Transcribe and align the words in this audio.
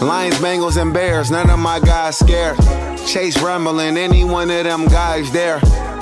Lions, 0.00 0.36
Bengals, 0.36 0.80
and 0.80 0.94
Bears, 0.94 1.30
none 1.30 1.50
of 1.50 1.58
my 1.58 1.80
guys 1.80 2.16
scared. 2.18 2.56
Chase 3.06 3.40
rumbling, 3.42 3.96
any 3.96 4.24
one 4.24 4.48
of 4.50 4.64
them 4.64 4.86
guys 4.86 5.30
there. 5.32 5.60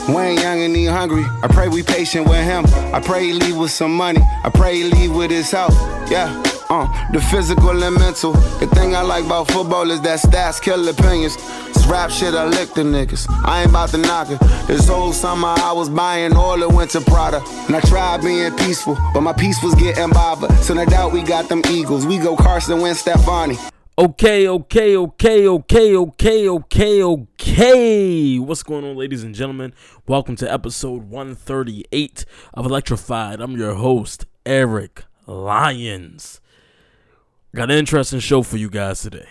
Wayne 0.08 0.38
Young 0.38 0.60
and 0.60 0.76
he 0.76 0.84
hungry. 0.84 1.24
I 1.42 1.48
pray 1.48 1.68
we 1.68 1.82
patient 1.82 2.28
with 2.28 2.44
him. 2.44 2.64
I 2.94 3.00
pray 3.00 3.24
he 3.24 3.32
leave 3.32 3.56
with 3.56 3.72
some 3.72 3.92
money. 3.92 4.20
I 4.44 4.50
pray 4.50 4.76
he 4.76 4.84
leave 4.84 5.14
with 5.14 5.30
his 5.30 5.50
health. 5.50 5.74
Yeah. 6.10 6.42
Uh, 6.68 6.86
the 7.12 7.20
physical 7.20 7.82
and 7.82 7.96
mental. 7.96 8.32
The 8.60 8.66
thing 8.68 8.94
I 8.94 9.02
like 9.02 9.24
about 9.24 9.50
football 9.50 9.90
is 9.90 10.00
that 10.02 10.20
stats 10.20 10.60
kill 10.60 10.88
opinions. 10.88 11.36
Rap 11.86 12.10
shit, 12.10 12.34
I 12.34 12.46
lick 12.46 12.74
the 12.74 12.82
niggas. 12.82 13.26
I 13.44 13.60
ain't 13.60 13.70
about 13.70 13.90
to 13.90 13.98
knock 13.98 14.28
it. 14.28 14.40
This 14.66 14.88
whole 14.88 15.12
summer 15.12 15.54
I 15.56 15.72
was 15.72 15.88
buying 15.88 16.34
all 16.34 16.58
the 16.58 16.68
winter 16.68 17.00
Prada. 17.00 17.40
And 17.68 17.76
I 17.76 17.80
tried 17.80 18.22
being 18.22 18.52
peaceful, 18.56 18.98
but 19.14 19.20
my 19.20 19.32
peace 19.32 19.62
was 19.62 19.76
getting 19.76 20.10
bothered. 20.10 20.50
So 20.64 20.74
no 20.74 20.84
doubt 20.84 21.12
we 21.12 21.22
got 21.22 21.48
them 21.48 21.62
Eagles. 21.70 22.04
We 22.04 22.18
go 22.18 22.36
Carson 22.36 22.80
Wentz, 22.80 23.00
Stefani. 23.00 23.56
Okay, 23.96 24.48
okay, 24.48 24.96
okay, 24.96 25.46
okay, 25.46 25.96
okay, 25.96 26.48
okay, 26.48 27.02
okay. 27.04 28.38
What's 28.40 28.64
going 28.64 28.84
on, 28.84 28.96
ladies 28.96 29.22
and 29.22 29.32
gentlemen? 29.32 29.72
Welcome 30.08 30.34
to 30.36 30.52
episode 30.52 31.04
138 31.04 32.24
of 32.52 32.66
Electrified. 32.66 33.40
I'm 33.40 33.56
your 33.56 33.74
host, 33.74 34.26
Eric 34.44 35.04
Lyons. 35.28 36.40
Got 37.54 37.70
an 37.70 37.78
interesting 37.78 38.18
show 38.18 38.42
for 38.42 38.56
you 38.56 38.68
guys 38.68 39.02
today. 39.02 39.28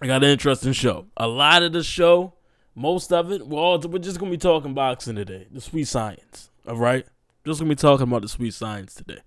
I 0.00 0.06
got 0.06 0.22
an 0.22 0.30
interesting 0.30 0.72
show. 0.72 1.06
A 1.16 1.26
lot 1.26 1.62
of 1.62 1.72
the 1.72 1.82
show, 1.82 2.34
most 2.74 3.12
of 3.12 3.32
it, 3.32 3.46
well, 3.46 3.78
we're 3.80 3.98
just 3.98 4.18
gonna 4.18 4.30
be 4.30 4.36
talking 4.36 4.74
boxing 4.74 5.16
today. 5.16 5.46
The 5.50 5.60
sweet 5.60 5.88
science. 5.88 6.50
All 6.66 6.76
right, 6.76 7.04
just 7.44 7.60
gonna 7.60 7.68
be 7.68 7.74
talking 7.74 8.04
about 8.04 8.22
the 8.22 8.28
sweet 8.28 8.54
science 8.54 8.94
today. 8.94 9.20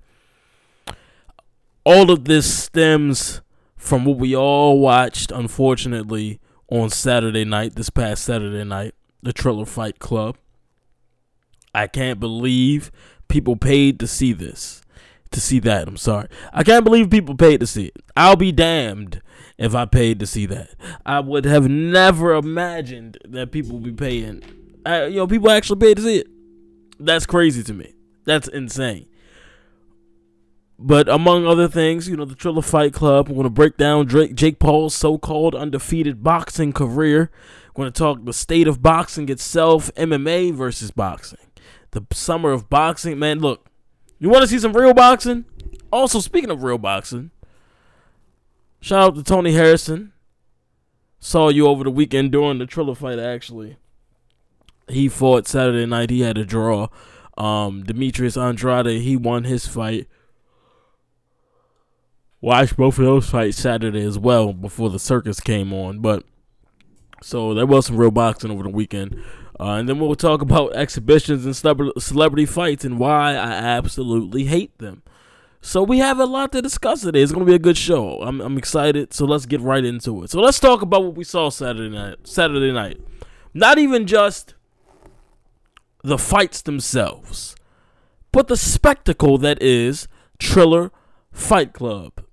All 1.84 2.12
of 2.12 2.26
this 2.26 2.64
stems 2.64 3.42
from 3.76 4.06
what 4.06 4.18
we 4.18 4.36
all 4.36 4.80
watched, 4.80 5.32
unfortunately, 5.32 6.40
on 6.70 6.90
Saturday 6.90 7.44
night, 7.44 7.76
this 7.76 7.90
past 7.90 8.24
Saturday 8.24 8.64
night, 8.64 8.94
the 9.22 9.34
Triller 9.34 9.66
Fight 9.66 10.00
Club. 10.00 10.38
I 11.74 11.88
can't 11.88 12.20
believe 12.20 12.92
people 13.28 13.56
paid 13.56 14.00
to 14.00 14.08
see 14.08 14.32
this. 14.34 14.82
To 15.32 15.40
see 15.40 15.60
that, 15.60 15.88
I'm 15.88 15.98
sorry. 15.98 16.28
I 16.52 16.64
can't 16.64 16.84
believe 16.84 17.10
people 17.10 17.36
paid 17.36 17.62
to 17.62 17.68
see 17.68 17.86
it. 17.86 18.04
I'll 18.18 18.36
be 18.36 18.52
damned 18.52 19.22
if 19.58 19.74
I 19.74 19.86
paid 19.86 20.20
to 20.20 20.28
see 20.28 20.46
that. 20.48 20.76
I 21.06 21.22
would 21.22 21.46
have 21.46 21.70
never 21.70 22.34
imagined 22.34 23.18
that 23.24 23.52
people 23.52 23.78
would 23.78 23.84
be 23.84 23.94
paying. 23.94 24.44
Uh, 24.86 25.06
you 25.10 25.18
know, 25.18 25.28
people 25.28 25.50
actually 25.50 25.80
paid 25.80 25.98
to 25.98 26.04
see 26.04 26.18
it. 26.18 26.28
That's 27.00 27.26
crazy 27.26 27.64
to 27.64 27.74
me. 27.74 27.94
That's 28.26 28.48
insane. 28.48 29.08
But 30.78 31.08
among 31.08 31.46
other 31.46 31.68
things, 31.68 32.10
you 32.10 32.18
know, 32.18 32.26
the 32.26 32.36
Triller 32.36 32.64
Fight 32.64 32.92
Club. 32.92 33.30
We're 33.30 33.36
going 33.36 33.44
to 33.44 33.52
break 33.52 33.78
down 33.78 34.08
Drake, 34.08 34.34
Jake 34.34 34.58
Paul's 34.58 34.96
so-called 34.96 35.54
undefeated 35.54 36.24
boxing 36.24 36.74
career. 36.74 37.30
We're 37.76 37.84
going 37.84 37.94
to 37.94 37.98
talk 37.98 38.26
the 38.26 38.34
state 38.34 38.68
of 38.68 38.82
boxing 38.82 39.30
itself, 39.30 39.94
MMA 39.94 40.54
versus 40.54 40.90
boxing, 40.90 41.40
the 41.92 42.06
summer 42.12 42.52
of 42.52 42.70
boxing. 42.70 43.20
Man, 43.20 43.40
look, 43.40 43.70
you 44.22 44.30
want 44.30 44.44
to 44.44 44.48
see 44.48 44.60
some 44.60 44.74
real 44.74 44.94
boxing? 44.94 45.44
Also, 45.92 46.20
speaking 46.22 46.50
of 46.50 46.64
real 46.64 46.78
boxing, 46.78 47.32
shout 48.80 49.02
out 49.02 49.16
to 49.16 49.24
Tony 49.24 49.52
Harrison. 49.52 50.14
Saw 51.20 51.50
you 51.50 51.68
over 51.68 51.84
the 51.84 51.92
weekend 51.92 52.32
during 52.32 52.58
the 52.58 52.66
Triller 52.66 52.96
fight. 52.96 53.20
Actually, 53.20 53.76
he 54.88 55.10
fought 55.10 55.48
Saturday 55.48 55.86
night. 55.86 56.10
He 56.10 56.22
had 56.22 56.38
a 56.38 56.46
draw. 56.46 56.88
Um, 57.38 57.84
Demetrius 57.84 58.38
Andrade. 58.38 59.02
He 59.02 59.18
won 59.18 59.44
his 59.44 59.68
fight 59.68 60.08
watched 62.42 62.76
both 62.76 62.98
of 62.98 63.06
those 63.06 63.30
fights 63.30 63.58
Saturday 63.58 64.04
as 64.04 64.20
well 64.20 64.52
before 64.52 64.90
the 64.90 65.00
circus 65.00 65.40
came 65.40 65.72
on. 65.72 66.00
But 66.00 66.26
so 67.22 67.54
there 67.54 67.68
was 67.68 67.86
some 67.86 67.98
real 67.98 68.12
boxing 68.12 68.52
over 68.52 68.64
the 68.64 68.70
weekend. 68.70 69.24
Uh, 69.60 69.74
and 69.74 69.88
then 69.88 70.00
we'll 70.00 70.16
talk 70.16 70.42
about 70.42 70.76
exhibitions 70.76 71.46
and 71.46 71.56
celebrity 71.56 72.46
fights 72.46 72.86
and 72.86 72.98
why 72.98 73.32
I 73.32 73.52
absolutely 73.52 74.46
hate 74.46 74.78
them. 74.80 75.04
So 75.62 75.84
we 75.84 76.00
have 76.00 76.20
a 76.20 76.26
lot 76.26 76.52
to 76.54 76.62
discuss 76.62 77.02
today. 77.02 77.22
It's 77.22 77.32
going 77.32 77.46
to 77.46 77.50
be 77.50 77.56
a 77.56 77.60
good 77.60 77.78
show. 77.78 78.22
I'm, 78.22 78.42
I'm 78.42 78.58
excited. 78.58 79.14
So 79.14 79.26
let's 79.26 79.46
get 79.46 79.62
right 79.62 79.86
into 79.86 80.24
it. 80.24 80.32
So 80.32 80.42
let's 80.42 80.60
talk 80.60 80.82
about 80.82 81.04
what 81.04 81.16
we 81.16 81.24
saw 81.24 81.50
Saturday 81.50 81.90
night. 81.90 82.26
Saturday 82.26 82.72
night. 82.72 83.00
Not 83.54 83.78
even 83.78 84.08
just 84.08 84.56
the 86.04 86.18
fights 86.18 86.64
themselves, 86.64 87.56
but 88.32 88.48
the 88.48 88.58
spectacle 88.58 89.38
that 89.38 89.62
is 89.62 90.08
Triller 90.40 90.92
Fight 91.32 91.74
Club. 91.74 92.24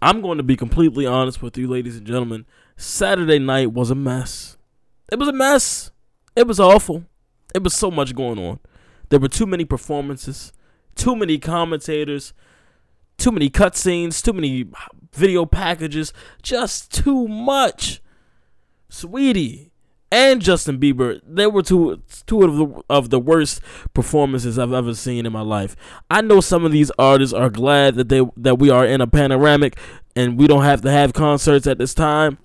I'm 0.00 0.22
going 0.22 0.38
to 0.38 0.44
be 0.44 0.56
completely 0.56 1.04
honest 1.04 1.42
with 1.42 1.58
you, 1.58 1.68
ladies 1.68 1.96
and 1.96 2.06
gentlemen. 2.06 2.46
Saturday 2.76 3.38
night 3.38 3.72
was 3.72 3.90
a 3.90 3.94
mess. 3.94 4.56
It 5.12 5.18
was 5.18 5.28
a 5.28 5.32
mess. 5.32 5.90
It 6.36 6.46
was 6.46 6.58
awful. 6.58 7.04
It 7.54 7.62
was 7.62 7.74
so 7.74 7.90
much 7.90 8.14
going 8.14 8.38
on. 8.38 8.58
There 9.08 9.20
were 9.20 9.28
too 9.28 9.46
many 9.46 9.64
performances, 9.64 10.52
too 10.94 11.14
many 11.14 11.38
commentators, 11.38 12.32
too 13.18 13.30
many 13.30 13.48
cutscenes, 13.48 14.22
too 14.22 14.32
many 14.32 14.66
video 15.12 15.46
packages, 15.46 16.12
just 16.42 16.92
too 16.92 17.28
much. 17.28 18.02
Saweetie, 18.90 19.70
and 20.10 20.40
Justin 20.40 20.78
Bieber, 20.78 21.20
they 21.26 21.46
were 21.46 21.62
two 21.62 22.00
two 22.26 22.42
of 22.42 22.56
the 22.56 22.82
of 22.88 23.10
the 23.10 23.18
worst 23.18 23.60
performances 23.94 24.58
I've 24.58 24.72
ever 24.72 24.94
seen 24.94 25.26
in 25.26 25.32
my 25.32 25.40
life. 25.40 25.74
I 26.08 26.20
know 26.20 26.40
some 26.40 26.64
of 26.64 26.70
these 26.70 26.92
artists 26.98 27.34
are 27.34 27.50
glad 27.50 27.96
that 27.96 28.08
they 28.08 28.22
that 28.36 28.60
we 28.60 28.70
are 28.70 28.86
in 28.86 29.00
a 29.00 29.08
panoramic 29.08 29.76
and 30.14 30.38
we 30.38 30.46
don't 30.46 30.62
have 30.62 30.82
to 30.82 30.90
have 30.90 31.14
concerts 31.14 31.66
at 31.66 31.78
this 31.78 31.94
time 31.94 32.38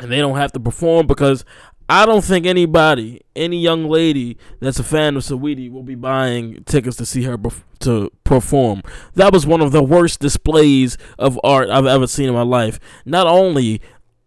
and 0.00 0.10
they 0.10 0.18
don't 0.18 0.36
have 0.36 0.52
to 0.52 0.60
perform 0.60 1.06
because 1.06 1.44
I 1.88 2.06
don't 2.06 2.24
think 2.24 2.46
anybody, 2.46 3.20
any 3.36 3.58
young 3.58 3.84
lady 3.84 4.38
that's 4.60 4.78
a 4.78 4.84
fan 4.84 5.16
of 5.16 5.22
Saweetie 5.22 5.70
will 5.70 5.82
be 5.82 5.94
buying 5.94 6.64
tickets 6.64 6.96
to 6.96 7.06
see 7.06 7.24
her 7.24 7.36
bef- 7.36 7.62
to 7.80 8.10
perform. 8.24 8.82
That 9.14 9.32
was 9.32 9.46
one 9.46 9.60
of 9.60 9.72
the 9.72 9.82
worst 9.82 10.20
displays 10.20 10.96
of 11.18 11.38
art 11.44 11.68
I've 11.68 11.86
ever 11.86 12.06
seen 12.06 12.28
in 12.28 12.34
my 12.34 12.42
life. 12.42 12.80
Not 13.04 13.26
only 13.26 13.82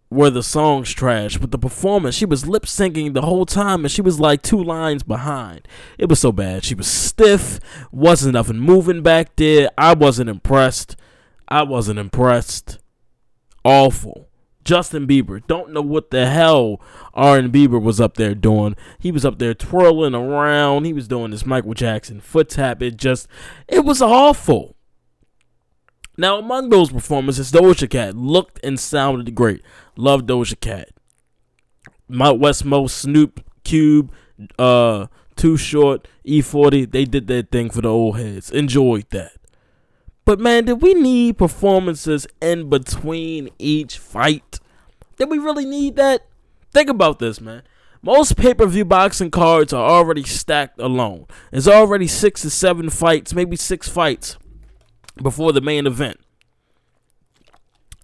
were 0.10 0.30
the 0.30 0.44
songs 0.44 0.94
trash, 0.94 1.38
but 1.38 1.52
the 1.52 1.58
performance, 1.58 2.16
she 2.16 2.26
was 2.26 2.48
lip 2.48 2.64
syncing 2.64 3.14
the 3.14 3.24
whole 3.24 3.46
time 3.46 3.84
and 3.84 3.92
she 3.92 4.02
was 4.02 4.20
like 4.20 4.42
two 4.44 4.64
lines 4.64 5.02
behind. 5.04 5.68
It 5.98 6.10
was 6.10 6.20
so 6.20 6.32
bad. 6.32 6.64
She 6.64 6.76
was 6.76 6.88
stiff, 6.88 7.60
wasn't 7.92 8.34
nothing 8.34 8.60
moving 8.60 9.02
back 9.02 9.36
there. 9.36 9.70
I 9.78 9.96
wasn't 9.96 10.30
impressed. 10.30 10.96
I 11.48 11.64
wasn't 11.64 11.98
impressed. 12.00 12.78
Awful. 13.66 14.27
Justin 14.68 15.08
Bieber, 15.08 15.42
don't 15.48 15.72
know 15.72 15.82
what 15.82 16.12
the 16.12 16.30
hell 16.30 16.82
Aaron 17.16 17.54
Bieber 17.54 17.82
was 17.82 18.02
up 18.02 18.16
there 18.16 18.36
doing. 18.36 18.76
He 19.00 19.14
was 19.14 19.24
up 19.24 19.40
there 19.40 19.54
twirling 19.54 20.14
around. 20.14 20.84
He 20.84 20.92
was 20.92 21.08
doing 21.08 21.32
this 21.32 21.46
Michael 21.46 21.74
Jackson 21.74 22.20
foot 22.20 22.50
tap. 22.50 22.82
It 22.82 22.98
just, 22.98 23.30
it 23.70 23.86
was 23.86 24.02
awful. 24.02 24.76
Now, 26.18 26.38
among 26.38 26.70
those 26.70 26.92
performances, 26.92 27.50
Doja 27.50 27.90
Cat 27.90 28.18
looked 28.18 28.60
and 28.62 28.78
sounded 28.78 29.34
great. 29.34 29.62
Love 29.96 30.24
Doja 30.24 30.60
Cat. 30.60 30.90
Mount 32.10 32.42
Westmore, 32.42 32.90
Snoop, 32.90 33.40
Cube, 33.64 34.12
uh, 34.60 35.08
Too 35.38 35.56
Short, 35.56 36.10
E40, 36.26 36.92
they 36.92 37.06
did 37.06 37.28
their 37.28 37.44
thing 37.44 37.70
for 37.70 37.80
the 37.80 37.90
old 37.90 38.18
heads. 38.18 38.52
Enjoyed 38.52 39.06
that. 39.12 39.32
But 40.28 40.42
man, 40.42 40.66
did 40.66 40.82
we 40.82 40.94
need 40.94 41.38
performances 41.38 42.28
in 42.42 42.70
between 42.70 43.48
each 43.58 43.98
fight? 43.98 44.60
Did 45.16 45.30
we 45.30 45.38
really 45.38 45.64
need 45.64 45.96
that? 45.96 46.28
Think 46.74 46.90
about 46.90 47.20
this, 47.20 47.40
man. 47.40 47.64
Most 48.02 48.36
pay 48.36 48.54
per 48.54 48.66
view 48.66 48.84
boxing 48.84 49.32
cards 49.32 49.72
are 49.72 49.90
already 49.90 50.24
stacked 50.24 50.82
alone. 50.82 51.28
There's 51.50 51.70
already 51.70 52.08
six 52.08 52.42
to 52.42 52.50
seven 52.50 52.90
fights, 52.90 53.34
maybe 53.34 53.56
six 53.56 53.88
fights 53.88 54.38
before 55.16 55.54
the 55.54 55.62
main 55.62 55.88
event. 55.88 56.20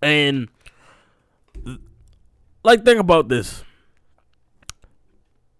And 0.02 0.48
like 2.64 2.86
think 2.86 3.02
about 3.02 3.28
this. 3.28 3.66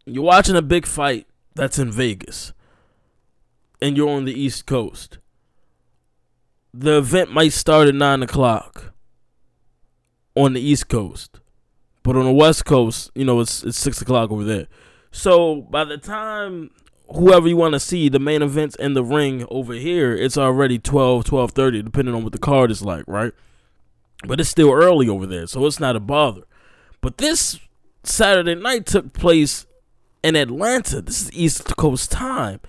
You're 0.06 0.24
watching 0.24 0.56
a 0.56 0.62
big 0.62 0.86
fight 0.86 1.28
that's 1.56 1.78
in 1.78 1.92
Vegas 1.92 2.54
and 3.82 3.98
you're 3.98 4.10
on 4.10 4.24
the 4.24 4.34
East 4.34 4.66
Coast. 4.66 5.18
The 6.74 6.98
event 6.98 7.32
might 7.32 7.54
start 7.54 7.88
at 7.88 7.96
nine 7.96 8.24
o'clock 8.24 8.94
on 10.36 10.54
the 10.54 10.62
East 10.62 10.90
Coast. 10.90 11.40
But 12.02 12.16
on 12.16 12.26
the 12.26 12.32
West 12.32 12.66
Coast, 12.66 13.12
you 13.16 13.24
know, 13.24 13.40
it's 13.40 13.64
it's 13.64 13.78
six 13.78 14.02
o'clock 14.02 14.32
over 14.32 14.44
there. 14.44 14.68
So 15.12 15.62
by 15.62 15.84
the 15.86 15.98
time 15.98 16.72
whoever 17.14 17.48
you 17.48 17.56
want 17.56 17.74
to 17.74 17.80
see 17.80 18.10
the 18.10 18.20
main 18.20 18.42
events 18.42 18.76
in 18.76 18.94
the 18.94 19.04
ring 19.04 19.46
over 19.50 19.74
here 19.74 20.14
it's 20.16 20.38
already 20.38 20.80
12 20.80 21.26
12.30 21.26 21.84
depending 21.84 22.16
on 22.16 22.24
what 22.24 22.32
the 22.32 22.40
card 22.40 22.72
is 22.72 22.82
like 22.82 23.04
right 23.08 23.34
but 24.26 24.40
it's 24.40 24.50
still 24.50 24.72
early 24.72 25.08
over 25.08 25.26
there 25.26 25.46
so 25.46 25.66
it's 25.66 25.80
not 25.80 25.96
a 25.96 26.00
bother 26.00 26.44
but 27.02 27.18
this 27.18 27.60
saturday 28.04 28.56
night 28.56 28.86
took 28.86 29.14
place 29.14 29.66
in 30.24 30.36
atlanta 30.36 31.02
this 31.02 31.24
is 31.24 31.34
east 31.34 31.76
coast 31.78 32.12
time 32.12 32.60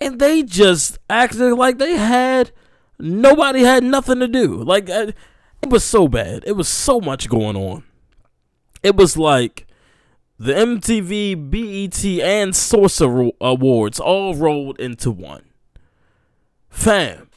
and 0.00 0.18
they 0.18 0.42
just 0.42 0.98
acted 1.08 1.54
like 1.54 1.78
they 1.78 1.96
had 1.96 2.50
nobody 2.98 3.62
had 3.62 3.84
nothing 3.84 4.20
to 4.20 4.28
do. 4.28 4.62
Like 4.62 4.88
it 4.88 5.14
was 5.68 5.84
so 5.84 6.08
bad. 6.08 6.44
It 6.46 6.52
was 6.52 6.68
so 6.68 7.00
much 7.00 7.28
going 7.28 7.56
on. 7.56 7.84
It 8.82 8.96
was 8.96 9.16
like 9.16 9.66
the 10.38 10.52
MTV, 10.52 11.50
BET, 11.50 12.04
and 12.04 12.54
Sorcerer 12.54 13.30
Awards 13.40 13.98
all 13.98 14.34
rolled 14.34 14.78
into 14.78 15.10
one. 15.10 15.42
Fam, 16.70 17.28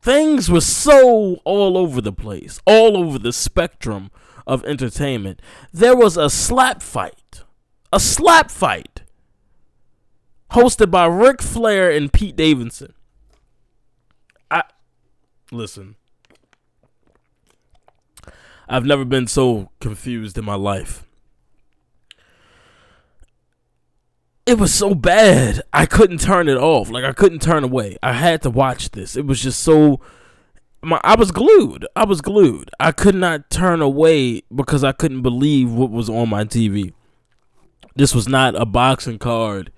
things 0.00 0.50
were 0.50 0.62
so 0.62 1.36
all 1.44 1.76
over 1.76 2.00
the 2.00 2.12
place, 2.12 2.60
all 2.64 2.96
over 2.96 3.18
the 3.18 3.32
spectrum 3.32 4.10
of 4.46 4.64
entertainment. 4.64 5.42
There 5.72 5.96
was 5.96 6.16
a 6.16 6.30
slap 6.30 6.80
fight, 6.80 7.42
a 7.92 8.00
slap 8.00 8.50
fight, 8.50 9.02
hosted 10.52 10.90
by 10.90 11.04
Ric 11.06 11.42
Flair 11.42 11.90
and 11.90 12.10
Pete 12.10 12.36
Davidson. 12.36 12.94
Listen. 15.52 15.96
I've 18.68 18.84
never 18.84 19.04
been 19.04 19.26
so 19.26 19.70
confused 19.80 20.38
in 20.38 20.44
my 20.44 20.54
life. 20.54 21.04
It 24.46 24.58
was 24.58 24.72
so 24.72 24.94
bad. 24.94 25.62
I 25.72 25.86
couldn't 25.86 26.20
turn 26.20 26.48
it 26.48 26.56
off. 26.56 26.90
Like 26.90 27.04
I 27.04 27.12
couldn't 27.12 27.42
turn 27.42 27.64
away. 27.64 27.96
I 28.02 28.12
had 28.12 28.42
to 28.42 28.50
watch 28.50 28.90
this. 28.90 29.16
It 29.16 29.26
was 29.26 29.40
just 29.40 29.60
so 29.60 30.00
my 30.82 31.00
I 31.04 31.16
was 31.16 31.30
glued. 31.30 31.86
I 31.94 32.04
was 32.04 32.20
glued. 32.20 32.70
I 32.78 32.92
could 32.92 33.14
not 33.14 33.50
turn 33.50 33.82
away 33.82 34.42
because 34.54 34.84
I 34.84 34.92
couldn't 34.92 35.22
believe 35.22 35.70
what 35.72 35.90
was 35.90 36.08
on 36.08 36.28
my 36.28 36.44
TV. 36.44 36.92
This 37.96 38.14
was 38.14 38.28
not 38.28 38.60
a 38.60 38.64
boxing 38.64 39.18
card. 39.18 39.72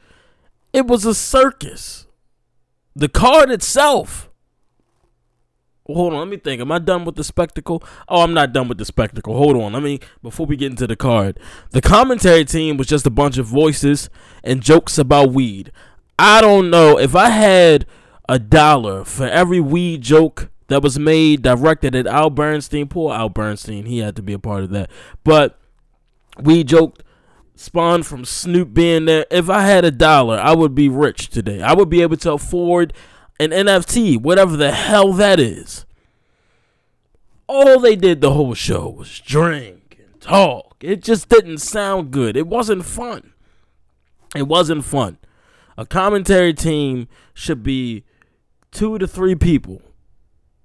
It 0.73 0.87
was 0.87 1.05
a 1.05 1.15
circus. 1.15 2.07
The 2.95 3.09
card 3.09 3.51
itself 3.51 4.31
hold 5.95 6.13
on, 6.13 6.21
let 6.21 6.29
me 6.29 6.37
think. 6.37 6.61
Am 6.61 6.73
I 6.73 6.79
done 6.79 7.05
with 7.05 7.17
the 7.17 7.25
spectacle? 7.25 7.83
Oh, 8.09 8.23
I'm 8.23 8.35
not 8.35 8.53
done 8.53 8.69
with 8.69 8.79
the 8.79 8.85
spectacle. 8.85 9.37
Hold 9.37 9.57
on. 9.57 9.73
Let 9.73 9.83
me 9.83 10.01
before 10.23 10.47
we 10.47 10.57
get 10.57 10.71
into 10.71 10.87
the 10.87 10.97
card. 10.97 11.39
The 11.71 11.81
commentary 11.81 12.45
team 12.45 12.77
was 12.77 12.87
just 12.87 13.07
a 13.07 13.11
bunch 13.11 13.39
of 13.39 13.47
voices 13.47 14.11
and 14.43 14.63
jokes 14.63 14.99
about 14.99 15.33
weed. 15.33 15.73
I 16.19 16.41
don't 16.41 16.71
know 16.71 16.99
if 16.99 17.17
I 17.17 17.31
had 17.31 17.87
a 18.29 18.39
dollar 18.39 19.05
for 19.05 19.27
every 19.27 19.61
weed 19.61 20.03
joke 20.03 20.51
that 20.69 20.83
was 20.83 20.99
made 20.99 21.43
directed 21.43 21.95
at 21.95 22.07
Al 22.07 22.31
Bernstein. 22.31 22.89
Poor 22.89 23.13
Al 23.13 23.29
Bernstein, 23.29 23.87
he 23.87 23.99
had 23.99 24.17
to 24.17 24.23
be 24.23 24.33
a 24.33 24.39
part 24.39 24.65
of 24.65 24.71
that. 24.71 24.91
But 25.25 25.59
we 26.41 26.65
joked 26.65 27.03
spawned 27.55 28.07
from 28.07 28.25
Snoop 28.25 28.73
being 28.73 29.05
there. 29.05 29.27
If 29.31 29.51
I 29.51 29.63
had 29.63 29.85
a 29.85 29.91
dollar, 29.91 30.39
I 30.39 30.55
would 30.55 30.75
be 30.75 30.89
rich 30.89 31.29
today. 31.29 31.63
I 31.63 31.75
would 31.75 31.89
be 31.89 32.03
able 32.03 32.17
to 32.19 32.33
afford 32.33 32.93
an 33.41 33.51
NFT, 33.51 34.21
whatever 34.21 34.57
the 34.57 34.73
hell 34.73 35.13
that 35.15 35.41
is. 35.41 35.85
All 37.47 37.81
they 37.81 37.97
did 37.97 38.21
the 38.21 38.33
whole 38.33 38.55
show 38.55 38.89
was 38.89 39.21
drink 39.21 39.99
and 39.99 40.21
talk. 40.21 40.77
It 40.81 41.03
just 41.03 41.29
didn't 41.29 41.59
sound 41.59 42.11
good. 42.11 42.37
It 42.37 42.47
wasn't 42.47 42.85
fun. 42.85 43.33
It 44.35 44.49
wasn't 44.49 44.85
fun. 44.85 45.19
A 45.77 45.85
commentary 45.85 46.55
team 46.55 47.09
should 47.35 47.63
be 47.63 48.05
two 48.71 48.99
to 48.99 49.07
three 49.07 49.35
people 49.35 49.83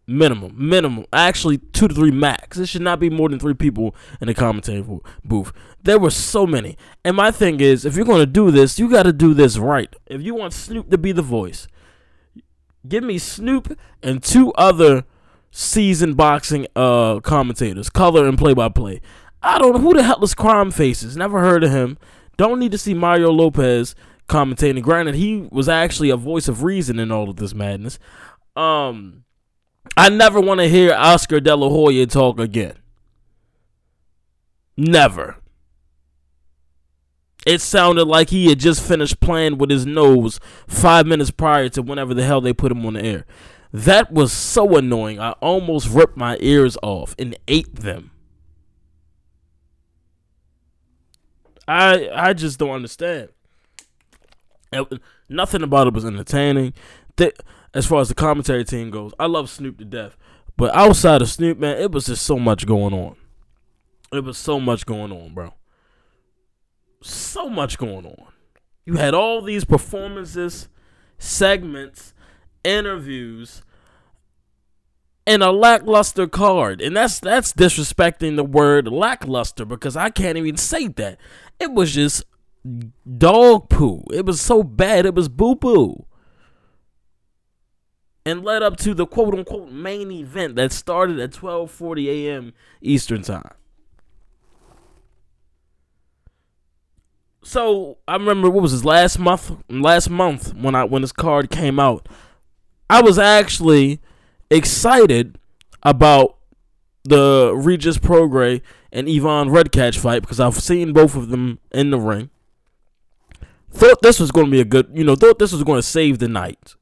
minimum 0.10 0.54
minimum 0.58 1.06
actually 1.12 1.58
two 1.58 1.86
to 1.86 1.94
three 1.94 2.12
max 2.12 2.58
it 2.58 2.66
should 2.66 2.82
not 2.82 2.98
be 2.98 3.10
more 3.10 3.28
than 3.28 3.38
three 3.38 3.54
people 3.54 3.94
in 4.22 4.28
the 4.28 4.34
commentary 4.34 4.82
booth 5.26 5.52
there 5.84 6.00
were 6.00 6.10
so 6.10 6.48
many 6.48 6.78
and 7.04 7.18
my 7.18 7.30
thing 7.30 7.60
is 7.60 7.84
if 7.84 7.98
you're 7.98 8.06
going 8.06 8.22
to 8.22 8.26
do 8.26 8.50
this 8.50 8.80
you 8.80 8.90
got 8.90 9.04
to 9.04 9.12
do 9.12 9.34
this 9.34 9.58
right 9.58 9.94
if 10.06 10.22
you 10.22 10.34
want 10.34 10.54
snoop 10.54 10.90
to 10.90 10.98
be 10.98 11.12
the 11.12 11.22
voice 11.22 11.68
Give 12.88 13.04
me 13.04 13.18
Snoop 13.18 13.78
and 14.02 14.22
two 14.24 14.52
other 14.54 15.06
seasoned 15.52 16.18
boxing 16.18 16.68
uh 16.76 17.20
commentators, 17.22 17.90
color 17.90 18.28
and 18.28 18.38
play 18.38 18.54
by 18.54 18.70
play. 18.70 19.02
I 19.42 19.60
don't 19.60 19.74
know 19.74 19.82
who 19.82 19.94
the 19.94 20.04
hell 20.04 20.24
is 20.24 20.34
Crime 20.34 20.72
Faces. 20.72 21.16
Never 21.16 21.40
heard 21.40 21.64
of 21.64 21.72
him. 21.72 21.98
Don't 22.38 22.60
need 22.60 22.72
to 22.72 22.78
see 22.78 22.94
Mario 22.94 23.32
Lopez 23.32 23.96
commentating. 24.28 24.82
Granted, 24.82 25.16
he 25.16 25.48
was 25.52 25.70
actually 25.70 26.10
a 26.10 26.18
voice 26.18 26.48
of 26.48 26.64
reason 26.64 27.00
in 27.00 27.12
all 27.12 27.30
of 27.30 27.38
this 27.38 27.54
madness. 27.54 27.98
Um, 28.56 29.24
I 29.96 30.10
never 30.10 30.40
want 30.40 30.60
to 30.60 30.70
hear 30.70 30.94
Oscar 30.94 31.40
De 31.40 31.56
La 31.56 31.70
Hoya 31.70 32.06
talk 32.08 32.40
again. 32.40 32.76
Never. 34.76 35.38
It 37.48 37.62
sounded 37.62 38.10
like 38.10 38.30
he 38.30 38.50
had 38.50 38.60
just 38.60 38.86
finished 38.86 39.22
playing 39.22 39.58
with 39.58 39.70
his 39.70 39.86
nose 39.86 40.38
five 40.68 41.08
minutes 41.08 41.32
prior 41.32 41.70
to 41.70 41.82
whenever 41.82 42.14
the 42.14 42.26
hell 42.26 42.42
they 42.42 42.52
put 42.52 42.74
him 42.74 42.86
on 42.86 42.96
the 42.96 43.06
air. 43.06 43.26
That 43.72 44.12
was 44.12 44.34
so 44.34 44.76
annoying. 44.76 45.18
I 45.22 45.32
almost 45.40 45.88
ripped 45.88 46.18
my 46.18 46.36
ears 46.42 46.78
off 46.84 47.16
and 47.18 47.38
ate 47.48 47.74
them. 47.74 48.12
I 51.66 52.10
I 52.14 52.34
just 52.34 52.60
don't 52.60 52.72
understand. 52.72 53.30
It, 54.74 55.02
nothing 55.30 55.64
about 55.64 55.88
it 55.88 55.94
was 55.94 56.04
entertaining. 56.04 56.74
As 57.74 57.86
far 57.86 58.02
as 58.02 58.10
the 58.10 58.16
commentary 58.16 58.66
team 58.66 58.92
goes, 58.92 59.14
I 59.18 59.28
love 59.28 59.50
Snoop 59.50 59.78
to 59.78 59.86
death. 59.86 60.18
But 60.58 60.76
outside 60.76 61.22
of 61.22 61.30
Snoop, 61.30 61.58
man, 61.58 61.78
it 61.78 61.94
was 61.94 62.08
just 62.08 62.26
so 62.26 62.38
much 62.38 62.66
going 62.66 62.94
on. 62.94 63.16
It 64.12 64.26
was 64.26 64.38
so 64.38 64.60
much 64.60 64.86
going 64.86 65.14
on, 65.14 65.34
bro 65.34 65.54
so 67.02 67.50
much 67.50 67.78
going 67.78 68.06
on. 68.06 68.28
You 68.86 68.96
had 68.96 69.14
all 69.14 69.42
these 69.42 69.66
performances, 69.66 70.70
segments, 71.18 72.14
interviews, 72.64 73.64
and 75.28 75.44
a 75.44 75.52
lackluster 75.52 76.26
card. 76.26 76.82
And 76.82 76.96
that's 76.96 77.20
that's 77.20 77.54
disrespecting 77.54 78.38
the 78.38 78.44
word 78.44 78.88
lackluster 78.88 79.66
because 79.66 79.98
I 79.98 80.10
can't 80.10 80.38
even 80.38 80.58
say 80.58 80.88
that. 80.88 81.20
It 81.60 81.74
was 81.74 81.94
just 81.94 82.24
dog 83.18 83.70
poo. 83.70 84.04
It 84.14 84.26
was 84.26 84.40
so 84.40 84.64
bad. 84.64 85.06
It 85.06 85.14
was 85.14 85.28
boo 85.28 85.56
boo. 85.56 86.06
And 88.26 88.44
led 88.44 88.64
up 88.64 88.78
to 88.78 88.94
the 88.94 89.06
quote 89.06 89.34
unquote 89.34 89.72
main 89.72 90.12
event 90.12 90.56
that 90.56 90.72
started 90.72 91.20
at 91.20 91.32
12:40 91.32 92.08
a.m. 92.08 92.54
Eastern 92.82 93.22
Time. 93.22 93.52
So 97.48 97.98
I 98.10 98.18
remember 98.18 98.50
what 98.50 98.62
was 98.62 98.74
his 98.74 98.84
last 98.84 99.20
month? 99.20 99.56
Last 99.70 100.10
month 100.10 100.54
when 100.54 100.76
I 100.76 100.84
when 100.84 101.02
his 101.02 101.14
card 101.14 101.50
came 101.50 101.80
out, 101.80 102.10
I 102.90 103.02
was 103.02 103.18
actually 103.18 104.02
excited 104.52 105.40
about 105.82 106.36
the 107.06 107.54
Regis 107.56 108.00
Prograis 108.00 108.62
and 108.92 109.08
Ivan 109.08 109.48
Redkach 109.48 109.98
fight 109.98 110.24
because 110.24 110.42
I've 110.42 110.62
seen 110.62 110.92
both 110.92 111.16
of 111.16 111.30
them 111.30 111.60
in 111.72 111.90
the 111.90 111.98
ring. 111.98 112.32
Thought 113.72 114.02
this 114.02 114.20
was 114.20 114.32
going 114.32 114.48
to 114.48 114.52
be 114.52 114.60
a 114.60 114.66
good, 114.66 114.90
you 114.94 115.06
know, 115.06 115.16
thought 115.16 115.40
this 115.40 115.54
was 115.54 115.64
going 115.64 115.80
to 115.80 115.88
save 115.88 116.20
the 116.20 116.28
night. 116.28 116.76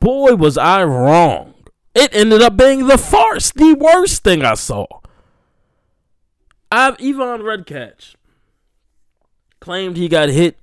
Boy, 0.00 0.34
was 0.34 0.56
I 0.56 0.82
wrong. 0.82 1.52
It 1.94 2.08
ended 2.14 2.40
up 2.40 2.56
being 2.56 2.86
the 2.86 2.96
farce, 2.96 3.52
the 3.52 3.74
worst 3.74 4.24
thing 4.24 4.46
I 4.46 4.54
saw. 4.54 4.86
I've 6.72 6.94
Ivan 6.94 7.42
Redkach 7.42 8.14
claimed 9.64 9.96
he 9.96 10.08
got 10.08 10.28
hit 10.28 10.58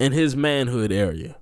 in 0.00 0.10
his 0.10 0.34
manhood 0.34 0.90
area. 0.90 1.36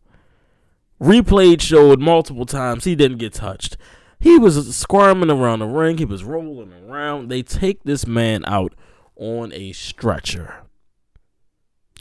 Replayed 1.01 1.63
showed 1.63 1.99
multiple 1.99 2.45
times 2.45 2.85
he 2.85 2.95
didn't 2.95 3.17
get 3.17 3.33
touched. 3.33 3.79
He 4.19 4.39
was 4.39 4.77
squirming 4.77 5.31
around 5.31 5.61
the 5.61 5.67
ring. 5.67 5.97
He 5.97 6.05
was 6.05 6.25
rolling 6.25 6.75
around. 6.75 7.31
They 7.31 7.43
take 7.43 7.85
this 7.85 8.07
man 8.07 8.45
out 8.47 8.75
on 9.17 9.51
a 9.55 9.73
stretcher. 9.73 10.57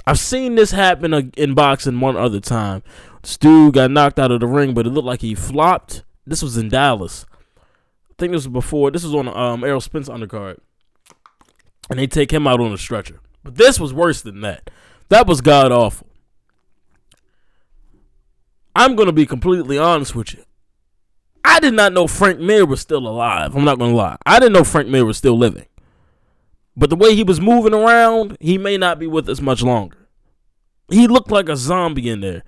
I've 0.05 0.19
seen 0.19 0.55
this 0.55 0.71
happen 0.71 1.31
in 1.37 1.53
boxing 1.53 2.01
one 2.01 2.17
other 2.17 2.41
time. 2.41 2.83
Dude 3.39 3.75
got 3.75 3.91
knocked 3.91 4.19
out 4.19 4.31
of 4.31 4.41
the 4.41 4.47
ring, 4.47 4.73
but 4.73 4.85
it 4.85 4.89
looked 4.89 5.07
like 5.07 5.21
he 5.21 5.33
flopped. 5.33 6.03
This 6.27 6.43
was 6.43 6.57
in 6.57 6.67
Dallas. 6.67 7.25
I 7.57 8.15
think 8.17 8.33
this 8.33 8.45
was 8.45 8.51
before. 8.51 8.91
This 8.91 9.05
was 9.05 9.15
on 9.15 9.29
um, 9.29 9.63
Errol 9.63 9.79
Spence 9.79 10.09
undercard. 10.09 10.57
And 11.89 11.97
they 11.97 12.05
take 12.05 12.31
him 12.31 12.47
out 12.47 12.59
on 12.59 12.73
a 12.73 12.77
stretcher. 12.77 13.21
But 13.45 13.55
this 13.55 13.79
was 13.79 13.93
worse 13.93 14.21
than 14.21 14.41
that. 14.41 14.69
That 15.09 15.27
was 15.27 15.41
god 15.41 15.71
awful. 15.71 16.07
I'm 18.75 18.95
going 18.95 19.07
to 19.07 19.13
be 19.13 19.25
completely 19.25 19.77
honest 19.77 20.15
with 20.15 20.33
you. 20.33 20.43
I 21.43 21.59
did 21.59 21.73
not 21.73 21.93
know 21.93 22.07
Frank 22.07 22.39
Mir 22.39 22.65
was 22.65 22.79
still 22.79 23.07
alive. 23.07 23.55
I'm 23.55 23.65
not 23.65 23.79
going 23.79 23.91
to 23.91 23.97
lie. 23.97 24.17
I 24.25 24.39
didn't 24.39 24.53
know 24.53 24.63
Frank 24.63 24.87
Mir 24.87 25.03
was 25.05 25.17
still 25.17 25.37
living. 25.37 25.65
But 26.77 26.89
the 26.89 26.95
way 26.95 27.15
he 27.15 27.23
was 27.23 27.41
moving 27.41 27.73
around, 27.73 28.37
he 28.39 28.57
may 28.57 28.77
not 28.77 28.99
be 28.99 29.07
with 29.07 29.27
us 29.27 29.41
much 29.41 29.61
longer. 29.61 30.07
He 30.89 31.07
looked 31.07 31.31
like 31.31 31.49
a 31.49 31.57
zombie 31.57 32.09
in 32.09 32.21
there. 32.21 32.43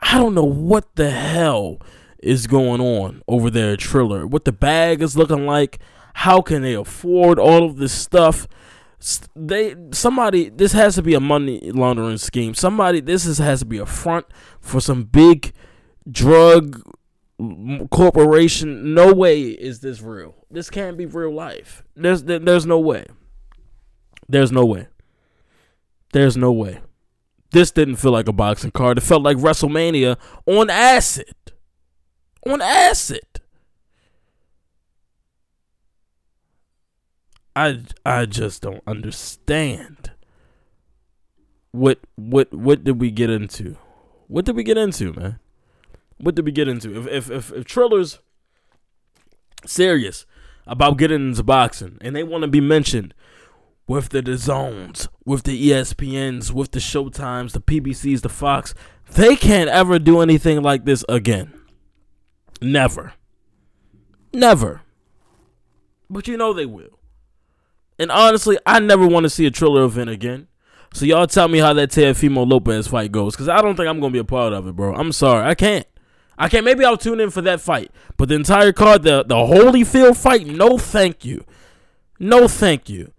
I 0.00 0.18
don't 0.18 0.34
know 0.34 0.44
what 0.44 0.94
the 0.94 1.10
hell 1.10 1.80
is 2.20 2.46
going 2.46 2.80
on 2.80 3.22
over 3.28 3.50
there 3.50 3.72
at 3.72 3.80
Triller. 3.80 4.26
What 4.26 4.44
the 4.44 4.52
bag 4.52 5.02
is 5.02 5.16
looking 5.16 5.46
like. 5.46 5.78
How 6.14 6.40
can 6.40 6.62
they 6.62 6.74
afford 6.74 7.38
all 7.38 7.64
of 7.64 7.76
this 7.76 7.92
stuff? 7.92 8.48
They 9.36 9.76
somebody 9.92 10.48
this 10.48 10.72
has 10.72 10.96
to 10.96 11.02
be 11.02 11.14
a 11.14 11.20
money 11.20 11.70
laundering 11.72 12.18
scheme. 12.18 12.54
Somebody 12.54 13.00
this 13.00 13.26
is, 13.26 13.38
has 13.38 13.60
to 13.60 13.64
be 13.66 13.78
a 13.78 13.86
front 13.86 14.26
for 14.60 14.80
some 14.80 15.04
big 15.04 15.52
drug 16.10 16.82
corporation. 17.90 18.94
No 18.94 19.12
way 19.12 19.42
is 19.42 19.80
this 19.80 20.00
real. 20.02 20.34
This 20.50 20.68
can't 20.70 20.96
be 20.96 21.06
real 21.06 21.32
life. 21.32 21.84
There's 21.94 22.24
there- 22.24 22.40
there's 22.40 22.66
no 22.66 22.78
way. 22.80 23.06
There's 24.28 24.50
no 24.52 24.64
way. 24.64 24.88
There's 26.12 26.36
no 26.36 26.50
way. 26.52 26.80
This 27.52 27.70
didn't 27.70 27.96
feel 27.96 28.12
like 28.12 28.28
a 28.28 28.32
boxing 28.32 28.72
card. 28.72 28.98
It 28.98 29.02
felt 29.02 29.22
like 29.22 29.36
WrestleMania 29.36 30.16
on 30.46 30.68
acid. 30.70 31.34
On 32.46 32.60
acid. 32.60 33.22
I 37.58 37.80
I 38.06 38.24
just 38.26 38.62
don't 38.62 38.84
understand. 38.86 40.12
What 41.72 41.98
what 42.14 42.54
what 42.54 42.84
did 42.84 43.00
we 43.00 43.10
get 43.10 43.30
into? 43.30 43.76
What 44.28 44.44
did 44.44 44.54
we 44.54 44.62
get 44.62 44.78
into, 44.78 45.12
man? 45.12 45.40
What 46.18 46.36
did 46.36 46.44
we 46.44 46.52
get 46.52 46.68
into? 46.68 46.96
If 46.96 47.08
if 47.08 47.30
if, 47.30 47.52
if 47.52 47.64
Triller's 47.64 48.20
serious 49.66 50.24
about 50.68 50.98
getting 50.98 51.30
into 51.30 51.42
boxing 51.42 51.98
and 52.00 52.14
they 52.14 52.22
want 52.22 52.42
to 52.42 52.48
be 52.48 52.60
mentioned 52.60 53.12
with 53.88 54.10
the 54.10 54.36
zones, 54.36 55.08
with 55.24 55.42
the 55.42 55.70
ESPNs, 55.70 56.52
with 56.52 56.70
the 56.70 56.78
Showtimes, 56.78 57.52
the 57.52 57.60
PBCs, 57.60 58.20
the 58.20 58.28
Fox, 58.28 58.72
they 59.10 59.34
can't 59.34 59.68
ever 59.68 59.98
do 59.98 60.20
anything 60.20 60.62
like 60.62 60.84
this 60.84 61.04
again. 61.08 61.60
Never. 62.62 63.14
Never. 64.32 64.82
But 66.08 66.28
you 66.28 66.36
know 66.36 66.52
they 66.52 66.66
will. 66.66 66.97
And 67.98 68.10
honestly, 68.10 68.58
I 68.64 68.80
never 68.80 69.06
want 69.06 69.24
to 69.24 69.30
see 69.30 69.46
a 69.46 69.50
Triller 69.50 69.84
event 69.84 70.10
again. 70.10 70.48
So 70.94 71.04
y'all 71.04 71.26
tell 71.26 71.48
me 71.48 71.58
how 71.58 71.72
that 71.74 71.90
Teofimo 71.90 72.48
Lopez 72.48 72.88
fight 72.88 73.12
goes, 73.12 73.34
because 73.34 73.48
I 73.48 73.60
don't 73.60 73.76
think 73.76 73.88
I'm 73.88 74.00
gonna 74.00 74.12
be 74.12 74.18
a 74.18 74.24
part 74.24 74.52
of 74.52 74.66
it, 74.66 74.74
bro. 74.76 74.94
I'm 74.94 75.12
sorry, 75.12 75.46
I 75.46 75.54
can't. 75.54 75.86
I 76.38 76.48
can't. 76.48 76.64
Maybe 76.64 76.84
I'll 76.84 76.96
tune 76.96 77.20
in 77.20 77.30
for 77.30 77.42
that 77.42 77.60
fight, 77.60 77.90
but 78.16 78.28
the 78.28 78.36
entire 78.36 78.72
card, 78.72 79.02
the 79.02 79.24
the 79.24 79.34
Holyfield 79.34 80.16
fight, 80.16 80.46
no, 80.46 80.78
thank 80.78 81.24
you, 81.24 81.44
no, 82.18 82.48
thank 82.48 82.88
you. 82.88 83.12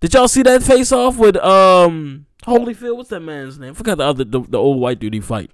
Did 0.00 0.14
y'all 0.14 0.28
see 0.28 0.42
that 0.42 0.62
face 0.62 0.92
off 0.92 1.16
with 1.16 1.36
um 1.36 2.26
Holyfield? 2.44 2.96
What's 2.96 3.10
that 3.10 3.20
man's 3.20 3.58
name? 3.58 3.74
forgot 3.74 3.98
the 3.98 4.04
other 4.04 4.24
the, 4.24 4.40
the 4.40 4.58
old 4.58 4.78
white 4.78 4.98
dude 4.98 5.14
he 5.14 5.20
fight. 5.20 5.50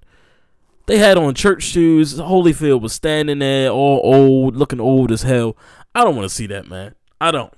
They 0.87 0.99
had 0.99 1.16
on 1.16 1.35
church 1.35 1.62
shoes. 1.62 2.19
Holyfield 2.19 2.81
was 2.81 2.93
standing 2.93 3.38
there, 3.38 3.71
all 3.71 4.00
old, 4.04 4.57
looking 4.57 4.81
old 4.81 5.12
as 5.12 5.23
hell. 5.23 5.57
I 5.95 6.04
don't 6.04 6.16
want 6.16 6.28
to 6.28 6.35
see 6.35 6.47
that, 6.49 6.66
man. 6.69 6.95
I 7.21 7.31
don't. 7.31 7.52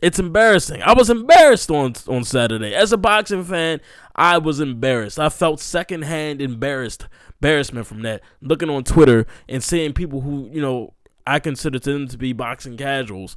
It's 0.00 0.18
embarrassing. 0.18 0.82
I 0.82 0.92
was 0.92 1.10
embarrassed 1.10 1.70
on 1.70 1.94
on 2.06 2.24
Saturday. 2.24 2.74
As 2.74 2.92
a 2.92 2.96
boxing 2.96 3.44
fan, 3.44 3.80
I 4.14 4.38
was 4.38 4.60
embarrassed. 4.60 5.18
I 5.18 5.28
felt 5.28 5.60
secondhand 5.60 6.40
embarrassed 6.40 7.08
embarrassment 7.40 7.86
from 7.86 8.02
that. 8.02 8.22
Looking 8.40 8.70
on 8.70 8.84
Twitter 8.84 9.26
and 9.48 9.62
seeing 9.62 9.92
people 9.92 10.20
who, 10.20 10.48
you 10.52 10.60
know, 10.60 10.94
I 11.26 11.40
consider 11.40 11.78
them 11.78 12.08
to 12.08 12.16
be 12.16 12.32
boxing 12.32 12.76
casuals 12.76 13.36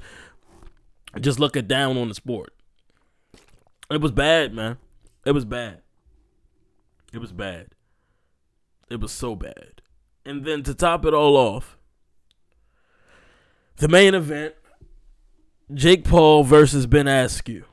just 1.19 1.39
looking 1.39 1.67
down 1.67 1.97
on 1.97 2.07
the 2.07 2.15
sport. 2.15 2.53
It 3.89 4.01
was 4.01 4.11
bad, 4.11 4.53
man. 4.53 4.77
It 5.25 5.31
was 5.31 5.45
bad. 5.45 5.81
It 7.11 7.19
was 7.19 7.33
bad. 7.33 7.69
It 8.89 8.99
was 8.99 9.11
so 9.11 9.35
bad. 9.35 9.81
And 10.25 10.45
then 10.45 10.63
to 10.63 10.73
top 10.73 11.05
it 11.05 11.13
all 11.13 11.35
off, 11.35 11.77
the 13.77 13.87
main 13.87 14.13
event 14.13 14.55
Jake 15.73 16.03
Paul 16.03 16.43
versus 16.43 16.85
Ben 16.85 17.05
Askren. 17.05 17.63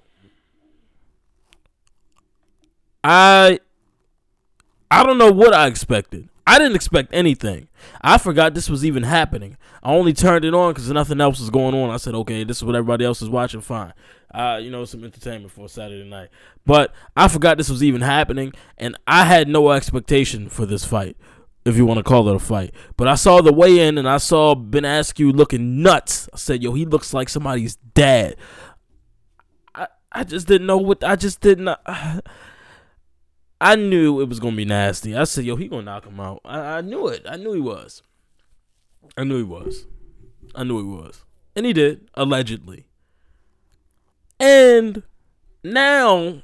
I 3.05 3.61
I 4.91 5.05
don't 5.05 5.19
know 5.19 5.33
what 5.33 5.55
I 5.55 5.67
expected. 5.67 6.29
I 6.47 6.59
didn't 6.59 6.77
expect 6.77 7.13
anything. 7.13 7.69
I 8.01 8.17
forgot 8.17 8.55
this 8.55 8.71
was 8.71 8.85
even 8.85 9.03
happening. 9.03 9.59
I 9.83 9.93
only 9.93 10.15
turned 10.15 10.47
it 10.47 10.55
on 10.55 10.73
because 10.73 10.91
nothing 10.91 11.21
else 11.21 11.41
was 11.41 11.51
going 11.51 11.75
on. 11.75 11.91
I 11.91 11.99
said, 11.99 12.15
okay, 12.15 12.43
this 12.43 12.57
is 12.57 12.65
what 12.65 12.75
everybody 12.75 13.05
else 13.05 13.21
is 13.21 13.29
watching. 13.29 13.61
Fine. 13.61 13.93
Uh, 14.33 14.59
you 14.61 14.71
know, 14.71 14.85
some 14.87 15.05
entertainment 15.05 15.53
for 15.53 15.69
Saturday 15.69 16.09
night. 16.09 16.29
But 16.65 16.95
I 17.15 17.29
forgot 17.29 17.59
this 17.59 17.69
was 17.69 17.85
even 17.85 18.01
happening, 18.01 18.55
and 18.79 18.97
I 19.07 19.25
had 19.25 19.47
no 19.49 19.71
expectation 19.73 20.49
for 20.49 20.65
this 20.65 20.85
fight, 20.85 21.17
if 21.65 21.77
you 21.77 21.85
want 21.85 21.99
to 21.99 22.05
call 22.05 22.29
it 22.29 22.37
a 22.37 22.39
fight. 22.39 22.75
But 22.97 23.09
I 23.09 23.15
saw 23.15 23.41
the 23.41 23.53
weigh 23.53 23.87
in, 23.87 23.99
and 23.99 24.09
I 24.09 24.19
saw 24.19 24.55
Ben 24.55 24.85
Askren 24.85 25.35
looking 25.35 25.83
nuts. 25.83 26.29
I 26.33 26.37
said, 26.37 26.63
yo, 26.63 26.73
he 26.73 26.85
looks 26.85 27.13
like 27.13 27.29
somebody's 27.29 27.77
dad. 27.77 28.37
I, 29.75 29.89
I 30.13 30.25
just 30.25 30.47
didn't 30.47 30.67
know 30.67 30.79
what, 30.79 31.05
I 31.05 31.17
just 31.17 31.41
didn't. 31.41 31.69
I 33.61 33.75
knew 33.75 34.21
it 34.21 34.29
was 34.29 34.39
gonna 34.39 34.57
be 34.57 34.65
nasty. 34.65 35.17
I 35.17 35.25
said, 35.25 35.45
"Yo, 35.45 35.57
he 35.57 35.67
gonna 35.67 35.83
knock 35.83 36.07
him 36.07 36.21
out." 36.21 36.41
I, 36.45 36.79
I 36.79 36.81
knew 36.81 37.09
it. 37.09 37.27
I 37.29 37.37
knew 37.37 37.53
he 37.53 37.61
was. 37.61 38.03
I 39.17 39.25
knew 39.25 39.39
he 39.39 39.43
was. 39.43 39.87
I 40.55 40.65
knew 40.65 40.79
he 40.79 40.85
was, 40.85 41.25
and 41.57 41.67
he 41.67 41.73
did 41.73 42.09
allegedly. 42.15 42.87
And 44.39 45.03
now, 45.65 46.43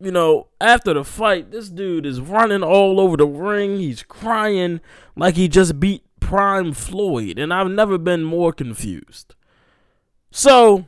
you 0.00 0.10
know, 0.10 0.48
after 0.60 0.94
the 0.94 1.04
fight, 1.04 1.50
this 1.50 1.68
dude 1.68 2.06
is 2.06 2.20
running 2.20 2.62
all 2.62 3.00
over 3.00 3.16
the 3.16 3.26
ring. 3.26 3.78
He's 3.78 4.02
crying 4.02 4.80
like 5.16 5.36
he 5.36 5.48
just 5.48 5.80
beat 5.80 6.04
Prime 6.20 6.72
Floyd, 6.72 7.38
and 7.38 7.52
I've 7.52 7.70
never 7.70 7.98
been 7.98 8.24
more 8.24 8.52
confused. 8.52 9.34
So, 10.30 10.86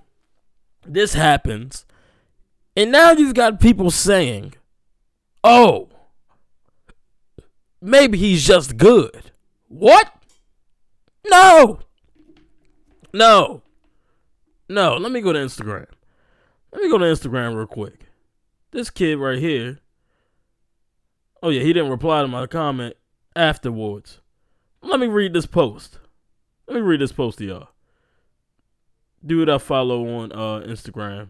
this 0.85 1.15
happens, 1.15 1.87
and 2.77 2.93
now 2.93 3.13
you've 3.13 3.35
got 3.35 3.61
people 3.61 3.91
saying 3.91 4.55
Oh, 5.45 5.89
maybe 7.81 8.19
he's 8.19 8.47
just 8.47 8.77
good. 8.77 9.31
What? 9.69 10.13
No. 11.27 11.81
No. 13.13 13.63
No. 14.69 14.97
Let 14.97 15.13
me 15.13 15.21
go 15.21 15.33
to 15.33 15.39
Instagram. 15.39 15.87
Let 16.73 16.83
me 16.83 16.91
go 16.91 16.99
to 16.99 17.05
Instagram 17.05 17.57
real 17.57 17.67
quick. 17.67 18.08
This 18.71 18.91
kid 18.91 19.17
right 19.19 19.39
here. 19.39 19.79
Oh, 21.43 21.51
yeah, 21.51 21.63
he 21.63 21.73
didn't 21.73 21.91
reply 21.91 22.23
to 22.23 22.29
my 22.29 22.47
comment 22.47 22.95
afterwards. 23.35 24.21
Let 24.83 25.01
me 25.01 25.07
read 25.07 25.33
this 25.33 25.47
post. 25.47 25.99
Let 26.67 26.77
me 26.77 26.81
read 26.83 27.01
this 27.01 27.13
post 27.13 27.39
to 27.39 27.45
y'all. 27.45 27.69
Dude 29.25 29.49
I 29.49 29.59
follow 29.59 30.07
on 30.07 30.33
uh, 30.33 30.65
Instagram. 30.67 31.29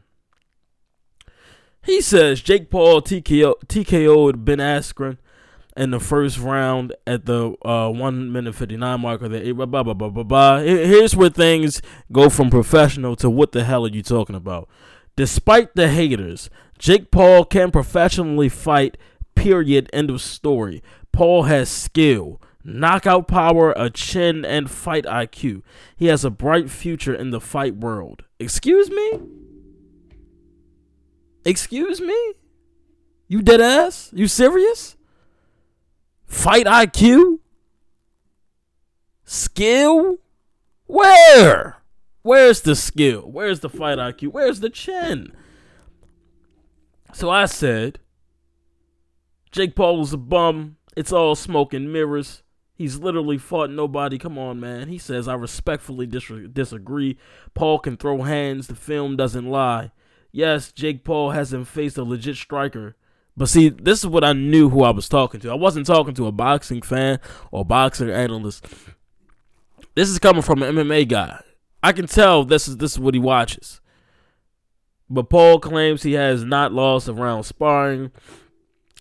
He 1.83 2.01
says 2.01 2.43
Jake 2.43 2.71
Paul 2.71 3.01
TKO 3.01 3.55
TKO'd 3.67 4.45
Ben 4.45 4.59
Askren 4.59 5.17
in 5.77 5.91
the 5.91 6.01
first 6.01 6.39
round 6.39 6.93
at 7.07 7.25
the 7.25 7.55
uh, 7.65 7.89
one 7.91 8.31
minute 8.31 8.55
fifty 8.55 8.77
nine 8.77 9.01
marker. 9.01 9.29
Blah, 9.29 9.67
blah, 9.67 9.83
blah, 9.83 9.95
blah, 9.95 10.09
blah, 10.11 10.23
blah. 10.23 10.59
Here's 10.59 11.17
where 11.17 11.31
things 11.31 11.81
go 12.13 12.29
from 12.29 12.51
professional 12.51 13.17
to 13.17 13.31
what 13.31 13.53
the 13.53 13.65
hell 13.65 13.87
are 13.87 13.91
you 13.91 14.03
talking 14.03 14.37
about? 14.37 14.69
Despite 15.19 15.75
the 15.75 15.89
haters, 15.89 16.49
Jake 16.79 17.11
Paul 17.11 17.45
can 17.45 17.73
professionally 17.73 18.49
fight. 18.49 18.97
Period. 19.35 19.91
End 19.93 20.11
of 20.11 20.23
story. 20.23 20.81
Paul 21.11 21.43
has 21.43 21.69
skill, 21.69 22.41
knockout 22.63 23.27
power, 23.27 23.73
a 23.73 23.91
chin, 23.91 24.45
and 24.45 24.71
fight 24.71 25.07
IQ. 25.07 25.63
He 25.97 26.07
has 26.07 26.25
a 26.25 26.31
bright 26.31 26.71
future 26.71 27.13
in 27.13 27.31
the 27.31 27.41
fight 27.41 27.75
world. 27.75 28.27
Excuse 28.39 28.93
me? 28.93 29.19
Excuse 31.45 32.01
me? 32.01 32.35
You 33.27 33.43
dead 33.43 33.61
ass? 33.61 34.13
You 34.15 34.29
serious? 34.29 34.97
Fight 36.27 36.67
IQ? 36.67 37.41
Skill? 39.25 40.19
Where? 40.87 41.78
Where's 42.29 42.61
the 42.61 42.77
skill? 42.77 43.23
Where's 43.23 43.61
the 43.61 43.71
fight 43.71 43.97
IQ? 43.97 44.33
Where's 44.33 44.61
the 44.61 44.69
chin? 44.69 45.33
So 47.15 47.31
I 47.31 47.47
said, 47.47 48.01
Jake 49.51 49.75
Paul 49.75 50.03
is 50.03 50.13
a 50.13 50.19
bum. 50.19 50.77
It's 50.95 51.11
all 51.11 51.35
smoke 51.35 51.73
and 51.73 51.91
mirrors. 51.91 52.43
He's 52.75 52.99
literally 52.99 53.39
fought 53.39 53.71
nobody. 53.71 54.19
Come 54.19 54.37
on, 54.37 54.61
man. 54.61 54.89
He 54.89 54.99
says, 54.99 55.27
I 55.27 55.33
respectfully 55.37 56.05
dis- 56.05 56.31
disagree. 56.53 57.17
Paul 57.55 57.79
can 57.79 57.97
throw 57.97 58.21
hands. 58.21 58.67
The 58.67 58.75
film 58.75 59.17
doesn't 59.17 59.49
lie. 59.49 59.91
Yes, 60.31 60.71
Jake 60.71 61.05
Paul 61.05 61.31
hasn't 61.31 61.67
faced 61.67 61.97
a 61.97 62.03
legit 62.03 62.37
striker. 62.37 62.95
But 63.39 63.49
see, 63.49 63.71
this 63.71 64.01
is 64.01 64.07
what 64.07 64.23
I 64.23 64.35
knew 64.35 64.69
who 64.69 64.83
I 64.83 64.91
was 64.91 65.09
talking 65.09 65.41
to. 65.41 65.51
I 65.51 65.55
wasn't 65.55 65.87
talking 65.87 66.13
to 66.17 66.27
a 66.27 66.33
boxing 66.33 66.83
fan 66.83 67.21
or 67.51 67.65
boxing 67.65 68.11
analyst. 68.11 68.67
This 69.95 70.11
is 70.11 70.19
coming 70.19 70.43
from 70.43 70.63
an 70.63 70.75
MMA 70.75 71.09
guy. 71.09 71.41
I 71.83 71.93
can 71.93 72.07
tell 72.07 72.45
this 72.45 72.69
is 72.69 72.79
this 72.79 72.93
is 72.93 72.99
what 72.99 73.15
he 73.15 73.21
watches. 73.21 73.81
But 75.11 75.31
Paul 75.31 75.59
claims 75.59 76.03
he 76.03 76.13
has 76.13 76.45
not 76.45 76.73
lost 76.73 77.09
around 77.09 77.45
sparring. 77.45 78.13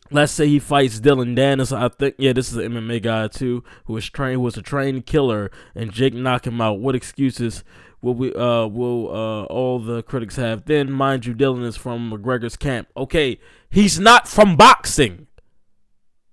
Let's 0.10 0.32
say 0.32 0.48
he 0.48 0.60
fights 0.60 1.02
Dillon 1.02 1.36
Danis. 1.36 1.76
I 1.76 1.90
think 1.90 2.16
yeah, 2.18 2.32
this 2.32 2.50
is 2.50 2.58
an 2.58 2.72
MMA 2.72 3.02
guy 3.02 3.28
too, 3.28 3.64
who 3.86 3.94
was 3.94 4.10
trained 4.10 4.36
who 4.36 4.42
was 4.42 4.56
a 4.56 4.62
trained 4.62 5.06
killer, 5.06 5.52
and 5.76 5.92
Jake 5.92 6.14
knocked 6.14 6.48
him 6.48 6.62
out. 6.62 6.80
What 6.80 6.96
excuses 6.96 7.64
will 8.02 8.14
we 8.14 8.34
uh 8.34 8.68
will 8.68 9.10
uh 9.10 9.44
all 9.46 9.80
the 9.80 10.04
critics 10.04 10.38
have? 10.38 10.66
Then 10.66 10.92
mind 10.92 11.26
you, 11.26 11.34
Dillon 11.34 11.64
is 11.64 11.76
from 11.76 12.12
McGregor's 12.12 12.56
camp. 12.56 12.88
Okay, 12.96 13.40
he's 13.70 14.00
not 14.00 14.30
from 14.30 14.56
boxing. 14.56 15.28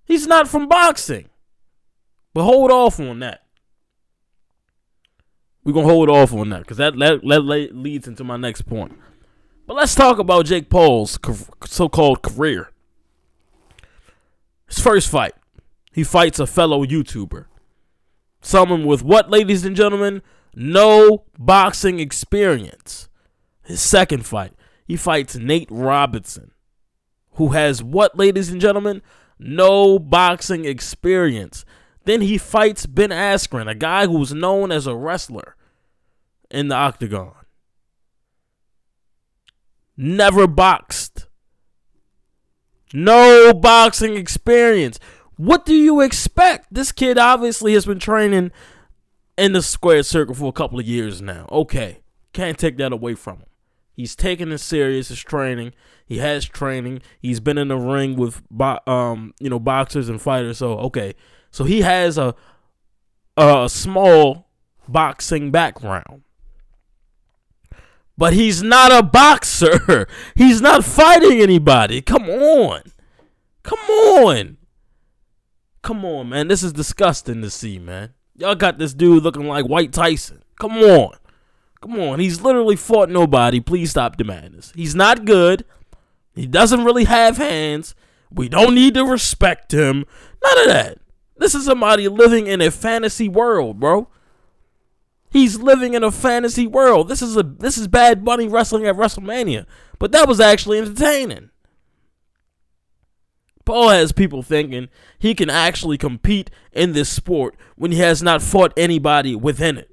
He's 0.05 0.27
not 0.27 0.47
from 0.47 0.69
boxing. 0.69 1.31
But 2.33 2.45
hold 2.45 2.71
off 2.71 3.01
on 3.01 3.21
that. 3.21 3.44
We're 5.65 5.73
gonna 5.73 5.89
hold 5.89 6.11
off 6.11 6.33
on 6.35 6.51
that 6.51 6.61
because 6.61 6.77
that, 6.77 6.99
that 6.99 7.23
that 7.23 7.71
leads 7.73 8.07
into 8.07 8.23
my 8.23 8.37
next 8.37 8.63
point. 8.63 8.99
But 9.67 9.75
let's 9.75 9.95
talk 9.95 10.19
about 10.19 10.45
Jake 10.45 10.69
Paul's 10.69 11.19
so-called 11.65 12.21
career. 12.21 12.71
His 14.69 14.79
first 14.79 15.09
fight, 15.09 15.33
he 15.91 16.05
fights 16.05 16.39
a 16.39 16.47
fellow 16.47 16.85
YouTuber, 16.85 17.47
someone 18.43 18.85
with 18.85 19.03
what, 19.03 19.31
ladies 19.31 19.65
and 19.65 19.75
gentlemen, 19.75 20.21
no 20.55 21.25
boxing 21.39 21.99
experience. 21.99 23.09
His 23.63 23.81
second 23.81 24.27
fight, 24.27 24.53
he 24.87 24.97
fights 24.97 25.35
Nate 25.37 25.69
Robinson, 25.71 26.51
who 27.33 27.49
has 27.49 27.83
what, 27.83 28.19
ladies 28.19 28.51
and 28.51 28.61
gentlemen, 28.61 29.01
no 29.39 29.99
boxing 29.99 30.67
experience. 30.67 31.65
Then 32.05 32.21
he 32.21 32.39
fights 32.39 32.87
Ben 32.87 33.11
Askren, 33.11 33.71
a 33.71 33.75
guy 33.75 34.07
who's 34.07 34.35
known 34.35 34.71
as 34.71 34.87
a 34.87 34.95
wrestler 34.95 35.57
in 36.51 36.69
the 36.69 36.75
octagon. 36.75 37.33
Never 39.97 40.47
boxed. 40.47 41.27
No 42.93 43.53
boxing 43.53 44.17
experience. 44.17 44.99
What 45.37 45.65
do 45.65 45.75
you 45.75 46.01
expect? 46.01 46.73
This 46.73 46.93
kid 46.93 47.19
obviously 47.19 47.75
has 47.75 47.87
been 47.87 47.99
training 47.99 48.53
in 49.37 49.53
the 49.53 49.63
square 49.63 50.03
circle 50.03 50.35
for 50.35 50.49
a 50.49 50.53
couple 50.53 50.79
of 50.79 50.87
years 50.87 51.21
now. 51.21 51.49
Okay. 51.51 52.01
Can't 52.33 52.59
take 52.59 52.77
that 52.79 52.93
away 52.93 53.15
from 53.15 53.39
him. 53.39 53.47
He's 53.95 54.17
taking 54.17 54.51
it 54.51 54.59
serious, 54.59 55.09
his 55.09 55.21
training. 55.21 55.73
He 56.05 56.19
has 56.19 56.45
training. 56.45 57.03
He's 57.21 57.41
been 57.41 57.59
in 57.59 57.69
the 57.69 57.77
ring 57.77 58.17
with 58.17 58.43
um, 58.87 59.35
you 59.39 59.49
know, 59.49 59.61
boxers 59.61 60.09
and 60.09 60.21
fighters. 60.21 60.59
So 60.59 60.79
okay. 60.79 61.15
So 61.55 61.63
he 61.63 61.83
has 61.83 62.19
a 62.19 62.35
a 63.37 63.69
small 63.69 64.49
boxing 64.89 65.53
background. 65.53 66.23
But 68.19 68.33
he's 68.33 68.61
not 68.61 68.91
a 68.91 69.05
boxer. 69.05 70.09
He's 70.35 70.61
not 70.61 70.85
fighting 70.85 71.41
anybody. 71.41 72.01
Come 72.01 72.29
on. 72.29 72.83
Come 73.63 73.79
on. 73.79 74.57
Come 75.83 76.05
on, 76.05 76.29
man. 76.29 76.49
This 76.49 76.65
is 76.65 76.73
disgusting 76.73 77.41
to 77.43 77.51
see, 77.51 77.79
man. 77.79 78.15
Y'all 78.35 78.57
got 78.57 78.79
this 78.79 78.93
dude 78.93 79.23
looking 79.23 79.47
like 79.47 79.67
White 79.67 79.93
Tyson. 79.93 80.43
Come 80.61 80.79
on. 80.79 81.17
Come 81.81 82.01
on. 82.01 82.19
He's 82.19 82.41
literally 82.41 82.77
fought 82.77 83.11
nobody. 83.11 83.61
Please 83.61 83.91
stop 83.91 84.17
the 84.17 84.25
madness. 84.25 84.73
He's 84.75 84.97
not 84.97 85.25
good. 85.25 85.65
He 86.35 86.49
doesn't 86.49 86.85
really 86.85 87.05
have 87.05 87.37
hands. 87.37 87.95
We 88.29 88.49
don't 88.49 88.75
need 88.75 88.95
to 88.95 89.05
respect 89.05 89.73
him. 89.73 90.05
None 90.43 90.59
of 90.59 90.67
that. 90.67 90.99
This 91.37 91.55
is 91.55 91.65
somebody 91.65 92.09
living 92.09 92.47
in 92.47 92.61
a 92.61 92.71
fantasy 92.71 93.29
world, 93.29 93.81
bro. 93.81 94.09
He's 95.31 95.59
living 95.59 95.95
in 95.95 96.05
a 96.05 96.13
fantasy 96.13 96.67
world. 96.67 97.09
This 97.09 97.21
is 97.21 97.37
a 97.37 97.43
this 97.43 97.77
is 97.77 97.89
Bad 97.89 98.25
Bunny 98.25 98.47
wrestling 98.47 98.87
at 98.87 98.95
WrestleMania, 98.95 99.67
but 99.99 100.13
that 100.13 100.29
was 100.29 100.39
actually 100.39 100.79
entertaining. 100.79 101.51
Paul 103.65 103.89
has 103.89 104.13
people 104.13 104.43
thinking 104.43 104.89
he 105.19 105.35
can 105.35 105.51
actually 105.51 105.99
compete 105.99 106.51
in 106.73 106.93
this 106.93 107.09
sport 107.09 107.57
when 107.77 107.93
he 107.93 107.99
has 107.99 108.23
not 108.23 108.43
fought 108.43 108.73
anybody 108.77 109.35
within 109.35 109.79
it. 109.79 109.91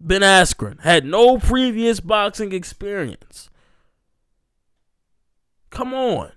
Ben 0.00 0.22
Askren 0.22 0.80
had 0.80 1.04
no 1.04 1.38
previous 1.38 2.00
boxing 2.00 2.52
experience. 2.52 3.48
Come 5.70 5.94
on. 5.94 6.32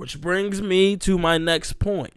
Which 0.00 0.20
brings 0.20 0.62
me 0.62 0.96
to 0.96 1.18
my 1.18 1.36
next 1.36 1.78
point 1.78 2.14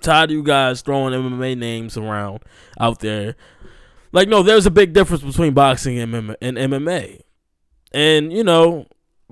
tired 0.00 0.30
of 0.30 0.34
you 0.34 0.42
guys 0.42 0.80
throwing 0.80 1.12
MMA 1.12 1.56
names 1.56 1.96
around 1.96 2.40
out 2.78 3.00
there. 3.00 3.36
Like, 4.12 4.28
no, 4.28 4.42
there's 4.42 4.66
a 4.66 4.70
big 4.70 4.92
difference 4.92 5.22
between 5.22 5.52
boxing 5.52 5.98
and 5.98 6.12
MMA. 6.40 7.20
And, 7.92 8.32
you 8.32 8.42
know, 8.42 8.86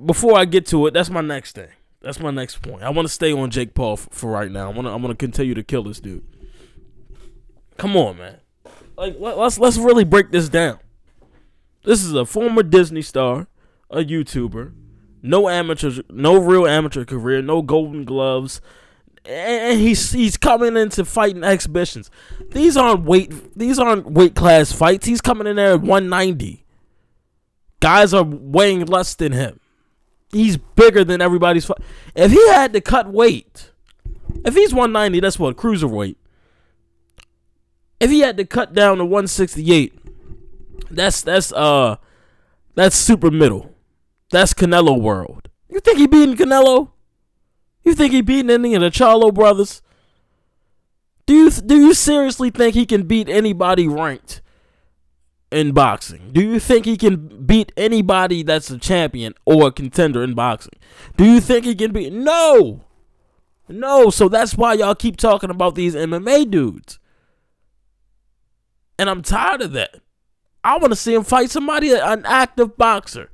before 0.05 0.38
I 0.38 0.44
get 0.44 0.66
to 0.66 0.87
it, 0.87 0.94
that's 0.94 1.11
my 1.11 1.21
next 1.21 1.55
thing. 1.55 1.71
That's 2.01 2.21
my 2.21 2.31
next 2.31 2.62
point. 2.62 2.83
I 2.83 2.90
want 2.90 3.09
to 3.09 3.12
stay 3.12 3.33
on 3.33 3.51
Jake 3.51 3.75
Paul 3.75 3.97
for, 3.97 4.11
for 4.11 4.31
right 4.31 4.51
now. 4.51 4.71
I 4.71 4.75
want 4.75 4.87
to. 4.87 4.92
I 4.92 4.97
want 4.97 5.09
to 5.09 5.16
continue 5.16 5.55
to 5.55 5.64
kill 5.64 5.83
this 5.83 6.01
dude. 6.01 6.25
Come 7.77 7.97
on, 7.97 8.18
man. 8.18 8.37
Like 8.97 9.16
let's 9.18 9.59
let's 9.59 9.79
really 9.79 10.05
break 10.05 10.31
this 10.31 10.49
down. 10.49 10.79
This 11.85 12.05
is 12.05 12.12
a 12.14 12.25
former 12.25 12.62
Disney 12.62 13.03
star, 13.03 13.49
a 13.90 13.99
YouTuber, 13.99 14.73
no 15.22 15.48
amateur, 15.48 16.02
no 16.11 16.38
real 16.38 16.66
amateur 16.66 17.04
career, 17.04 17.42
no 17.42 17.62
Golden 17.62 18.04
Gloves, 18.04 18.61
and 19.24 19.78
he's 19.78 20.12
he's 20.12 20.37
coming 20.37 20.76
into 20.76 21.04
fighting 21.04 21.44
exhibitions. 21.44 22.11
These 22.50 22.76
aren't 22.76 23.04
weight 23.04 23.57
these 23.57 23.78
aren't 23.78 24.11
weight 24.11 24.35
class 24.35 24.72
fights. 24.72 25.07
He's 25.07 25.20
coming 25.20 25.46
in 25.46 25.57
there 25.57 25.74
at 25.74 25.81
190. 25.81 26.64
Guys 27.81 28.14
are 28.14 28.24
weighing 28.24 28.87
less 28.87 29.14
than 29.14 29.33
him. 29.33 29.61
He's 30.33 30.57
bigger 30.57 31.04
than 31.04 31.20
everybody's. 31.20 31.70
If 32.14 32.33
he 32.33 32.48
had 32.48 32.72
to 32.72 32.81
cut 32.81 33.12
weight, 33.12 33.70
if 34.44 34.54
he's 34.54 34.72
190, 34.72 35.20
that's 35.20 35.38
what 35.38 35.57
cruiserweight. 35.57 36.16
If 38.00 38.11
he 38.11 38.20
had 38.20 38.37
to 38.37 38.44
cut 38.44 38.74
down 38.74 38.98
to 38.98 39.04
168, 39.04 39.92
that's 40.90 41.22
that's 41.22 41.52
uh 41.52 41.96
that's 42.74 42.96
super 42.96 43.31
middle. 43.31 43.74
That's 44.31 44.53
Canelo 44.55 45.01
world. 45.01 45.49
You 45.71 45.81
think 45.81 45.99
he 45.99 46.07
beating 46.07 46.37
Canelo? 46.37 46.91
You 47.85 47.95
think 47.95 48.12
he 48.12 48.21
beating 48.21 48.51
any 48.51 48.75
of 48.75 48.83
the 48.83 48.91
Charlo 48.91 49.33
brothers? 49.33 49.83
Do 51.27 51.35
you 51.35 51.51
do 51.51 51.77
you 51.77 51.95
seriously 51.95 52.51
think 52.51 52.75
he 52.75 52.87
can 52.87 53.07
beat 53.07 53.29
anybody 53.29 53.87
ranked 53.87 54.41
in 55.51 55.73
boxing? 55.73 56.31
Do 56.33 56.43
you 56.43 56.59
think 56.59 56.85
he 56.85 56.97
can 56.97 57.47
beat 57.47 57.73
anybody 57.77 58.43
that's 58.43 58.71
a 58.71 58.79
champion 58.79 59.35
or 59.45 59.69
a 59.69 59.73
contender 59.73 60.23
in 60.23 60.35
boxing? 60.35 60.75
Do 61.17 61.25
you 61.25 61.41
think 61.41 61.64
he 61.64 61.75
can 61.75 61.93
beat? 61.93 62.12
No, 62.12 62.85
no. 63.69 64.11
So 64.11 64.29
that's 64.29 64.55
why 64.57 64.75
y'all 64.75 64.95
keep 64.95 65.17
talking 65.17 65.51
about 65.51 65.75
these 65.75 65.95
MMA 65.95 66.51
dudes, 66.51 66.99
and 68.99 69.09
I'm 69.09 69.23
tired 69.23 69.62
of 69.62 69.73
that. 69.73 69.97
I 70.64 70.77
want 70.77 70.93
to 70.93 70.97
see 70.97 71.14
him 71.14 71.25
fight 71.25 71.51
somebody, 71.51 71.93
an 71.93 72.25
active 72.27 72.77
boxer. 72.77 73.31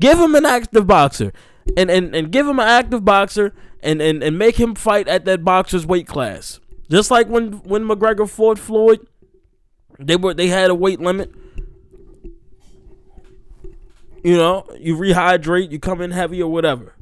Give 0.00 0.18
him 0.18 0.34
an 0.34 0.46
active 0.46 0.86
boxer, 0.86 1.32
and 1.76 1.90
and 1.90 2.14
and 2.14 2.30
give 2.30 2.46
him 2.46 2.58
an 2.58 2.68
active 2.68 3.04
boxer 3.04 3.52
and, 3.82 4.00
and, 4.00 4.22
and 4.22 4.38
make 4.38 4.58
him 4.58 4.74
fight 4.74 5.08
at 5.08 5.24
that 5.24 5.44
boxer's 5.44 5.86
weight 5.86 6.06
class. 6.06 6.60
Just 6.90 7.10
like 7.10 7.28
when 7.28 7.52
when 7.64 7.84
McGregor 7.84 8.28
fought 8.28 8.58
Floyd, 8.58 9.06
they 9.98 10.16
were 10.16 10.34
they 10.34 10.48
had 10.48 10.70
a 10.70 10.74
weight 10.74 11.00
limit. 11.00 11.32
You 14.24 14.36
know, 14.36 14.66
you 14.78 14.96
rehydrate, 14.96 15.70
you 15.70 15.78
come 15.78 16.00
in 16.00 16.10
heavy 16.10 16.42
or 16.42 16.50
whatever. 16.50 16.94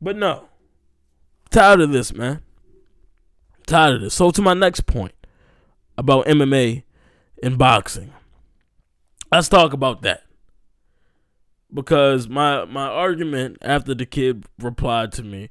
But 0.00 0.16
no. 0.16 0.48
Tired 1.50 1.80
of 1.80 1.90
this, 1.92 2.12
man. 2.12 2.42
Tired 3.66 3.96
of 3.96 4.00
this. 4.02 4.14
So 4.14 4.30
to 4.30 4.42
my 4.42 4.52
next 4.52 4.86
point 4.86 5.14
about 5.96 6.26
MMA 6.26 6.82
and 7.42 7.56
boxing. 7.56 8.12
Let's 9.32 9.48
talk 9.48 9.72
about 9.72 10.02
that 10.02 10.25
because 11.76 12.28
my 12.28 12.64
my 12.64 12.86
argument 12.86 13.58
after 13.62 13.94
the 13.94 14.06
kid 14.06 14.46
replied 14.58 15.12
to 15.12 15.22
me, 15.22 15.50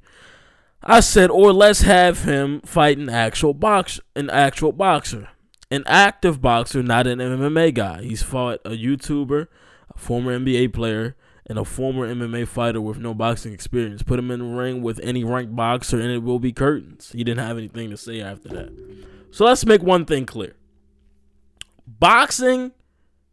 I 0.82 1.00
said, 1.00 1.30
or 1.30 1.52
let's 1.52 1.82
have 1.82 2.24
him 2.24 2.60
fight 2.60 2.98
an 2.98 3.08
actual 3.08 3.54
box, 3.54 3.98
an 4.14 4.28
actual 4.28 4.72
boxer, 4.72 5.28
an 5.70 5.84
active 5.86 6.42
boxer, 6.42 6.82
not 6.82 7.06
an 7.06 7.20
MMA 7.20 7.72
guy. 7.72 8.02
He's 8.02 8.22
fought 8.22 8.60
a 8.64 8.70
YouTuber, 8.70 9.46
a 9.94 9.98
former 9.98 10.38
NBA 10.38 10.74
player, 10.74 11.16
and 11.46 11.58
a 11.58 11.64
former 11.64 12.12
MMA 12.12 12.46
fighter 12.46 12.80
with 12.80 12.98
no 12.98 13.14
boxing 13.14 13.52
experience. 13.52 14.02
Put 14.02 14.18
him 14.18 14.30
in 14.30 14.40
the 14.40 14.56
ring 14.56 14.82
with 14.82 15.00
any 15.02 15.24
ranked 15.24 15.54
boxer, 15.56 16.00
and 16.00 16.10
it 16.10 16.22
will 16.22 16.40
be 16.40 16.52
curtains. 16.52 17.12
He 17.12 17.24
didn't 17.24 17.46
have 17.46 17.56
anything 17.56 17.88
to 17.90 17.96
say 17.96 18.20
after 18.20 18.48
that. 18.48 18.72
So 19.30 19.44
let's 19.44 19.64
make 19.64 19.82
one 19.82 20.04
thing 20.04 20.26
clear: 20.26 20.56
boxing 21.86 22.72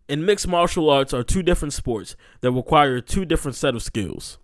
and 0.09 0.25
mixed 0.25 0.47
martial 0.47 0.89
arts 0.89 1.13
are 1.13 1.23
two 1.23 1.43
different 1.43 1.73
sports 1.73 2.15
that 2.41 2.51
require 2.51 2.99
two 3.01 3.25
different 3.25 3.55
set 3.55 3.75
of 3.75 3.83
skills. 3.83 4.37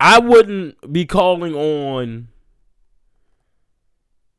I 0.00 0.18
wouldn't 0.18 0.92
be 0.92 1.06
calling 1.06 1.54
on 1.54 2.28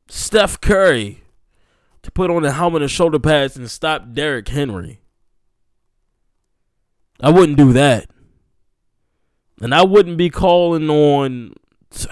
Steph 0.08 0.60
Curry 0.60 1.22
to 2.02 2.10
put 2.10 2.30
on 2.30 2.42
the 2.42 2.52
helmet 2.52 2.82
and 2.82 2.90
shoulder 2.90 3.18
pads 3.18 3.56
and 3.56 3.70
stop 3.70 4.12
Derrick 4.12 4.48
Henry. 4.48 5.00
I 7.20 7.30
wouldn't 7.30 7.58
do 7.58 7.72
that. 7.72 8.10
And 9.60 9.74
I 9.74 9.84
wouldn't 9.84 10.18
be 10.18 10.30
calling 10.30 10.90
on 10.90 11.54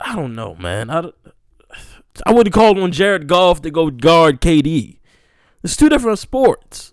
I 0.00 0.14
don't 0.14 0.34
know, 0.34 0.54
man. 0.56 0.90
I, 0.90 1.10
I 2.26 2.32
wouldn't 2.32 2.54
call 2.54 2.80
on 2.80 2.92
Jared 2.92 3.26
Goff 3.26 3.62
to 3.62 3.70
go 3.70 3.90
guard 3.90 4.40
KD. 4.40 4.98
It's 5.62 5.76
two 5.76 5.88
different 5.88 6.18
sports. 6.18 6.92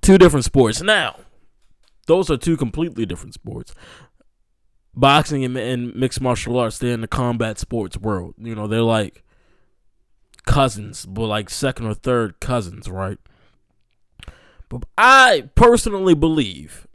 Two 0.00 0.16
different 0.16 0.44
sports. 0.44 0.80
Now, 0.80 1.16
those 2.06 2.30
are 2.30 2.36
two 2.36 2.56
completely 2.56 3.04
different 3.04 3.34
sports. 3.34 3.74
Boxing 4.94 5.44
and, 5.44 5.56
and 5.56 5.94
mixed 5.94 6.20
martial 6.20 6.58
arts, 6.58 6.78
they're 6.78 6.94
in 6.94 7.02
the 7.02 7.08
combat 7.08 7.58
sports 7.58 7.96
world. 7.96 8.34
You 8.38 8.54
know, 8.54 8.66
they're 8.66 8.82
like 8.82 9.22
cousins, 10.46 11.06
but 11.06 11.26
like 11.26 11.50
second 11.50 11.86
or 11.86 11.94
third 11.94 12.40
cousins, 12.40 12.88
right? 12.88 13.18
But 14.68 14.84
I 14.96 15.50
personally 15.54 16.14
believe 16.14 16.86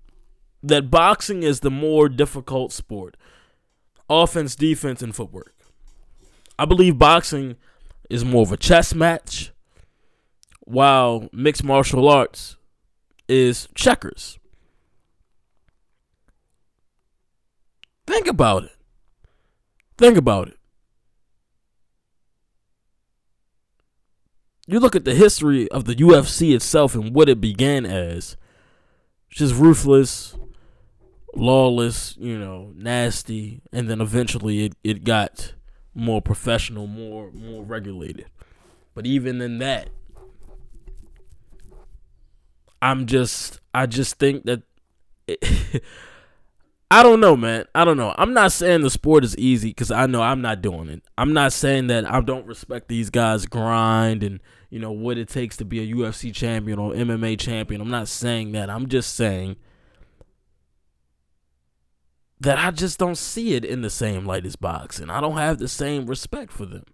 that 0.63 0.89
boxing 0.89 1.43
is 1.43 1.60
the 1.60 1.71
more 1.71 2.10
difficult 2.10 2.71
sport 2.71 3.17
offense, 4.10 4.56
defense, 4.56 5.01
and 5.01 5.15
footwork. 5.15 5.54
I 6.57 6.65
believe 6.65 6.97
boxing 6.97 7.55
is 8.09 8.23
more 8.23 8.43
of 8.43 8.51
a 8.51 8.57
chess 8.57 8.93
match, 8.93 9.51
while 10.61 11.29
mixed 11.31 11.63
martial 11.63 12.07
arts 12.07 12.57
is 13.27 13.67
checkers. 13.75 14.39
Think 18.07 18.27
about 18.27 18.63
it. 18.63 18.75
Think 19.97 20.17
about 20.17 20.49
it. 20.49 20.57
You 24.67 24.79
look 24.79 24.95
at 24.95 25.05
the 25.05 25.13
history 25.13 25.69
of 25.69 25.85
the 25.85 25.95
UFC 25.95 26.55
itself 26.55 26.95
and 26.95 27.13
what 27.13 27.29
it 27.29 27.39
began 27.39 27.85
as 27.85 28.35
just 29.29 29.53
ruthless, 29.55 30.35
lawless, 31.35 32.15
you 32.17 32.37
know, 32.37 32.71
nasty, 32.75 33.61
and 33.71 33.89
then 33.89 34.01
eventually 34.01 34.65
it, 34.65 34.73
it 34.83 35.03
got 35.03 35.53
more 35.95 36.21
professional, 36.21 36.86
more 36.86 37.31
more 37.31 37.63
regulated. 37.63 38.25
But 38.93 39.05
even 39.05 39.41
in 39.41 39.58
that, 39.60 39.89
I'm 42.81 43.05
just 43.08 43.60
I 43.73 43.86
just 43.88 44.19
think 44.19 44.45
that 44.45 44.62
it, 45.27 45.81
I 46.91 47.01
don't 47.01 47.19
know, 47.19 47.36
man. 47.36 47.65
I 47.73 47.84
don't 47.84 47.97
know. 47.97 48.13
I'm 48.17 48.34
not 48.34 48.51
saying 48.51 48.81
the 48.81 48.89
sport 48.89 49.23
is 49.23 49.36
easy 49.38 49.69
because 49.69 49.89
I 49.89 50.05
know 50.05 50.21
I'm 50.21 50.41
not 50.41 50.62
doing 50.62 50.89
it. 50.89 51.01
I'm 51.17 51.34
not 51.34 51.51
saying 51.51 51.88
that 51.88 52.10
I 52.10 52.21
don't 52.21 52.45
respect 52.45 52.89
these 52.89 53.10
guys' 53.10 53.47
grind 53.47 54.21
and 54.21 54.39
you 54.69 54.79
know 54.79 54.91
what 54.91 55.17
it 55.17 55.29
takes 55.29 55.58
to 55.58 55.65
be 55.65 55.79
a 55.79 55.95
UFC 55.95 56.34
champion 56.34 56.77
or 56.77 56.93
MMA 56.93 57.39
champion. 57.39 57.81
I'm 57.81 57.89
not 57.89 58.08
saying 58.08 58.51
that. 58.51 58.69
I'm 58.69 58.88
just 58.88 59.15
saying 59.15 59.55
that 62.45 62.60
I 62.60 62.69
just 62.69 62.99
don't 62.99 63.17
see 63.17 63.55
it 63.55 63.65
in 63.65 63.81
the 63.81 63.89
same 63.89 64.23
light 64.23 64.45
as 64.45 64.55
boxing. 64.55 65.10
I 65.10 65.19
don't 65.19 65.38
have 65.38 65.58
the 65.58 65.67
same 65.67 66.05
respect 66.05 66.51
for 66.51 66.67
them. 66.67 66.86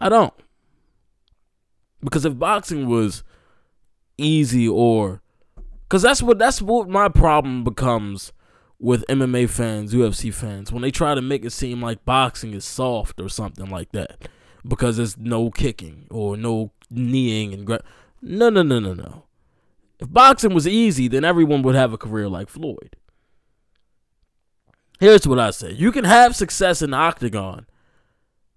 I 0.00 0.08
don't. 0.08 0.32
Because 2.00 2.24
if 2.24 2.38
boxing 2.38 2.88
was 2.88 3.24
easy 4.16 4.68
or 4.68 5.20
cuz 5.88 6.02
that's 6.02 6.22
what 6.22 6.38
that's 6.38 6.62
what 6.62 6.88
my 6.88 7.08
problem 7.08 7.64
becomes 7.64 8.32
with 8.78 9.04
MMA 9.08 9.50
fans, 9.50 9.92
UFC 9.92 10.32
fans 10.32 10.70
when 10.70 10.82
they 10.82 10.92
try 10.92 11.16
to 11.16 11.22
make 11.22 11.44
it 11.44 11.50
seem 11.50 11.82
like 11.82 12.04
boxing 12.04 12.54
is 12.54 12.64
soft 12.64 13.20
or 13.20 13.28
something 13.28 13.68
like 13.68 13.90
that 13.92 14.28
because 14.66 14.96
there's 14.96 15.18
no 15.18 15.50
kicking 15.50 16.06
or 16.08 16.36
no 16.36 16.70
kneeing 16.88 17.52
and 17.52 17.66
gra- 17.66 17.82
no 18.22 18.48
no 18.48 18.62
no 18.62 18.78
no 18.78 18.94
no. 18.94 19.24
If 19.98 20.12
boxing 20.12 20.54
was 20.54 20.68
easy, 20.68 21.08
then 21.08 21.24
everyone 21.24 21.62
would 21.62 21.74
have 21.74 21.92
a 21.92 21.98
career 21.98 22.28
like 22.28 22.48
Floyd. 22.48 22.94
Here's 25.00 25.26
what 25.26 25.38
I 25.38 25.50
say 25.50 25.72
you 25.72 25.92
can 25.92 26.04
have 26.04 26.36
success 26.36 26.82
in 26.82 26.90
the 26.90 26.96
octagon 26.96 27.66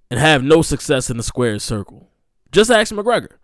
and 0.09 0.19
have 0.19 0.43
no 0.43 0.61
success 0.61 1.09
in 1.09 1.17
the 1.17 1.23
square 1.23 1.59
circle. 1.59 2.09
Just 2.51 2.71
ask 2.71 2.93
McGregor. 2.93 3.37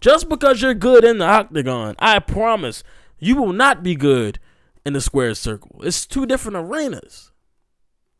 Just 0.00 0.28
because 0.28 0.60
you're 0.60 0.74
good 0.74 1.04
in 1.04 1.18
the 1.18 1.24
octagon, 1.24 1.94
I 1.98 2.18
promise 2.18 2.84
you 3.18 3.36
will 3.36 3.52
not 3.52 3.82
be 3.82 3.94
good 3.94 4.38
in 4.84 4.92
the 4.92 5.00
square 5.00 5.34
circle. 5.34 5.80
It's 5.82 6.06
two 6.06 6.26
different 6.26 6.58
arenas. 6.58 7.32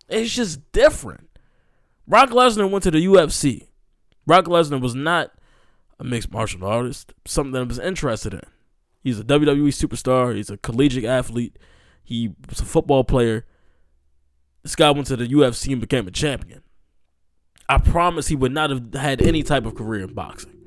It's 0.08 0.34
just 0.34 0.72
different. 0.72 1.28
Brock 2.06 2.30
Lesnar 2.30 2.70
went 2.70 2.84
to 2.84 2.90
the 2.90 3.04
UFC. 3.04 3.68
Brock 4.26 4.46
Lesnar 4.46 4.80
was 4.80 4.94
not 4.94 5.32
a 5.98 6.04
mixed 6.04 6.32
martial 6.32 6.64
artist, 6.64 7.12
something 7.26 7.52
that 7.52 7.60
I 7.60 7.64
was 7.64 7.78
interested 7.78 8.34
in. 8.34 8.42
He's 9.02 9.20
a 9.20 9.24
WWE 9.24 9.68
superstar, 9.68 10.34
he's 10.34 10.50
a 10.50 10.56
collegiate 10.56 11.04
athlete, 11.04 11.58
he 12.02 12.32
was 12.48 12.60
a 12.60 12.64
football 12.64 13.04
player. 13.04 13.44
This 14.64 14.74
guy 14.74 14.90
went 14.90 15.06
to 15.08 15.16
the 15.16 15.28
UFC 15.28 15.72
and 15.72 15.80
became 15.80 16.08
a 16.08 16.10
champion. 16.10 16.62
I 17.68 17.78
promise 17.78 18.28
he 18.28 18.34
would 18.34 18.52
not 18.52 18.70
have 18.70 18.94
had 18.94 19.22
any 19.22 19.42
type 19.42 19.66
of 19.66 19.74
career 19.74 20.04
in 20.04 20.14
boxing. 20.14 20.58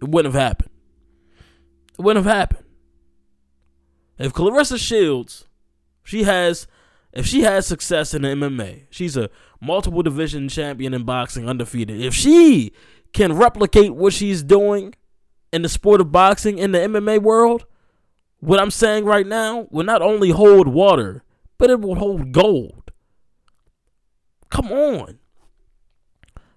It 0.00 0.08
wouldn't 0.08 0.32
have 0.32 0.40
happened. 0.40 0.70
It 1.98 2.02
wouldn't 2.02 2.24
have 2.24 2.34
happened. 2.34 2.64
If 4.18 4.32
Claressa 4.32 4.78
Shields, 4.78 5.46
she 6.02 6.24
has, 6.24 6.66
if 7.12 7.26
she 7.26 7.42
has 7.42 7.66
success 7.66 8.14
in 8.14 8.22
the 8.22 8.28
MMA, 8.28 8.84
she's 8.90 9.16
a 9.16 9.30
multiple 9.60 10.02
division 10.02 10.48
champion 10.48 10.94
in 10.94 11.04
boxing, 11.04 11.48
undefeated. 11.48 12.00
If 12.00 12.14
she 12.14 12.72
can 13.12 13.32
replicate 13.32 13.94
what 13.94 14.12
she's 14.12 14.42
doing 14.42 14.94
in 15.52 15.62
the 15.62 15.68
sport 15.68 16.02
of 16.02 16.12
boxing 16.12 16.58
in 16.58 16.72
the 16.72 16.78
MMA 16.78 17.22
world, 17.22 17.64
what 18.40 18.60
I'm 18.60 18.70
saying 18.70 19.06
right 19.06 19.26
now 19.26 19.66
will 19.70 19.84
not 19.84 20.02
only 20.02 20.30
hold 20.30 20.68
water, 20.68 21.22
but 21.58 21.70
it 21.70 21.80
will 21.80 21.96
hold 21.96 22.32
gold. 22.32 22.90
Come 24.50 24.70
on. 24.70 25.18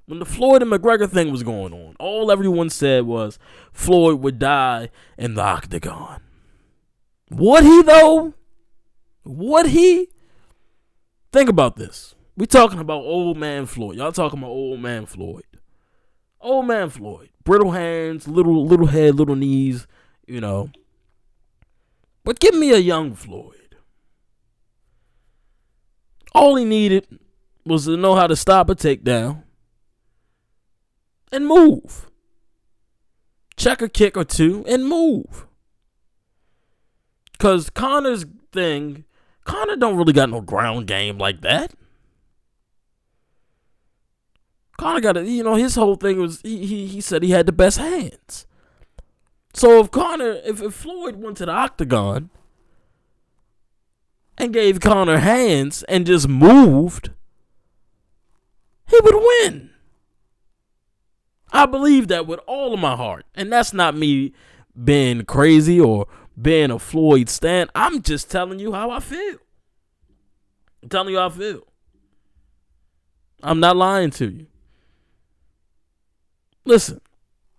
When 0.06 0.20
the 0.20 0.26
Floyd 0.26 0.64
and 0.64 0.72
McGregor 0.72 1.08
thing 1.08 1.32
was 1.32 1.44
going 1.44 1.72
on, 1.72 1.96
all 2.00 2.32
everyone 2.32 2.72
said 2.72 3.06
was 3.06 3.38
Floyd 3.72 4.20
would 4.22 4.40
die 4.40 4.90
in 5.18 5.36
the 5.36 5.44
octagon. 5.44 6.22
Would 7.30 7.64
he 7.64 7.84
though? 7.84 8.34
Would 9.24 9.68
he? 9.68 10.10
Think 11.32 11.48
about 11.48 11.76
this. 11.76 12.16
We 12.36 12.48
talking 12.48 12.80
about 12.80 13.04
old 13.04 13.38
man 13.38 13.68
Floyd. 13.68 13.98
Y'all 13.98 14.12
talking 14.12 14.40
about 14.40 14.50
old 14.50 14.80
man 14.80 15.06
Floyd. 15.06 15.44
Old 16.42 16.66
man 16.66 16.90
Floyd. 16.90 17.30
Brittle 17.44 17.72
hands, 17.72 18.28
little 18.28 18.66
little 18.66 18.88
head, 18.88 19.16
little 19.16 19.36
knees, 19.36 19.86
you 20.26 20.42
know. 20.42 20.72
But 22.24 22.40
give 22.40 22.56
me 22.56 22.72
a 22.72 22.78
young 22.78 23.14
Floyd. 23.14 23.59
All 26.34 26.56
he 26.56 26.66
needed 26.66 27.08
was 27.66 27.86
to 27.86 27.98
know 27.98 28.16
how 28.16 28.28
to 28.28 28.36
stop 28.36 28.70
a 28.70 28.76
takedown 28.76 29.44
and 31.32 31.48
move. 31.48 32.10
Check 33.58 33.82
a 33.82 33.90
kick 33.90 34.16
or 34.16 34.24
two 34.24 34.64
and 34.68 34.88
move. 34.88 35.46
Cause 37.38 37.70
Conor's 37.70 38.26
thing, 38.52 39.06
Conor 39.46 39.76
don't 39.76 39.98
really 39.98 40.14
got 40.14 40.30
no 40.30 40.42
ground 40.42 40.88
game 40.88 41.18
like 41.18 41.42
that. 41.42 41.74
Conor 44.78 45.02
got 45.02 45.18
a, 45.18 45.26
you 45.26 45.44
know, 45.44 45.56
his 45.56 45.76
whole 45.76 45.96
thing 45.96 46.20
was 46.20 46.42
he, 46.42 46.66
he 46.66 46.88
he 46.88 47.02
said 47.02 47.22
he 47.22 47.32
had 47.32 47.46
the 47.46 47.52
best 47.52 47.78
hands. 47.78 48.46
So 49.54 49.80
if 49.82 49.92
Conor, 49.92 50.40
if, 50.46 50.62
if 50.62 50.74
Floyd 50.74 51.18
went 51.18 51.38
to 51.38 51.46
the 51.46 51.52
octagon 51.52 52.30
and 54.40 54.54
gave 54.54 54.80
Conor 54.80 55.20
hands 55.20 55.84
and 55.84 56.08
just 56.08 56.28
moved, 56.28 57.12
he 58.88 59.00
would 59.04 59.16
win. 59.16 59.70
I 61.52 61.66
believe 61.66 62.08
that 62.08 62.26
with 62.26 62.40
all 62.48 62.74
of 62.74 62.80
my 62.80 62.96
heart. 62.96 63.26
And 63.36 63.52
that's 63.52 63.74
not 63.74 63.96
me 63.96 64.34
being 64.82 65.26
crazy 65.26 65.80
or 65.80 66.08
being 66.42 66.72
a 66.72 66.80
Floyd 66.80 67.30
stan. 67.30 67.70
I'm 67.76 68.02
just 68.02 68.32
telling 68.32 68.60
you 68.60 68.74
how 68.74 68.92
I 68.92 69.00
feel. 69.00 69.38
I'm 70.82 70.90
telling 70.90 71.14
you 71.14 71.20
how 71.20 71.28
I 71.28 71.32
feel. 71.32 71.68
I'm 73.44 73.60
not 73.60 73.76
lying 73.76 74.12
to 74.12 74.30
you. 74.30 74.48
Listen, 76.66 77.02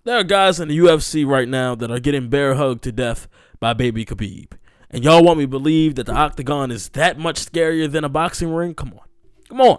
there 0.05 0.19
are 0.19 0.25
guys 0.25 0.61
in 0.61 0.69
the 0.69 0.79
UFC 0.79 1.27
right 1.27 1.49
now 1.49 1.75
that 1.75 1.91
are 1.91 2.01
getting 2.01 2.29
bear 2.29 2.55
hugged 2.55 2.83
to 2.85 2.93
death 2.93 3.29
by 3.59 3.73
baby 3.75 4.05
Khabib. 4.05 4.53
And 4.91 5.05
y'all 5.05 5.23
want 5.23 5.39
me 5.39 5.45
to 5.45 5.49
believe 5.49 5.95
that 5.95 6.07
the 6.07 6.15
octagon 6.15 6.71
is 6.71 6.89
that 6.91 7.19
much 7.19 7.45
scarier 7.45 7.91
than 7.91 8.05
a 8.05 8.09
boxing 8.09 8.53
ring? 8.53 8.75
Come 8.75 8.93
on. 8.95 9.07
Come 9.49 9.61
on. 9.61 9.79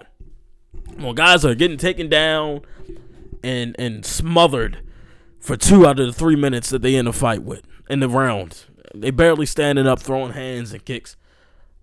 Come 0.96 1.06
on, 1.06 1.16
guys 1.16 1.44
are 1.46 1.56
getting 1.56 1.78
taken 1.78 2.10
down 2.10 2.62
and 3.44 3.76
and 3.80 4.06
smothered 4.06 4.84
for 5.40 5.58
two 5.58 5.86
out 5.86 6.00
of 6.00 6.08
the 6.08 6.14
three 6.14 6.36
minutes 6.36 6.70
that 6.70 6.82
they 6.82 6.96
in 6.96 7.08
a 7.08 7.14
fight 7.14 7.44
with 7.44 7.64
in 7.90 8.00
the 8.00 8.10
round. 8.10 8.66
They 8.94 9.12
barely 9.12 9.46
standing 9.46 9.88
up, 9.88 10.00
throwing 10.00 10.34
hands 10.34 10.74
and 10.74 10.84
kicks. 10.84 11.16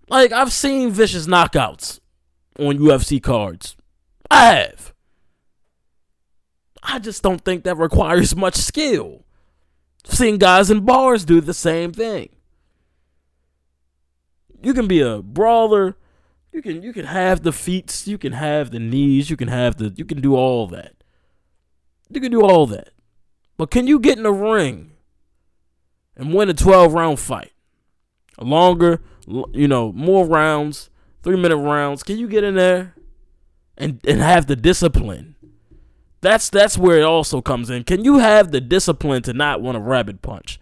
Like 0.09 0.31
I've 0.31 0.51
seen 0.51 0.91
vicious 0.91 1.27
knockouts 1.27 1.99
on 2.57 2.77
UFC 2.77 3.21
cards. 3.21 3.75
I 4.31 4.45
have. 4.45 4.93
I 6.81 6.99
just 6.99 7.21
don't 7.21 7.43
think 7.43 7.63
that 7.63 7.77
requires 7.77 8.35
much 8.35 8.55
skill. 8.55 9.25
Seen 10.05 10.37
guys 10.37 10.71
in 10.71 10.85
bars 10.85 11.25
do 11.25 11.41
the 11.41 11.53
same 11.53 11.91
thing. 11.91 12.29
You 14.61 14.73
can 14.73 14.87
be 14.87 15.01
a 15.01 15.21
brawler, 15.21 15.95
You 16.51 16.61
can 16.61 16.81
you 16.81 16.93
can 16.93 17.05
have 17.05 17.43
the 17.43 17.51
feet, 17.51 18.03
you 18.07 18.17
can 18.17 18.33
have 18.33 18.71
the 18.71 18.79
knees, 18.79 19.29
you 19.29 19.37
can 19.37 19.47
have 19.47 19.77
the 19.77 19.93
you 19.95 20.05
can 20.05 20.19
do 20.19 20.35
all 20.35 20.67
that. 20.67 20.95
You 22.09 22.19
can 22.19 22.31
do 22.31 22.41
all 22.41 22.65
that. 22.67 22.89
But 23.57 23.69
can 23.69 23.87
you 23.87 23.99
get 23.99 24.17
in 24.17 24.23
the 24.23 24.33
ring 24.33 24.91
and 26.15 26.33
win 26.33 26.49
a 26.49 26.53
12 26.53 26.93
round 26.93 27.19
fight? 27.19 27.51
A 28.39 28.43
longer, 28.43 29.01
you 29.27 29.67
know, 29.67 29.91
more 29.91 30.25
rounds, 30.25 30.89
3 31.23 31.35
minute 31.37 31.57
rounds. 31.57 32.03
Can 32.03 32.17
you 32.17 32.27
get 32.27 32.43
in 32.43 32.55
there 32.55 32.95
and 33.77 34.01
and 34.07 34.19
have 34.19 34.47
the 34.47 34.55
discipline? 34.55 35.35
That's 36.21 36.49
that's 36.49 36.77
where 36.77 36.97
it 36.99 37.03
also 37.03 37.41
comes 37.41 37.69
in. 37.69 37.83
Can 37.83 38.03
you 38.03 38.17
have 38.17 38.51
the 38.51 38.59
discipline 38.59 39.21
to 39.23 39.33
not 39.33 39.61
want 39.61 39.75
to 39.75 39.81
rabbit 39.81 40.21
punch? 40.21 40.59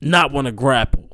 Not 0.00 0.32
want 0.32 0.46
to 0.46 0.52
grapple? 0.52 1.11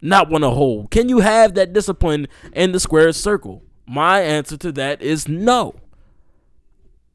Not 0.00 0.30
want 0.30 0.44
to 0.44 0.50
hold? 0.50 0.90
Can 0.90 1.08
you 1.08 1.20
have 1.20 1.54
that 1.54 1.72
discipline 1.72 2.28
in 2.52 2.72
the 2.72 2.80
square 2.80 3.12
circle? 3.12 3.62
My 3.86 4.20
answer 4.20 4.56
to 4.58 4.72
that 4.72 5.02
is 5.02 5.28
no. 5.28 5.74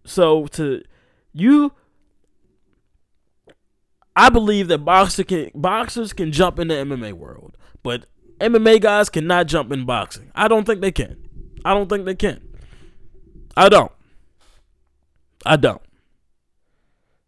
So 0.06 0.48
to 0.48 0.84
you 1.32 1.74
I 4.16 4.30
believe 4.30 4.68
that 4.68 4.80
boxer 4.80 5.24
can, 5.24 5.52
boxers 5.56 6.14
can 6.14 6.32
jump 6.32 6.60
in 6.60 6.68
the 6.68 6.76
MMA 6.76 7.14
world, 7.14 7.58
but 7.82 8.06
MMA 8.40 8.80
guys 8.82 9.10
cannot 9.10 9.48
jump 9.48 9.72
in 9.72 9.86
boxing. 9.86 10.32
I 10.36 10.48
don't 10.48 10.66
think 10.66 10.82
they 10.82 10.92
can. 10.92 11.18
I 11.66 11.74
don't 11.74 11.90
think 11.90 12.06
they 12.06 12.16
can. 12.16 12.42
I 13.58 13.70
don't. 13.70 13.92
I 15.46 15.56
don't. 15.56 15.82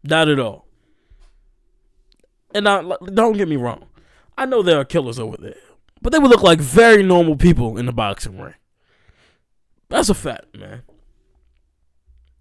Not 0.04 0.28
at 0.28 0.38
all. 0.38 0.66
And 2.54 2.68
I, 2.68 2.82
don't 3.12 3.36
get 3.36 3.48
me 3.48 3.56
wrong. 3.56 3.86
I 4.36 4.46
know 4.46 4.62
there 4.62 4.78
are 4.78 4.84
killers 4.84 5.18
over 5.18 5.36
there, 5.36 5.56
but 6.02 6.12
they 6.12 6.18
would 6.18 6.30
look 6.30 6.42
like 6.42 6.60
very 6.60 7.02
normal 7.02 7.36
people 7.36 7.78
in 7.78 7.86
the 7.86 7.92
boxing 7.92 8.38
ring. 8.38 8.54
That's 9.88 10.08
a 10.08 10.14
fact, 10.14 10.56
man. 10.56 10.82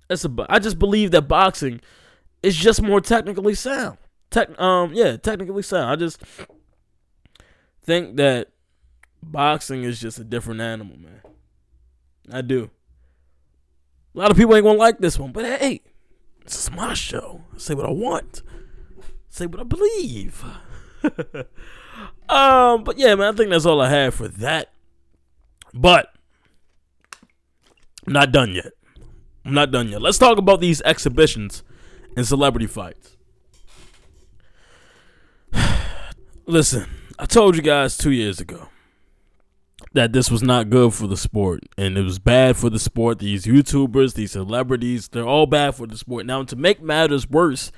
That's 0.08 0.26
a. 0.26 0.46
I 0.50 0.60
just 0.60 0.80
believe 0.80 1.12
that 1.12 1.24
boxing 1.24 1.82
is 2.44 2.56
just 2.56 2.82
more 2.82 3.02
technically 3.02 3.56
sound. 3.56 3.98
Tech, 4.30 4.60
um, 4.60 4.94
yeah, 4.94 5.18
technically 5.18 5.64
sound. 5.64 5.90
I 5.92 5.96
just 5.96 6.22
think 7.84 8.18
that 8.18 8.50
boxing 9.24 9.84
is 9.84 10.00
just 10.00 10.20
a 10.20 10.24
different 10.24 10.62
animal, 10.62 10.98
man. 10.98 11.22
I 12.32 12.42
do. 12.42 12.70
A 14.14 14.20
lot 14.20 14.32
of 14.32 14.38
people 14.38 14.56
ain't 14.56 14.66
gonna 14.66 14.78
like 14.78 15.00
this 15.00 15.20
one, 15.20 15.32
but 15.32 15.46
hey, 15.46 15.82
this 16.44 16.56
is 16.56 16.72
my 16.72 16.94
show. 16.94 17.42
I 17.54 17.58
say 17.58 17.74
what 17.74 17.86
I 17.86 17.92
want. 17.92 18.44
Say 19.30 19.46
what 19.46 19.60
I 19.60 19.64
believe. 19.64 20.44
um, 22.30 22.84
but 22.84 22.98
yeah, 22.98 23.16
man, 23.16 23.34
I 23.34 23.38
think 23.38 23.50
that's 23.50 23.66
all 23.66 23.82
I 23.82 23.90
have 23.90 24.16
for 24.16 24.28
that. 24.28 24.72
But 25.74 26.14
I'm 28.08 28.14
not 28.14 28.32
done 28.32 28.54
yet. 28.54 28.72
I'm 29.46 29.54
not 29.54 29.72
done 29.72 29.90
yet. 29.90 30.02
Let's 30.02 30.18
talk 30.18 30.38
about 30.38 30.62
these 30.62 30.82
exhibitions 30.82 31.64
and 32.16 32.26
celebrity 32.26 32.68
fights. 32.68 33.18
Listen, 36.46 36.88
I 37.20 37.26
told 37.26 37.56
you 37.56 37.62
guys 37.62 37.98
two 37.98 38.12
years 38.12 38.40
ago 38.40 38.70
that 39.94 40.14
this 40.14 40.30
was 40.30 40.44
not 40.44 40.70
good 40.70 40.94
for 40.94 41.08
the 41.08 41.18
sport 41.18 41.62
and 41.78 41.98
it 41.98 42.04
was 42.04 42.20
bad 42.20 42.58
for 42.58 42.70
the 42.70 42.80
sport. 42.80 43.20
These 43.20 43.46
YouTubers, 43.46 44.14
these 44.14 44.32
celebrities, 44.32 45.08
they're 45.08 45.28
all 45.28 45.46
bad 45.46 45.76
for 45.76 45.88
the 45.88 45.98
sport. 45.98 46.26
Now, 46.26 46.44
to 46.44 46.56
make 46.56 46.82
matters 46.82 47.30
worse, 47.30 47.72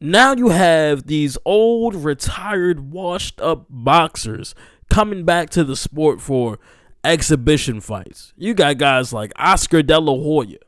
now 0.00 0.34
you 0.34 0.48
have 0.48 1.06
these 1.06 1.38
old, 1.44 1.94
retired, 1.94 2.92
washed 2.92 3.40
up 3.40 3.66
boxers 3.68 4.54
coming 4.88 5.24
back 5.24 5.50
to 5.50 5.64
the 5.64 5.76
sport 5.76 6.20
for 6.20 6.58
exhibition 7.04 7.80
fights. 7.80 8.32
You 8.36 8.54
got 8.54 8.78
guys 8.78 9.12
like 9.12 9.32
Oscar 9.36 9.82
De 9.82 9.98
La 9.98 10.14
Hoya 10.14 10.58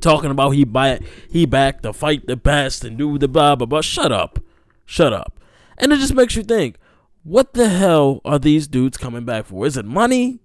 talking 0.00 0.30
about 0.30 0.50
he 0.50 0.64
back 0.64 1.00
he 1.30 1.46
back 1.46 1.80
to 1.80 1.92
fight 1.92 2.26
the 2.26 2.36
best 2.36 2.84
and 2.84 2.98
do 2.98 3.16
the 3.18 3.28
blah 3.28 3.56
blah 3.56 3.66
blah. 3.66 3.80
Shut 3.80 4.12
up, 4.12 4.38
shut 4.84 5.12
up. 5.12 5.40
And 5.78 5.92
it 5.92 5.98
just 5.98 6.14
makes 6.14 6.36
you 6.36 6.42
think, 6.42 6.76
what 7.22 7.54
the 7.54 7.68
hell 7.68 8.20
are 8.24 8.38
these 8.38 8.68
dudes 8.68 8.96
coming 8.96 9.24
back 9.24 9.46
for? 9.46 9.66
Is 9.66 9.76
it 9.76 9.84
money? 9.84 10.40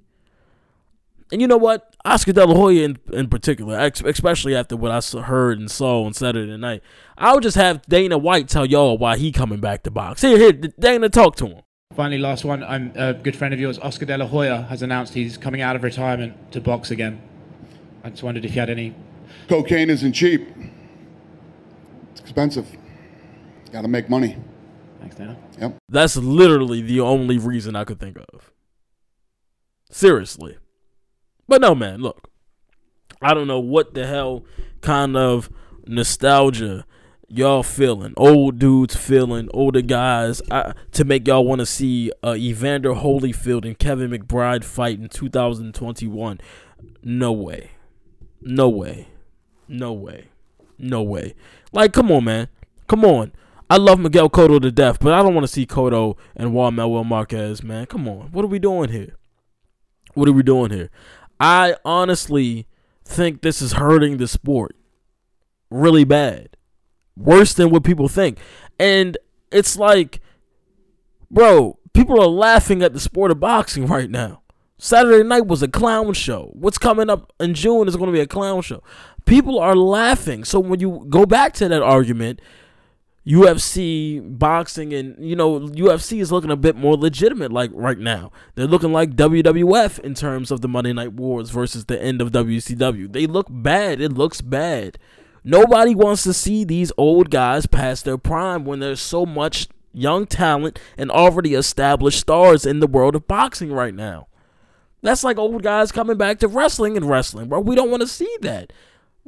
And 1.32 1.42
you 1.42 1.48
know 1.48 1.58
what? 1.58 1.96
Oscar 2.06 2.34
De 2.34 2.46
La 2.46 2.56
Hoya 2.56 2.86
in, 2.86 2.98
in 3.14 3.28
particular, 3.28 3.78
especially 4.06 4.56
after 4.56 4.76
what 4.76 4.92
I 4.92 5.22
heard 5.22 5.60
and 5.60 5.70
saw 5.70 6.04
on 6.04 6.14
Saturday 6.14 6.58
night, 6.58 6.82
I 7.18 7.34
would 7.34 7.44
just 7.44 7.58
have 7.58 7.82
Dana 7.84 8.18
White 8.18 8.48
tell 8.48 8.66
y'all 8.66 8.98
why 8.98 9.18
he 9.18 9.32
coming 9.32 9.60
back 9.60 9.84
to 9.84 9.92
box. 9.92 10.22
Here, 10.22 10.38
here, 10.38 10.54
Dana, 10.54 11.10
talk 11.10 11.36
to 11.38 11.48
him. 11.48 11.62
Finally, 11.96 12.20
last 12.20 12.46
one. 12.46 12.64
I'm 12.64 12.94
a 12.96 13.14
good 13.14 13.36
friend 13.36 13.54
of 13.54 13.60
yours, 13.60 13.78
Oscar 13.80 14.06
De 14.06 14.18
La 14.18 14.26
Hoya, 14.26 14.64
has 14.64 14.82
announced 14.82 15.14
he's 15.14 15.38
coming 15.38 15.62
out 15.62 15.76
of 15.76 15.84
retirement 15.84 16.52
to 16.52 16.62
box 16.62 16.90
again. 16.92 17.22
I 18.04 18.10
just 18.10 18.24
wondered 18.24 18.46
if 18.46 18.56
you 18.56 18.60
had 18.60 18.70
any. 18.70 18.96
Cocaine 19.48 19.90
isn't 19.90 20.14
cheap. 20.14 20.48
It's 22.12 22.22
expensive. 22.22 22.68
Got 23.72 23.82
to 23.82 23.88
make 23.88 24.10
money. 24.10 24.38
Thanks, 25.00 25.16
Dana. 25.16 25.38
Yep. 25.60 25.78
That's 25.90 26.16
literally 26.16 26.82
the 26.82 27.02
only 27.02 27.38
reason 27.38 27.76
I 27.76 27.84
could 27.84 28.00
think 28.00 28.18
of. 28.34 28.52
Seriously. 29.92 30.58
But 31.50 31.62
no, 31.62 31.74
man, 31.74 32.00
look. 32.02 32.30
I 33.22 33.34
don't 33.34 33.48
know 33.48 33.60
what 33.60 33.96
the 33.96 34.06
hell 34.06 34.46
kind 34.82 35.18
of 35.18 35.50
nostalgia 35.86 36.86
y'all 37.28 37.64
feeling. 37.64 38.14
Old 38.16 38.60
dudes 38.60 38.96
feeling, 38.96 39.50
older 39.52 39.82
guys, 39.82 40.44
I, 40.52 40.74
to 40.92 41.04
make 41.04 41.28
y'all 41.28 41.44
want 41.44 41.60
to 41.60 41.66
see 41.66 42.12
uh, 42.24 42.36
Evander 42.36 42.94
Holyfield 42.94 43.66
and 43.66 43.78
Kevin 43.78 44.12
McBride 44.12 44.64
fight 44.64 45.00
in 45.00 45.10
2021. 45.10 46.40
No 47.04 47.32
way. 47.32 47.72
No 48.42 48.70
way. 48.70 49.08
No 49.68 49.92
way. 49.92 50.30
No 50.78 51.02
way. 51.02 51.34
Like, 51.74 51.94
come 51.94 52.12
on, 52.12 52.24
man. 52.26 52.48
Come 52.88 53.04
on. 53.04 53.32
I 53.72 53.78
love 53.78 54.00
Miguel 54.00 54.30
Cotto 54.30 54.62
to 54.62 54.72
death, 54.72 55.00
but 55.00 55.14
I 55.14 55.22
don't 55.24 55.34
want 55.34 55.46
to 55.46 55.52
see 55.52 55.66
Cotto 55.66 56.16
and 56.36 56.54
Juan 56.54 56.76
Manuel 56.76 57.04
Marquez, 57.04 57.64
man. 57.64 57.88
Come 57.88 58.08
on. 58.08 58.32
What 58.32 58.46
are 58.46 58.50
we 58.50 58.60
doing 58.60 58.90
here? 58.90 59.16
What 60.16 60.28
are 60.28 60.34
we 60.34 60.44
doing 60.44 60.72
here? 60.72 60.90
I 61.40 61.76
honestly 61.86 62.68
think 63.06 63.42
this 63.42 63.62
is 63.62 63.74
hurting 63.74 64.18
the 64.18 64.28
sport 64.28 64.76
really 65.70 66.04
bad. 66.04 66.58
Worse 67.16 67.54
than 67.54 67.70
what 67.70 67.84
people 67.84 68.08
think. 68.08 68.38
And 68.80 69.18
it's 69.52 69.78
like, 69.78 70.22
bro, 71.30 71.80
people 71.94 72.20
are 72.22 72.28
laughing 72.28 72.82
at 72.82 72.94
the 72.94 73.00
sport 73.00 73.32
of 73.32 73.40
boxing 73.40 73.86
right 73.88 74.10
now. 74.10 74.42
Saturday 74.78 75.24
night 75.24 75.46
was 75.46 75.62
a 75.62 75.68
clown 75.68 76.14
show. 76.14 76.52
What's 76.54 76.78
coming 76.78 77.10
up 77.10 77.34
in 77.40 77.54
June 77.54 77.88
is 77.88 77.98
going 77.98 78.08
to 78.08 78.14
be 78.14 78.22
a 78.22 78.28
clown 78.28 78.62
show. 78.62 78.82
People 79.26 79.60
are 79.60 79.76
laughing. 79.76 80.46
So 80.46 80.60
when 80.60 80.80
you 80.80 81.06
go 81.10 81.26
back 81.26 81.54
to 81.56 81.68
that 81.68 81.82
argument, 81.82 82.42
UFC 83.28 84.22
boxing 84.38 84.94
and 84.94 85.16
you 85.24 85.36
know 85.36 85.60
UFC 85.60 86.22
is 86.22 86.32
looking 86.32 86.52
a 86.52 86.56
bit 86.56 86.76
more 86.76 86.96
legitimate 86.96 87.52
like 87.52 87.72
right 87.74 88.00
now. 88.00 88.32
They're 88.56 88.68
looking 88.68 88.94
like 88.94 89.16
WWF 89.16 90.00
in 90.00 90.14
terms 90.14 90.52
of 90.52 90.62
the 90.62 90.68
Monday 90.68 90.94
Night 90.94 91.14
Wars 91.14 91.50
versus 91.50 91.86
the 91.86 92.02
end 92.02 92.22
of 92.22 92.32
WCW. 92.32 93.12
They 93.12 93.28
look 93.28 93.48
bad. 93.50 94.02
It 94.02 94.14
looks 94.14 94.42
bad. 94.42 94.98
Nobody 95.44 95.96
wants 95.96 96.24
to 96.24 96.34
see 96.34 96.64
these 96.64 96.92
old 96.98 97.30
guys 97.30 97.66
past 97.66 98.06
their 98.06 98.18
prime 98.18 98.66
when 98.66 98.80
there's 98.80 99.02
so 99.02 99.26
much 99.26 99.68
young 99.94 100.26
talent 100.26 100.80
and 100.98 101.10
already 101.10 101.54
established 101.54 102.20
stars 102.20 102.66
in 102.66 102.80
the 102.80 102.88
world 102.88 103.16
of 103.16 103.28
boxing 103.28 103.72
right 103.72 103.94
now. 103.94 104.28
That's 105.02 105.24
like 105.24 105.38
old 105.38 105.64
guys 105.64 105.92
coming 105.92 106.18
back 106.18 106.40
to 106.40 106.48
wrestling 106.48 106.98
and 106.98 107.10
wrestling, 107.10 107.48
bro. 107.48 107.62
We 107.62 107.76
don't 107.76 107.90
want 107.90 108.02
to 108.02 108.08
see 108.08 108.34
that. 108.42 108.74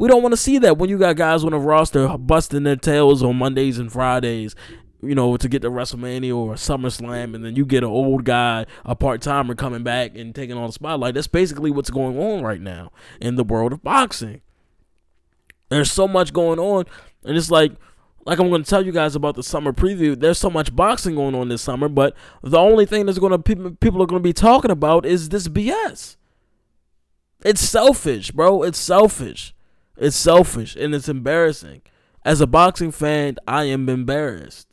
We 0.02 0.08
don't 0.08 0.24
want 0.24 0.34
to 0.34 0.38
see 0.38 0.58
that 0.58 0.80
when 0.80 0.90
you 0.90 0.98
got 0.98 1.16
guys 1.16 1.44
on 1.44 1.52
the 1.52 1.60
roster 1.60 2.08
busting 2.18 2.64
their 2.64 2.76
tails 2.76 3.22
on 3.22 3.36
Mondays 3.36 3.78
and 3.78 3.92
Fridays, 3.92 4.56
you 5.00 5.14
know, 5.14 5.38
to 5.38 5.48
get 5.48 5.62
to 5.62 5.70
WrestleMania 5.70 6.36
or 6.36 6.56
SummerSlam, 6.56 7.36
and 7.36 7.46
then 7.46 7.56
you 7.56 7.68
get 7.68 7.84
an 7.84 7.92
old 7.92 8.24
guy, 8.24 8.66
a 8.84 8.96
part 8.96 9.22
timer 9.22 9.54
coming 9.54 9.84
back 9.84 10.18
and 10.18 10.34
taking 10.34 10.58
on 10.58 10.66
the 10.66 10.74
spotlight. 10.74 11.14
That's 11.14 11.28
basically 11.28 11.70
what's 11.70 11.92
going 11.92 12.18
on 12.18 12.42
right 12.42 12.60
now 12.60 12.92
in 13.20 13.36
the 13.36 13.44
world 13.44 13.74
of 13.74 13.84
boxing. 13.84 14.42
There's 15.70 15.92
so 15.92 16.08
much 16.08 16.34
going 16.34 16.58
on, 16.58 16.86
and 17.24 17.38
it's 17.38 17.52
like, 17.52 17.74
like 18.26 18.40
I'm 18.40 18.50
going 18.50 18.64
to 18.64 18.70
tell 18.70 18.84
you 18.84 18.92
guys 18.92 19.16
about 19.16 19.36
the 19.36 19.44
summer 19.44 19.72
preview. 19.72 20.20
There's 20.20 20.40
so 20.40 20.50
much 20.50 20.76
boxing 20.76 21.14
going 21.14 21.36
on 21.36 21.50
this 21.50 21.62
summer, 21.62 21.88
but 21.88 22.16
the 22.42 22.58
only 22.58 22.88
thing 22.88 23.06
that's 23.06 23.20
going 23.20 23.34
to 23.34 23.38
people 23.38 23.70
people 23.80 24.02
are 24.02 24.08
going 24.08 24.24
to 24.24 24.28
be 24.28 24.34
talking 24.34 24.72
about 24.72 25.06
is 25.06 25.30
this 25.30 25.48
BS. 25.48 26.16
It's 27.46 27.62
selfish, 27.62 28.32
bro. 28.32 28.64
It's 28.64 28.80
selfish. 28.80 29.54
It's 29.98 30.16
selfish 30.16 30.76
and 30.76 30.96
it's 30.96 31.10
embarrassing. 31.10 31.82
As 32.24 32.42
a 32.42 32.48
boxing 32.48 32.92
fan, 32.92 33.38
I 33.48 33.66
am 33.66 33.90
embarrassed. 33.90 34.68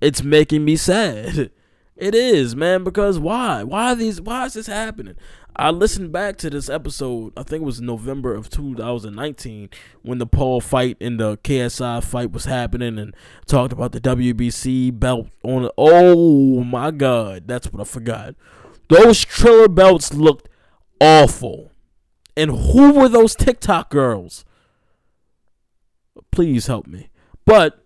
It's 0.00 0.22
making 0.22 0.64
me 0.64 0.76
sad. 0.76 1.50
It 1.96 2.14
is, 2.14 2.54
man, 2.54 2.84
because 2.84 3.18
why? 3.18 3.62
Why 3.62 3.94
these 3.94 4.20
why 4.20 4.44
is 4.44 4.52
this 4.52 4.66
happening? 4.66 5.14
I 5.56 5.70
listened 5.70 6.12
back 6.12 6.36
to 6.38 6.50
this 6.50 6.68
episode, 6.68 7.32
I 7.38 7.42
think 7.42 7.62
it 7.62 7.64
was 7.64 7.80
November 7.80 8.34
of 8.34 8.50
2019 8.50 9.70
when 10.02 10.18
the 10.18 10.26
Paul 10.26 10.60
fight 10.60 10.98
and 11.00 11.18
the 11.18 11.38
KSI 11.38 12.04
fight 12.04 12.32
was 12.32 12.44
happening 12.44 12.98
and 12.98 13.16
talked 13.46 13.72
about 13.72 13.92
the 13.92 14.00
WBC 14.02 15.00
belt 15.00 15.28
on 15.42 15.70
Oh 15.78 16.62
my 16.62 16.90
god, 16.90 17.44
that's 17.48 17.72
what 17.72 17.80
I 17.80 17.84
forgot. 17.84 18.34
Those 18.90 19.24
Triller 19.24 19.68
belts 19.68 20.12
looked 20.12 20.50
awful. 21.00 21.72
And 22.36 22.50
who 22.50 22.92
were 22.92 23.08
those 23.08 23.34
TikTok 23.34 23.90
girls? 23.90 24.44
Please 26.30 26.66
help 26.66 26.86
me. 26.86 27.08
But 27.44 27.82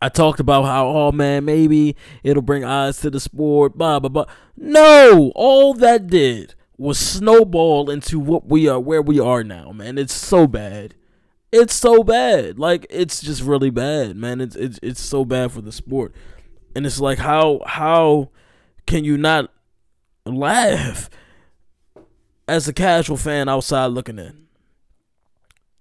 I 0.00 0.08
talked 0.08 0.40
about 0.40 0.64
how, 0.64 0.88
oh 0.88 1.12
man, 1.12 1.44
maybe 1.44 1.94
it'll 2.24 2.42
bring 2.42 2.64
eyes 2.64 2.98
to 3.00 3.10
the 3.10 3.20
sport, 3.20 3.78
blah 3.78 4.00
blah 4.00 4.08
blah. 4.08 4.24
No, 4.56 5.30
all 5.36 5.74
that 5.74 6.08
did 6.08 6.54
was 6.76 6.98
snowball 6.98 7.88
into 7.88 8.18
what 8.18 8.48
we 8.48 8.66
are, 8.66 8.80
where 8.80 9.02
we 9.02 9.20
are 9.20 9.44
now, 9.44 9.70
man. 9.70 9.98
It's 9.98 10.12
so 10.12 10.48
bad. 10.48 10.96
It's 11.52 11.74
so 11.74 12.02
bad. 12.02 12.58
Like 12.58 12.86
it's 12.90 13.20
just 13.20 13.42
really 13.42 13.70
bad, 13.70 14.16
man. 14.16 14.40
It's 14.40 14.56
it's 14.56 14.80
it's 14.82 15.00
so 15.00 15.24
bad 15.24 15.52
for 15.52 15.60
the 15.60 15.70
sport, 15.70 16.12
and 16.74 16.84
it's 16.84 16.98
like 16.98 17.18
how 17.18 17.60
how 17.64 18.30
can 18.86 19.04
you 19.04 19.16
not 19.16 19.52
laugh 20.26 21.08
as 22.48 22.68
a 22.68 22.72
casual 22.72 23.16
fan 23.16 23.48
outside 23.48 23.86
looking 23.86 24.18
in? 24.18 24.46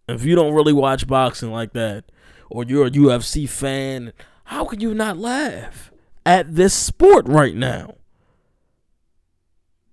If 0.08 0.26
you 0.26 0.36
don't 0.36 0.54
really 0.54 0.74
watch 0.74 1.08
boxing 1.08 1.52
like 1.52 1.74
that, 1.74 2.06
or 2.50 2.64
you're 2.64 2.88
a 2.88 2.92
UFC 2.92 3.48
fan, 3.48 4.14
how 4.46 4.66
can 4.66 4.82
you 4.82 4.94
not 4.94 5.18
laugh 5.18 5.92
at 6.26 6.56
this 6.56 6.74
sport 6.74 7.28
right 7.28 7.56
now? 7.56 7.96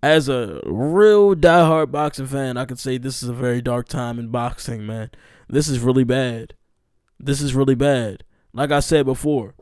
As 0.02 0.28
a 0.28 0.60
real 0.64 1.34
diehard 1.34 1.90
boxing 1.90 2.26
fan, 2.26 2.56
I 2.56 2.64
could 2.64 2.78
say 2.78 2.98
this 2.98 3.22
is 3.22 3.28
a 3.28 3.34
very 3.34 3.60
dark 3.60 3.88
time 3.88 4.18
in 4.18 4.28
boxing, 4.28 4.86
man. 4.86 5.10
This 5.48 5.68
is 5.68 5.80
really 5.80 6.04
bad. 6.04 6.54
This 7.18 7.40
is 7.40 7.54
really 7.54 7.74
bad. 7.74 8.22
Like 8.52 8.70
I 8.70 8.80
said 8.80 9.06
before, 9.06 9.54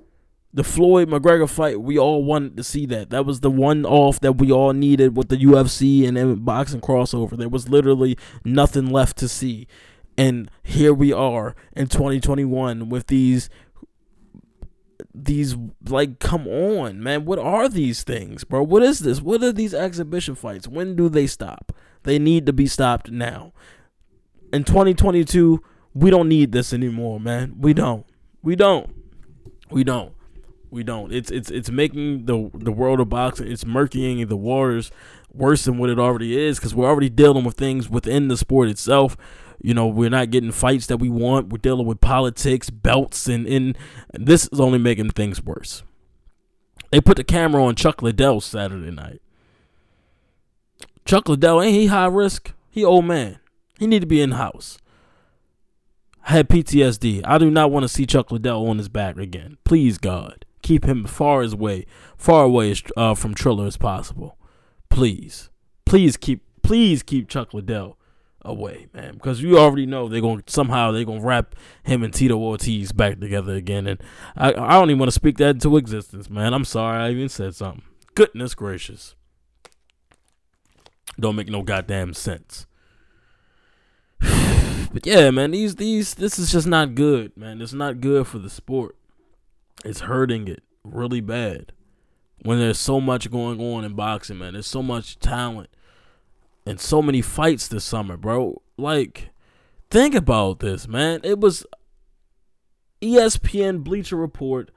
the 0.56 0.64
Floyd 0.64 1.10
McGregor 1.10 1.46
fight, 1.46 1.82
we 1.82 1.98
all 1.98 2.24
wanted 2.24 2.56
to 2.56 2.64
see 2.64 2.86
that. 2.86 3.10
That 3.10 3.26
was 3.26 3.40
the 3.40 3.50
one 3.50 3.84
off 3.84 4.20
that 4.20 4.38
we 4.38 4.50
all 4.50 4.72
needed 4.72 5.14
with 5.14 5.28
the 5.28 5.36
UFC 5.36 6.08
and 6.08 6.46
boxing 6.46 6.80
crossover. 6.80 7.36
There 7.36 7.50
was 7.50 7.68
literally 7.68 8.16
nothing 8.42 8.86
left 8.90 9.18
to 9.18 9.28
see. 9.28 9.68
And 10.16 10.50
here 10.62 10.94
we 10.94 11.12
are 11.12 11.54
in 11.74 11.88
2021 11.88 12.88
with 12.88 13.08
these 13.08 13.50
these 15.14 15.56
like 15.86 16.20
come 16.20 16.48
on 16.48 17.02
man. 17.02 17.26
What 17.26 17.38
are 17.38 17.68
these 17.68 18.02
things 18.02 18.44
bro? 18.44 18.62
What 18.62 18.82
is 18.82 19.00
this? 19.00 19.20
What 19.20 19.42
are 19.42 19.52
these 19.52 19.74
exhibition 19.74 20.34
fights? 20.34 20.66
When 20.66 20.96
do 20.96 21.10
they 21.10 21.26
stop? 21.26 21.70
They 22.04 22.18
need 22.18 22.46
to 22.46 22.54
be 22.54 22.66
stopped 22.66 23.10
now. 23.10 23.52
In 24.54 24.64
2022 24.64 25.62
we 25.92 26.08
don't 26.08 26.30
need 26.30 26.52
this 26.52 26.72
anymore 26.72 27.20
man. 27.20 27.56
We 27.58 27.74
don't. 27.74 28.06
We 28.42 28.56
don't. 28.56 28.88
We 29.68 29.84
don't 29.84 30.15
we 30.70 30.82
don't 30.82 31.12
it's 31.12 31.30
it's 31.30 31.50
it's 31.50 31.70
making 31.70 32.26
the 32.26 32.50
the 32.54 32.72
world 32.72 33.00
of 33.00 33.08
boxing 33.08 33.50
it's 33.50 33.64
murkying 33.64 34.26
the 34.28 34.36
waters 34.36 34.90
worse 35.32 35.64
than 35.64 35.78
what 35.78 35.90
it 35.90 35.98
already 35.98 36.36
is 36.36 36.58
because 36.58 36.74
we're 36.74 36.88
already 36.88 37.08
dealing 37.08 37.44
with 37.44 37.56
things 37.56 37.88
within 37.88 38.28
the 38.28 38.36
sport 38.36 38.68
itself 38.68 39.16
you 39.66 39.74
know, 39.74 39.88
we're 39.88 40.10
not 40.10 40.30
getting 40.30 40.52
fights 40.52 40.86
that 40.86 40.98
we 40.98 41.08
want. 41.08 41.48
We're 41.48 41.58
dealing 41.58 41.86
with 41.86 42.00
politics, 42.00 42.70
belts, 42.70 43.26
and, 43.26 43.48
and 43.48 43.76
this 44.12 44.48
is 44.52 44.60
only 44.60 44.78
making 44.78 45.10
things 45.10 45.42
worse. 45.42 45.82
They 46.92 47.00
put 47.00 47.16
the 47.16 47.24
camera 47.24 47.64
on 47.64 47.74
Chuck 47.74 48.00
Liddell 48.00 48.40
Saturday 48.40 48.92
night. 48.92 49.20
Chuck 51.04 51.28
Liddell, 51.28 51.60
ain't 51.60 51.74
he 51.74 51.86
high 51.86 52.06
risk? 52.06 52.52
He 52.70 52.84
old 52.84 53.06
man. 53.06 53.40
He 53.76 53.88
need 53.88 54.02
to 54.02 54.06
be 54.06 54.20
in 54.20 54.30
house. 54.30 54.78
I 56.28 56.30
had 56.30 56.48
PTSD. 56.48 57.22
I 57.24 57.36
do 57.36 57.50
not 57.50 57.72
want 57.72 57.82
to 57.82 57.88
see 57.88 58.06
Chuck 58.06 58.30
Liddell 58.30 58.68
on 58.68 58.78
his 58.78 58.88
back 58.88 59.16
again. 59.16 59.58
Please, 59.64 59.98
God, 59.98 60.45
keep 60.66 60.84
him 60.84 61.04
far 61.04 61.42
as 61.42 61.54
way, 61.54 61.86
far 62.16 62.44
away 62.44 62.74
uh, 62.96 63.14
from 63.14 63.34
Triller 63.34 63.66
as 63.66 63.76
possible. 63.76 64.36
Please, 64.88 65.48
please 65.84 66.16
keep, 66.16 66.42
please 66.62 67.04
keep 67.04 67.28
Chuck 67.28 67.54
Liddell 67.54 67.96
away, 68.42 68.88
man, 68.92 69.14
because 69.14 69.40
you 69.40 69.58
already 69.58 69.86
know 69.86 70.08
they're 70.08 70.20
to 70.20 70.42
somehow 70.48 70.90
they're 70.90 71.04
to 71.04 71.20
wrap 71.20 71.54
him 71.84 72.02
and 72.02 72.12
Tito 72.12 72.36
Ortiz 72.36 72.90
back 72.90 73.20
together 73.20 73.54
again, 73.54 73.86
and 73.86 74.02
I 74.36 74.48
I 74.50 74.72
don't 74.72 74.90
even 74.90 74.98
want 74.98 75.08
to 75.08 75.14
speak 75.14 75.38
that 75.38 75.56
into 75.56 75.76
existence, 75.76 76.28
man. 76.28 76.52
I'm 76.52 76.64
sorry 76.64 76.98
I 76.98 77.10
even 77.10 77.28
said 77.28 77.54
something. 77.54 77.82
Goodness 78.14 78.54
gracious, 78.54 79.14
don't 81.18 81.36
make 81.36 81.48
no 81.48 81.62
goddamn 81.62 82.14
sense. 82.14 82.66
but 84.20 85.04
yeah, 85.04 85.30
man, 85.30 85.52
these 85.52 85.76
these 85.76 86.14
this 86.14 86.38
is 86.38 86.50
just 86.50 86.66
not 86.66 86.94
good, 86.94 87.36
man. 87.36 87.60
It's 87.60 87.72
not 87.72 88.00
good 88.00 88.26
for 88.26 88.38
the 88.38 88.50
sport. 88.50 88.96
It's 89.84 90.00
hurting 90.00 90.48
it 90.48 90.62
really 90.84 91.20
bad 91.20 91.72
when 92.42 92.58
there's 92.58 92.78
so 92.78 93.00
much 93.00 93.30
going 93.30 93.60
on 93.60 93.84
in 93.84 93.94
boxing, 93.94 94.38
man. 94.38 94.54
There's 94.54 94.66
so 94.66 94.82
much 94.82 95.18
talent 95.18 95.68
and 96.64 96.80
so 96.80 97.02
many 97.02 97.22
fights 97.22 97.68
this 97.68 97.84
summer, 97.84 98.16
bro. 98.16 98.62
Like, 98.76 99.30
think 99.90 100.14
about 100.14 100.60
this, 100.60 100.88
man. 100.88 101.20
It 101.22 101.40
was 101.40 101.66
ESPN 103.00 103.84
Bleacher 103.84 104.16
Report. 104.16 104.70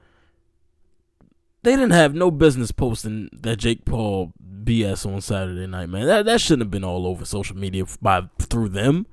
They 1.62 1.72
didn't 1.72 1.90
have 1.90 2.14
no 2.14 2.30
business 2.30 2.72
posting 2.72 3.28
that 3.32 3.56
Jake 3.56 3.84
Paul 3.84 4.32
BS 4.64 5.04
on 5.04 5.20
Saturday 5.20 5.66
night, 5.66 5.88
man. 5.90 6.06
That 6.06 6.24
that 6.24 6.40
shouldn't 6.40 6.62
have 6.62 6.70
been 6.70 6.84
all 6.84 7.06
over 7.06 7.24
social 7.24 7.56
media 7.56 7.84
by 8.00 8.28
through 8.38 8.70
them. 8.70 9.06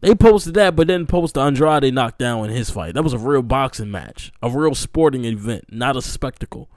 They 0.00 0.14
posted 0.14 0.54
that, 0.54 0.76
but 0.76 0.86
then 0.86 1.06
posted 1.06 1.42
Andrade 1.42 1.92
knockdown 1.92 2.46
in 2.46 2.56
his 2.56 2.70
fight. 2.70 2.94
That 2.94 3.02
was 3.02 3.12
a 3.12 3.18
real 3.18 3.42
boxing 3.42 3.90
match, 3.90 4.32
a 4.42 4.48
real 4.48 4.74
sporting 4.74 5.24
event, 5.24 5.66
not 5.70 5.96
a 5.96 6.02
spectacle. 6.02 6.70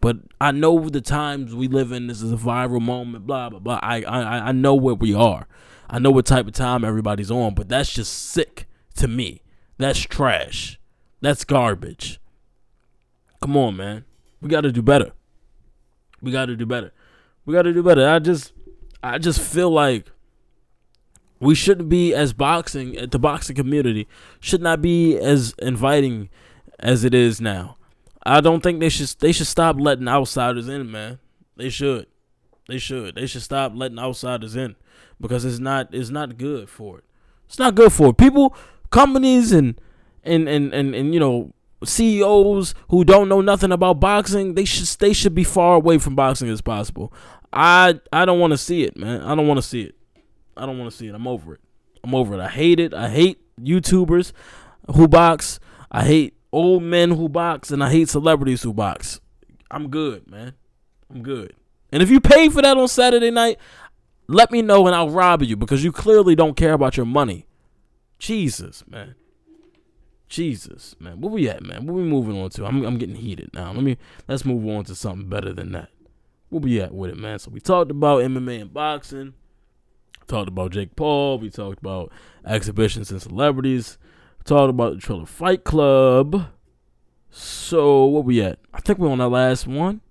But 0.00 0.18
I 0.40 0.52
know 0.52 0.88
the 0.88 1.00
times 1.00 1.54
we 1.54 1.66
live 1.66 1.90
in. 1.90 2.06
This 2.06 2.22
is 2.22 2.32
a 2.32 2.36
viral 2.36 2.80
moment. 2.80 3.26
Blah 3.26 3.50
blah 3.50 3.58
blah. 3.58 3.80
I 3.82 4.02
I 4.02 4.48
I 4.48 4.52
know 4.52 4.74
where 4.74 4.94
we 4.94 5.12
are. 5.12 5.48
I 5.90 5.98
know 5.98 6.10
what 6.10 6.26
type 6.26 6.46
of 6.46 6.52
time 6.52 6.84
everybody's 6.84 7.30
on. 7.32 7.54
But 7.54 7.68
that's 7.68 7.92
just 7.92 8.12
sick 8.12 8.66
to 8.94 9.08
me. 9.08 9.42
That's 9.78 9.98
trash. 9.98 10.78
That's 11.20 11.44
garbage. 11.44 12.20
Come 13.40 13.56
on, 13.56 13.76
man. 13.76 14.04
We 14.40 14.48
got 14.48 14.60
to 14.60 14.72
do 14.72 14.82
better. 14.82 15.12
We 16.20 16.30
got 16.30 16.46
to 16.46 16.56
do 16.56 16.66
better. 16.66 16.92
We 17.44 17.54
got 17.54 17.62
to 17.62 17.72
do 17.72 17.82
better. 17.82 18.08
I 18.08 18.20
just 18.20 18.52
I 19.02 19.18
just 19.18 19.40
feel 19.40 19.70
like 19.70 20.06
we 21.40 21.54
shouldn't 21.54 21.88
be 21.88 22.14
as 22.14 22.32
boxing 22.32 22.98
uh, 22.98 23.06
the 23.10 23.18
boxing 23.18 23.56
community 23.56 24.08
should 24.40 24.62
not 24.62 24.82
be 24.82 25.18
as 25.18 25.54
inviting 25.60 26.28
as 26.78 27.04
it 27.04 27.14
is 27.14 27.40
now. 27.40 27.76
I 28.24 28.40
don't 28.40 28.62
think 28.62 28.80
they 28.80 28.88
should 28.88 29.08
they 29.20 29.32
should 29.32 29.46
stop 29.46 29.76
letting 29.78 30.08
outsiders 30.08 30.68
in, 30.68 30.90
man. 30.90 31.18
They 31.56 31.70
should. 31.70 32.06
They 32.68 32.78
should. 32.78 33.14
They 33.14 33.26
should 33.26 33.42
stop 33.42 33.72
letting 33.74 33.98
outsiders 33.98 34.54
in 34.56 34.76
because 35.20 35.44
it's 35.44 35.58
not 35.58 35.88
it's 35.92 36.10
not 36.10 36.36
good 36.36 36.68
for 36.68 36.98
it. 36.98 37.04
It's 37.46 37.58
not 37.58 37.74
good 37.74 37.92
for 37.92 38.08
it. 38.08 38.18
People, 38.18 38.54
companies 38.90 39.52
and 39.52 39.80
and 40.22 40.48
and 40.48 40.74
and, 40.74 40.94
and 40.94 41.14
you 41.14 41.20
know 41.20 41.52
CEOs 41.84 42.74
who 42.90 43.04
don't 43.04 43.28
know 43.28 43.40
nothing 43.40 43.72
about 43.72 44.00
boxing, 44.00 44.54
they 44.54 44.64
should 44.64 44.86
they 44.98 45.12
should 45.12 45.34
be 45.34 45.44
far 45.44 45.76
away 45.76 45.98
from 45.98 46.14
boxing 46.14 46.48
as 46.48 46.60
possible. 46.60 47.12
I 47.52 48.00
I 48.12 48.24
don't 48.24 48.40
want 48.40 48.52
to 48.52 48.58
see 48.58 48.84
it, 48.84 48.96
man. 48.96 49.22
I 49.22 49.34
don't 49.34 49.46
want 49.46 49.58
to 49.58 49.62
see 49.62 49.82
it. 49.82 49.94
I 50.58 50.66
don't 50.66 50.78
want 50.78 50.90
to 50.90 50.96
see 50.96 51.06
it. 51.08 51.14
I'm 51.14 51.26
over 51.26 51.54
it. 51.54 51.60
I'm 52.04 52.14
over 52.14 52.34
it. 52.34 52.40
I 52.40 52.48
hate 52.48 52.80
it. 52.80 52.94
I 52.94 53.08
hate 53.08 53.38
YouTubers 53.60 54.32
who 54.94 55.08
box. 55.08 55.60
I 55.90 56.04
hate 56.04 56.34
old 56.52 56.82
men 56.82 57.10
who 57.12 57.28
box 57.28 57.70
and 57.70 57.82
I 57.82 57.90
hate 57.90 58.08
celebrities 58.08 58.62
who 58.62 58.72
box. 58.72 59.20
I'm 59.70 59.88
good, 59.88 60.30
man. 60.30 60.54
I'm 61.10 61.22
good. 61.22 61.54
And 61.92 62.02
if 62.02 62.10
you 62.10 62.20
pay 62.20 62.48
for 62.48 62.62
that 62.62 62.76
on 62.76 62.88
Saturday 62.88 63.30
night, 63.30 63.58
let 64.28 64.50
me 64.50 64.62
know 64.62 64.86
and 64.86 64.94
I'll 64.94 65.10
rob 65.10 65.42
you 65.42 65.56
because 65.56 65.82
you 65.82 65.92
clearly 65.92 66.34
don't 66.34 66.56
care 66.56 66.74
about 66.74 66.96
your 66.96 67.06
money. 67.06 67.46
Jesus, 68.18 68.84
man. 68.86 69.14
Jesus, 70.28 70.94
man. 70.98 71.20
Where 71.20 71.32
we 71.32 71.48
at, 71.48 71.62
man? 71.62 71.86
What 71.86 71.94
we 71.94 72.02
moving 72.02 72.38
on 72.38 72.50
to? 72.50 72.66
I'm 72.66 72.84
I'm 72.84 72.98
getting 72.98 73.14
heated 73.14 73.50
now. 73.54 73.72
Let 73.72 73.82
me 73.82 73.96
let's 74.26 74.44
move 74.44 74.66
on 74.66 74.84
to 74.84 74.94
something 74.94 75.28
better 75.28 75.52
than 75.54 75.72
that. 75.72 75.88
Where 76.50 76.60
we 76.60 76.80
at 76.80 76.92
with 76.92 77.10
it, 77.10 77.16
man? 77.16 77.38
So 77.38 77.50
we 77.50 77.60
talked 77.60 77.90
about 77.90 78.22
MMA 78.22 78.60
and 78.60 78.72
boxing. 78.72 79.34
Talked 80.28 80.48
about 80.48 80.72
Jake 80.72 80.94
Paul. 80.94 81.38
We 81.38 81.48
talked 81.50 81.78
about 81.78 82.12
exhibitions 82.44 83.10
and 83.10 83.20
celebrities. 83.20 83.98
Talked 84.44 84.70
about 84.70 84.94
the 84.94 85.00
Triller 85.00 85.26
Fight 85.26 85.64
Club. 85.64 86.48
So 87.30 88.04
what 88.04 88.24
we 88.24 88.42
at? 88.42 88.58
I 88.72 88.80
think 88.80 88.98
we're 88.98 89.10
on 89.10 89.18
that 89.18 89.28
last 89.28 89.66
one. 89.66 90.02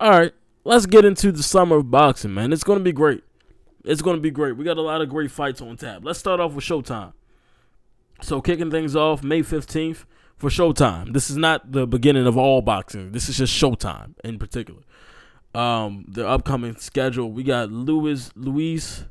All 0.00 0.10
right, 0.10 0.32
let's 0.64 0.86
get 0.86 1.04
into 1.04 1.30
the 1.30 1.42
summer 1.42 1.76
of 1.76 1.90
boxing, 1.90 2.32
man. 2.34 2.52
It's 2.52 2.64
gonna 2.64 2.80
be 2.80 2.92
great. 2.92 3.22
It's 3.84 4.02
gonna 4.02 4.20
be 4.20 4.30
great. 4.30 4.56
We 4.56 4.64
got 4.64 4.76
a 4.78 4.82
lot 4.82 5.02
of 5.02 5.08
great 5.08 5.30
fights 5.30 5.60
on 5.60 5.76
tap. 5.76 6.00
Let's 6.04 6.18
start 6.18 6.40
off 6.40 6.52
with 6.52 6.64
Showtime. 6.64 7.12
So 8.22 8.40
kicking 8.40 8.70
things 8.70 8.96
off 8.96 9.22
May 9.22 9.42
fifteenth 9.42 10.06
for 10.36 10.50
Showtime. 10.50 11.12
This 11.12 11.30
is 11.30 11.36
not 11.36 11.72
the 11.72 11.86
beginning 11.86 12.26
of 12.26 12.38
all 12.38 12.62
boxing. 12.62 13.12
This 13.12 13.28
is 13.28 13.36
just 13.36 13.52
Showtime 13.52 14.14
in 14.24 14.38
particular. 14.38 14.82
Um, 15.54 16.04
the 16.08 16.28
upcoming 16.28 16.76
schedule 16.76 17.32
we 17.32 17.42
got 17.42 17.72
Luis 17.72 18.30
Luis 18.36 19.04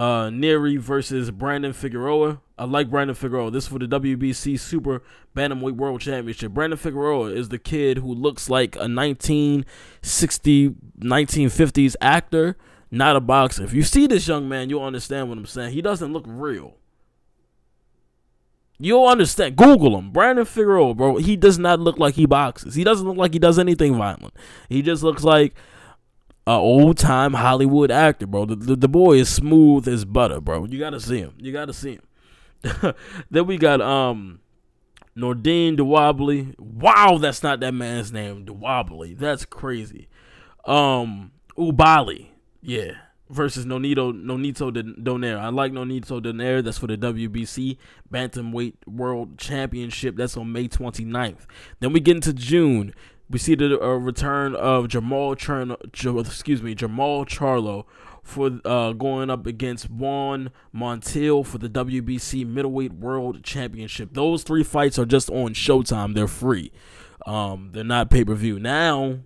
uh, 0.00 0.30
Nery 0.30 0.78
versus 0.78 1.30
Brandon 1.30 1.74
Figueroa. 1.74 2.40
I 2.58 2.64
like 2.64 2.88
Brandon 2.88 3.14
Figueroa. 3.14 3.50
This 3.50 3.64
is 3.64 3.68
for 3.68 3.78
the 3.78 3.86
WBC 3.86 4.58
Super 4.58 5.02
Bantamweight 5.36 5.76
World 5.76 6.00
Championship. 6.00 6.52
Brandon 6.52 6.78
Figueroa 6.78 7.26
is 7.26 7.50
the 7.50 7.58
kid 7.58 7.98
who 7.98 8.14
looks 8.14 8.48
like 8.48 8.76
a 8.76 8.88
1960, 8.88 10.70
1950s 11.00 11.96
actor, 12.00 12.56
not 12.90 13.14
a 13.14 13.20
boxer. 13.20 13.62
If 13.62 13.74
you 13.74 13.82
see 13.82 14.06
this 14.06 14.26
young 14.26 14.48
man, 14.48 14.70
you'll 14.70 14.82
understand 14.82 15.28
what 15.28 15.36
I'm 15.36 15.44
saying. 15.44 15.74
He 15.74 15.82
doesn't 15.82 16.14
look 16.14 16.24
real. 16.26 16.78
You'll 18.78 19.06
understand. 19.06 19.56
Google 19.56 19.98
him. 19.98 20.12
Brandon 20.12 20.46
Figueroa, 20.46 20.94
bro. 20.94 21.18
He 21.18 21.36
does 21.36 21.58
not 21.58 21.78
look 21.78 21.98
like 21.98 22.14
he 22.14 22.24
boxes. 22.24 22.74
He 22.74 22.84
doesn't 22.84 23.06
look 23.06 23.18
like 23.18 23.34
he 23.34 23.38
does 23.38 23.58
anything 23.58 23.98
violent. 23.98 24.32
He 24.70 24.80
just 24.80 25.02
looks 25.02 25.24
like 25.24 25.54
a 26.50 26.58
old 26.58 26.98
time 26.98 27.34
Hollywood 27.34 27.90
actor, 27.92 28.26
bro. 28.26 28.44
The, 28.44 28.56
the, 28.56 28.76
the 28.76 28.88
boy 28.88 29.18
is 29.18 29.28
smooth 29.28 29.86
as 29.86 30.04
butter, 30.04 30.40
bro. 30.40 30.64
You 30.64 30.78
gotta 30.80 30.98
see 30.98 31.18
him. 31.18 31.34
You 31.38 31.52
gotta 31.52 31.72
see 31.72 31.98
him. 31.98 32.94
then 33.30 33.46
we 33.46 33.56
got 33.56 33.80
um 33.80 34.40
Nordine 35.16 35.76
Dewably. 35.76 36.58
Wow, 36.58 37.18
that's 37.18 37.44
not 37.44 37.60
that 37.60 37.72
man's 37.72 38.12
name. 38.12 38.46
Dewably. 38.46 39.16
That's 39.16 39.44
crazy. 39.44 40.08
Um 40.64 41.30
Oubaali. 41.56 42.28
Yeah. 42.60 42.92
Versus 43.28 43.64
Nonito 43.64 44.12
Nonito 44.12 44.72
Donaire. 44.72 45.38
I 45.38 45.50
like 45.50 45.70
Nonito 45.70 46.20
Donaire. 46.20 46.64
That's 46.64 46.78
for 46.78 46.88
the 46.88 46.96
WBC 46.96 47.76
Bantamweight 48.12 48.74
World 48.88 49.38
Championship. 49.38 50.16
That's 50.16 50.36
on 50.36 50.50
May 50.50 50.66
29th. 50.66 51.46
Then 51.78 51.92
we 51.92 52.00
get 52.00 52.16
into 52.16 52.32
June. 52.32 52.92
We 53.30 53.38
see 53.38 53.54
the 53.54 53.80
uh, 53.80 53.94
return 53.94 54.56
of 54.56 54.88
Jamal 54.88 55.36
Chern, 55.36 55.76
J- 55.92 56.18
excuse 56.18 56.62
me, 56.62 56.74
Jamal 56.74 57.24
Charlo 57.24 57.84
for 58.22 58.60
uh, 58.64 58.92
going 58.92 59.30
up 59.30 59.46
against 59.46 59.88
Juan 59.88 60.50
Montiel 60.74 61.46
for 61.46 61.58
the 61.58 61.68
WBC 61.68 62.46
Middleweight 62.46 62.92
World 62.92 63.42
Championship. 63.44 64.10
Those 64.12 64.42
three 64.42 64.64
fights 64.64 64.98
are 64.98 65.06
just 65.06 65.30
on 65.30 65.54
Showtime. 65.54 66.14
They're 66.14 66.26
free. 66.26 66.72
Um, 67.24 67.70
they're 67.72 67.84
not 67.84 68.10
pay 68.10 68.24
per 68.24 68.34
view. 68.34 68.58
Now 68.58 69.20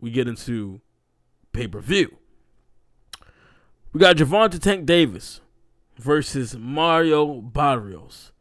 we 0.00 0.10
get 0.10 0.28
into 0.28 0.80
pay 1.52 1.66
per 1.66 1.80
view. 1.80 2.16
We 3.92 4.00
got 4.00 4.16
Gervonta 4.16 4.60
Tank 4.60 4.84
Davis 4.84 5.40
versus 5.96 6.56
Mario 6.58 7.40
Barrios. 7.40 8.32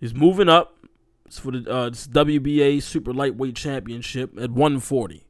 He's 0.00 0.14
moving 0.14 0.48
up. 0.48 0.75
It's 1.36 1.44
for 1.44 1.50
the 1.50 1.70
uh, 1.70 1.90
this 1.90 2.06
WBA 2.06 2.82
Super 2.82 3.12
Lightweight 3.12 3.54
Championship 3.54 4.30
at 4.38 4.50
140. 4.50 5.26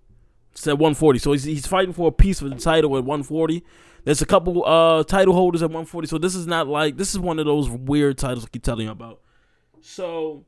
It's 0.53 0.67
at 0.69 0.75
140. 0.75 1.19
So 1.19 1.33
he's, 1.33 1.43
he's 1.43 1.67
fighting 1.67 1.93
for 1.93 2.09
a 2.09 2.13
piece 2.13 2.41
of 2.41 2.49
the 2.49 2.57
title 2.57 2.97
at 2.97 3.03
140. 3.03 3.65
There's 4.05 4.23
a 4.23 4.27
couple 4.27 4.65
uh, 4.65 5.03
title 5.03 5.35
holders 5.35 5.63
at 5.63 5.71
140. 5.71 6.07
So 6.07 6.17
this 6.17 6.37
is 6.37 6.47
not 6.47 6.69
like 6.69 6.97
this 6.97 7.11
is 7.13 7.19
one 7.19 7.41
of 7.41 7.47
those 7.47 7.69
weird 7.69 8.19
titles 8.19 8.45
I 8.45 8.49
keep 8.49 8.63
telling 8.63 8.87
you 8.87 8.93
about. 8.93 9.21
So 9.81 10.45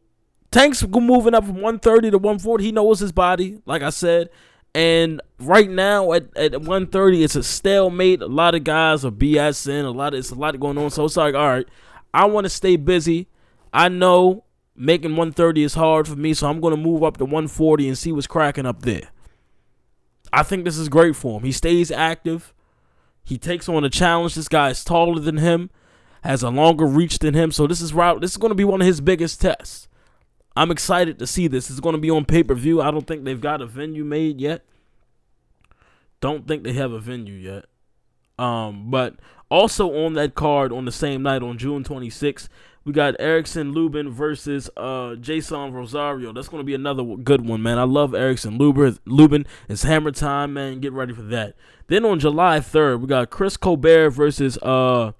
Tank's 0.52 0.86
moving 0.86 1.34
up 1.34 1.44
from 1.44 1.54
130 1.54 2.12
to 2.12 2.18
140. 2.18 2.64
He 2.64 2.70
knows 2.70 3.00
his 3.00 3.10
body, 3.10 3.60
like 3.66 3.82
I 3.82 3.90
said. 3.90 4.30
And 4.76 5.20
right 5.40 5.68
now 5.68 6.12
at, 6.12 6.36
at 6.36 6.52
130, 6.52 7.24
it's 7.24 7.34
a 7.34 7.42
stalemate. 7.42 8.22
A 8.22 8.26
lot 8.26 8.54
of 8.54 8.62
guys 8.62 9.04
are 9.04 9.10
BSing. 9.10 9.84
A 9.84 9.90
lot 9.90 10.14
of 10.14 10.20
it's 10.20 10.30
a 10.30 10.36
lot 10.36 10.58
going 10.60 10.78
on. 10.78 10.90
So 10.90 11.04
it's 11.04 11.16
like, 11.16 11.34
all 11.34 11.48
right, 11.48 11.66
I 12.14 12.26
want 12.26 12.44
to 12.44 12.48
stay 12.48 12.76
busy. 12.76 13.26
I 13.72 13.88
know 13.88 14.44
making 14.78 15.12
130 15.12 15.62
is 15.62 15.74
hard 15.74 16.08
for 16.08 16.16
me, 16.16 16.34
so 16.34 16.48
I'm 16.48 16.60
gonna 16.60 16.76
move 16.76 17.02
up 17.02 17.16
to 17.18 17.24
140 17.24 17.88
and 17.88 17.98
see 17.98 18.12
what's 18.12 18.26
cracking 18.26 18.66
up 18.66 18.82
there. 18.82 19.10
I 20.32 20.42
think 20.42 20.64
this 20.64 20.78
is 20.78 20.88
great 20.88 21.16
for 21.16 21.38
him. 21.38 21.44
He 21.44 21.52
stays 21.52 21.90
active. 21.90 22.54
He 23.24 23.38
takes 23.38 23.68
on 23.68 23.84
a 23.84 23.90
challenge. 23.90 24.34
This 24.34 24.48
guy 24.48 24.70
is 24.70 24.84
taller 24.84 25.20
than 25.20 25.38
him, 25.38 25.70
has 26.22 26.42
a 26.42 26.50
longer 26.50 26.86
reach 26.86 27.18
than 27.18 27.34
him. 27.34 27.52
So 27.52 27.66
this 27.66 27.80
is 27.80 27.92
route. 27.92 28.20
This 28.20 28.32
is 28.32 28.36
going 28.36 28.50
to 28.50 28.54
be 28.54 28.64
one 28.64 28.80
of 28.80 28.86
his 28.86 29.00
biggest 29.00 29.40
tests. 29.40 29.88
I'm 30.56 30.70
excited 30.70 31.18
to 31.18 31.26
see 31.26 31.46
this. 31.46 31.70
It's 31.70 31.80
going 31.80 31.94
to 31.94 32.00
be 32.00 32.10
on 32.10 32.24
pay 32.24 32.42
per 32.42 32.54
view. 32.54 32.80
I 32.80 32.90
don't 32.90 33.06
think 33.06 33.24
they've 33.24 33.40
got 33.40 33.60
a 33.60 33.66
venue 33.66 34.04
made 34.04 34.40
yet. 34.40 34.64
Don't 36.20 36.48
think 36.48 36.64
they 36.64 36.72
have 36.72 36.92
a 36.92 36.98
venue 36.98 37.34
yet. 37.34 37.66
Um, 38.38 38.90
but 38.90 39.16
also 39.50 40.04
on 40.04 40.14
that 40.14 40.34
card 40.34 40.72
on 40.72 40.84
the 40.84 40.92
same 40.92 41.22
night 41.22 41.42
on 41.42 41.58
June 41.58 41.84
26th, 41.84 42.48
we 42.88 42.94
got 42.94 43.16
Erickson 43.18 43.72
Lubin 43.72 44.08
versus 44.08 44.70
uh, 44.74 45.14
Jason 45.16 45.74
Rosario. 45.74 46.32
That's 46.32 46.48
going 46.48 46.62
to 46.62 46.64
be 46.64 46.74
another 46.74 47.04
good 47.04 47.46
one, 47.46 47.62
man. 47.62 47.78
I 47.78 47.82
love 47.82 48.14
Erickson 48.14 48.56
Lubin. 48.56 49.46
It's 49.68 49.82
hammer 49.82 50.10
time, 50.10 50.54
man. 50.54 50.80
Get 50.80 50.94
ready 50.94 51.12
for 51.12 51.20
that. 51.20 51.54
Then 51.88 52.06
on 52.06 52.18
July 52.18 52.60
3rd, 52.60 53.02
we 53.02 53.06
got 53.06 53.28
Chris 53.28 53.58
Colbert 53.58 54.08
versus 54.08 54.56
uh, 54.62 55.12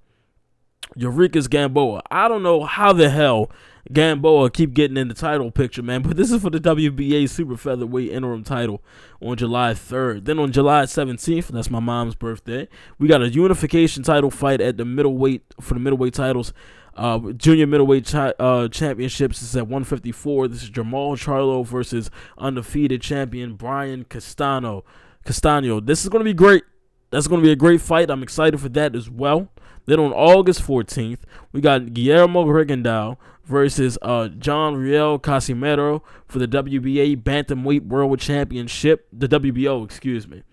Yuriorkis 0.97 1.47
Gamboa. 1.47 2.01
I 2.09 2.27
don't 2.27 2.41
know 2.41 2.63
how 2.63 2.91
the 2.91 3.11
hell 3.11 3.51
Gamboa 3.93 4.49
keep 4.49 4.73
getting 4.73 4.97
in 4.97 5.07
the 5.07 5.13
title 5.13 5.51
picture, 5.51 5.83
man. 5.83 6.01
But 6.09 6.17
this 6.17 6.31
is 6.31 6.41
for 6.41 6.49
the 6.49 6.59
WBA 6.59 7.29
Super 7.29 7.55
Featherweight 7.55 8.09
interim 8.09 8.43
title 8.43 8.81
on 9.21 9.37
July 9.37 9.73
3rd. 9.73 10.25
Then 10.25 10.39
on 10.39 10.51
July 10.51 10.85
17th, 10.85 11.49
that's 11.49 11.69
my 11.69 11.79
mom's 11.79 12.15
birthday, 12.15 12.67
we 12.97 13.07
got 13.07 13.21
a 13.21 13.29
unification 13.29 14.01
title 14.01 14.31
fight 14.31 14.59
at 14.59 14.77
the 14.77 14.85
middleweight 14.85 15.43
for 15.61 15.75
the 15.75 15.79
middleweight 15.79 16.15
titles. 16.15 16.51
Uh, 16.99 17.31
junior 17.31 17.65
middleweight 17.65 18.05
chi- 18.05 18.33
uh, 18.39 18.67
championships 18.67 19.41
is 19.41 19.55
at 19.55 19.67
154. 19.67 20.49
This 20.49 20.63
is 20.63 20.69
Jamal 20.69 21.15
Charlo 21.15 21.65
versus 21.65 22.11
undefeated 22.37 23.01
champion 23.01 23.53
Brian 23.53 24.03
Castano. 24.03 24.83
Castano. 25.23 25.79
This 25.79 26.03
is 26.03 26.09
going 26.09 26.19
to 26.19 26.29
be 26.29 26.33
great. 26.33 26.63
That's 27.09 27.27
going 27.27 27.39
to 27.41 27.45
be 27.45 27.53
a 27.53 27.55
great 27.55 27.79
fight. 27.79 28.11
I'm 28.11 28.21
excited 28.21 28.59
for 28.59 28.67
that 28.69 28.97
as 28.97 29.09
well. 29.09 29.49
Then 29.85 29.97
on 30.01 30.11
August 30.11 30.61
14th, 30.61 31.19
we 31.53 31.61
got 31.61 31.93
Guillermo 31.93 32.43
Rigondeaux 32.43 33.15
versus 33.45 33.97
uh, 34.01 34.27
John 34.27 34.75
Riel 34.75 35.19
Casimero 35.19 36.01
for 36.27 36.39
the 36.39 36.49
WBA 36.49 37.23
Bantamweight 37.23 37.87
World 37.87 38.19
Championship. 38.19 39.07
The 39.13 39.29
WBO, 39.29 39.85
excuse 39.85 40.27
me. 40.27 40.43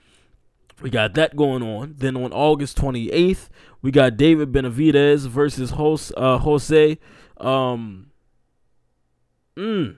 We 0.82 0.90
got 0.90 1.14
that 1.14 1.36
going 1.36 1.62
on. 1.62 1.94
Then 1.96 2.16
on 2.16 2.32
August 2.32 2.76
28th, 2.76 3.48
we 3.80 3.90
got 3.90 4.16
David 4.16 4.52
Benavidez 4.52 5.26
versus 5.26 5.70
Jose, 5.70 6.12
uh, 6.16 6.38
Jose 6.38 6.98
um, 7.38 8.10
mm, 9.56 9.96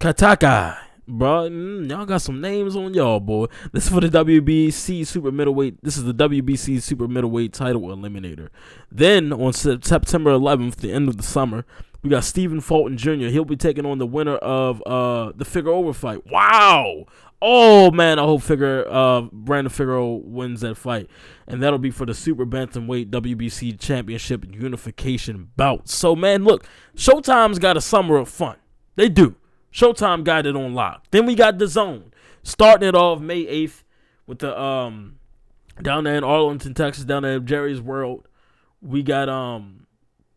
Kataka. 0.00 0.78
Bro, 1.08 1.50
mm, 1.50 1.90
y'all 1.90 2.06
got 2.06 2.22
some 2.22 2.40
names 2.40 2.76
on 2.76 2.94
y'all, 2.94 3.18
boy. 3.18 3.46
This 3.72 3.86
is 3.86 3.90
for 3.90 4.00
the 4.00 4.08
WBC 4.08 5.04
Super 5.04 5.32
Middleweight. 5.32 5.82
This 5.82 5.96
is 5.96 6.04
the 6.04 6.14
WBC 6.14 6.80
Super 6.80 7.08
Middleweight 7.08 7.52
Title 7.52 7.82
Eliminator. 7.82 8.50
Then 8.90 9.32
on 9.32 9.52
Sep- 9.52 9.84
September 9.84 10.30
11th, 10.30 10.76
the 10.76 10.92
end 10.92 11.08
of 11.08 11.16
the 11.16 11.24
summer, 11.24 11.64
we 12.02 12.10
got 12.10 12.22
Stephen 12.22 12.60
Fulton 12.60 12.96
Jr. 12.96 13.26
He'll 13.26 13.44
be 13.44 13.56
taking 13.56 13.84
on 13.84 13.98
the 13.98 14.06
winner 14.06 14.36
of 14.36 14.80
uh 14.86 15.32
the 15.34 15.44
Figueroa 15.44 15.92
fight. 15.92 16.24
Wow. 16.26 17.06
Oh 17.40 17.90
man, 17.90 18.20
I 18.20 18.22
hope 18.22 18.42
Figure 18.42 18.86
uh 18.88 19.22
Brandon 19.32 19.70
Figueroa 19.70 20.18
wins 20.18 20.60
that 20.60 20.76
fight. 20.76 21.10
And 21.48 21.60
that'll 21.60 21.80
be 21.80 21.90
for 21.90 22.06
the 22.06 22.14
Super 22.14 22.46
Bantamweight 22.46 23.10
WBC 23.10 23.78
Championship 23.80 24.44
Unification 24.48 25.50
bout. 25.56 25.88
So 25.88 26.14
man, 26.14 26.44
look, 26.44 26.64
Showtime's 26.96 27.58
got 27.58 27.76
a 27.76 27.80
summer 27.80 28.16
of 28.18 28.28
fun. 28.28 28.56
They 28.94 29.08
do. 29.08 29.34
Showtime 29.72 30.24
got 30.24 30.46
it 30.46 30.56
on 30.56 30.74
lock. 30.74 31.04
Then 31.10 31.26
we 31.26 31.34
got 31.34 31.58
DAZN. 31.58 32.10
Starting 32.42 32.88
it 32.88 32.94
off 32.94 33.20
May 33.20 33.44
8th 33.44 33.84
with 34.26 34.40
the 34.40 34.58
um 34.60 35.18
down 35.80 36.04
there 36.04 36.16
in 36.16 36.24
Arlington, 36.24 36.74
Texas, 36.74 37.04
down 37.04 37.22
there 37.22 37.36
at 37.36 37.44
Jerry's 37.44 37.80
World. 37.80 38.28
We 38.80 39.02
got 39.02 39.28
um 39.28 39.86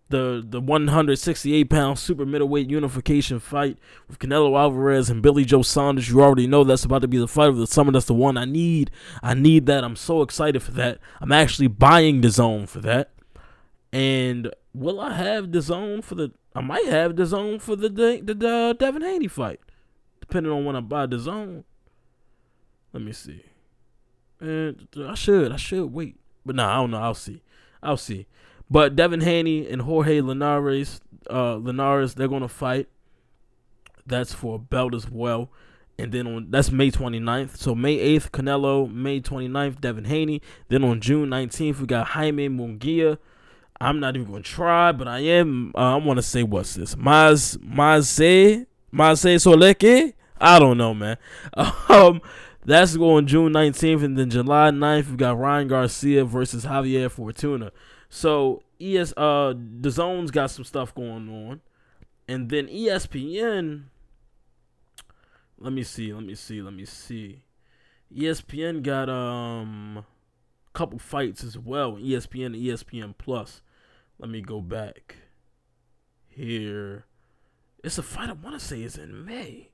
the 0.09 0.45
the 0.47 0.61
168 0.61 1.69
pound 1.69 1.97
super 1.97 2.25
middleweight 2.25 2.69
unification 2.69 3.39
fight 3.39 3.77
with 4.07 4.19
Canelo 4.19 4.57
Alvarez 4.57 5.09
and 5.09 5.21
Billy 5.21 5.45
Joe 5.45 5.63
Saunders. 5.63 6.09
You 6.09 6.21
already 6.21 6.47
know 6.47 6.63
that's 6.63 6.85
about 6.85 7.01
to 7.01 7.07
be 7.07 7.17
the 7.17 7.27
fight 7.27 7.49
of 7.49 7.57
the 7.57 7.67
summer. 7.67 7.91
That's 7.91 8.05
the 8.05 8.13
one 8.13 8.37
I 8.37 8.45
need. 8.45 8.91
I 9.23 9.33
need 9.33 9.65
that. 9.65 9.83
I'm 9.83 9.95
so 9.95 10.21
excited 10.21 10.61
for 10.61 10.71
that. 10.71 10.99
I'm 11.19 11.31
actually 11.31 11.67
buying 11.67 12.21
DAZN 12.21 12.69
for 12.69 12.79
that. 12.81 13.11
And 13.91 14.53
will 14.73 14.99
I 14.99 15.13
have 15.13 15.47
DAZN 15.47 16.03
for 16.03 16.15
the? 16.15 16.31
I 16.55 16.61
might 16.61 16.85
have 16.85 17.13
DAZN 17.13 17.61
for 17.61 17.75
the 17.75 17.89
the, 17.89 18.33
the 18.33 18.49
uh, 18.49 18.73
Devin 18.73 19.01
Haney 19.01 19.27
fight, 19.27 19.59
depending 20.21 20.51
on 20.51 20.63
when 20.63 20.75
I 20.75 20.79
buy 20.79 21.05
DAZN. 21.05 21.65
Let 22.93 23.03
me 23.03 23.11
see. 23.11 23.43
And 24.39 24.87
I 24.97 25.15
should 25.15 25.51
I 25.51 25.57
should 25.57 25.91
wait, 25.91 26.15
but 26.45 26.55
nah, 26.55 26.71
I 26.71 26.75
don't 26.77 26.91
know. 26.91 27.01
I'll 27.01 27.13
see. 27.13 27.41
I'll 27.83 27.97
see. 27.97 28.25
But 28.69 28.95
Devin 28.95 29.21
Haney 29.21 29.67
and 29.67 29.81
Jorge 29.81 30.21
Linares, 30.21 31.01
uh, 31.29 31.55
Linares, 31.55 32.15
they're 32.15 32.29
gonna 32.29 32.47
fight. 32.47 32.87
That's 34.07 34.33
for 34.33 34.55
a 34.55 34.59
belt 34.59 34.95
as 34.95 35.09
well. 35.09 35.49
And 35.97 36.11
then 36.11 36.27
on 36.27 36.47
that's 36.51 36.71
May 36.71 36.89
29th. 36.89 37.57
So 37.57 37.75
May 37.75 37.97
8th, 37.97 38.31
Canelo. 38.31 38.91
May 38.91 39.19
29th, 39.19 39.81
Devin 39.81 40.05
Haney. 40.05 40.41
Then 40.69 40.83
on 40.83 41.01
June 41.01 41.29
19th, 41.29 41.79
we 41.79 41.85
got 41.85 42.07
Jaime 42.07 42.49
Munguia. 42.49 43.17
I'm 43.79 43.99
not 43.99 44.15
even 44.15 44.29
gonna 44.29 44.43
try, 44.43 44.91
but 44.91 45.07
I 45.07 45.19
am. 45.19 45.71
Uh, 45.75 45.93
I 45.93 45.95
want 45.97 46.17
to 46.17 46.23
say 46.23 46.43
what's 46.43 46.75
this? 46.75 46.95
Maz 46.95 47.61
Maze 47.61 48.65
Maze 48.91 49.43
Soleke. 49.43 50.13
I 50.39 50.59
don't 50.59 50.77
know, 50.77 50.93
man. 50.93 51.17
Um, 51.89 52.21
That's 52.65 52.97
going 52.97 53.27
June 53.27 53.53
19th, 53.53 54.03
and 54.03 54.17
then 54.17 54.31
July 54.31 54.71
9th, 54.71 55.11
we 55.11 55.17
got 55.17 55.37
Ryan 55.37 55.67
Garcia 55.67 56.25
versus 56.25 56.65
Javier 56.65 57.11
Fortuna. 57.11 57.71
So 58.09 58.63
ES 58.81 59.13
uh 59.15 59.53
DAZN's 59.53 60.31
got 60.31 60.51
some 60.51 60.65
stuff 60.65 60.93
going 60.95 61.29
on. 61.29 61.61
And 62.27 62.49
then 62.49 62.67
ESPN 62.67 63.83
let 65.57 65.73
me 65.73 65.83
see, 65.83 66.13
let 66.13 66.23
me 66.23 66.35
see, 66.35 66.61
let 66.61 66.73
me 66.73 66.85
see. 66.85 67.41
ESPN 68.15 68.83
got 68.83 69.09
um 69.09 70.05
couple 70.75 70.99
fights 70.99 71.43
as 71.43 71.57
well. 71.57 71.93
ESPN 71.93 72.47
and 72.47 72.55
ESPN 72.55 73.15
Plus. 73.17 73.61
Let 74.19 74.29
me 74.29 74.41
go 74.41 74.61
back 74.61 75.15
here. 76.27 77.05
It's 77.83 77.97
a 77.97 78.03
fight 78.03 78.29
I 78.29 78.33
want 78.33 78.59
to 78.59 78.65
say 78.65 78.83
is 78.83 78.97
in 78.97 79.25
May. 79.25 79.69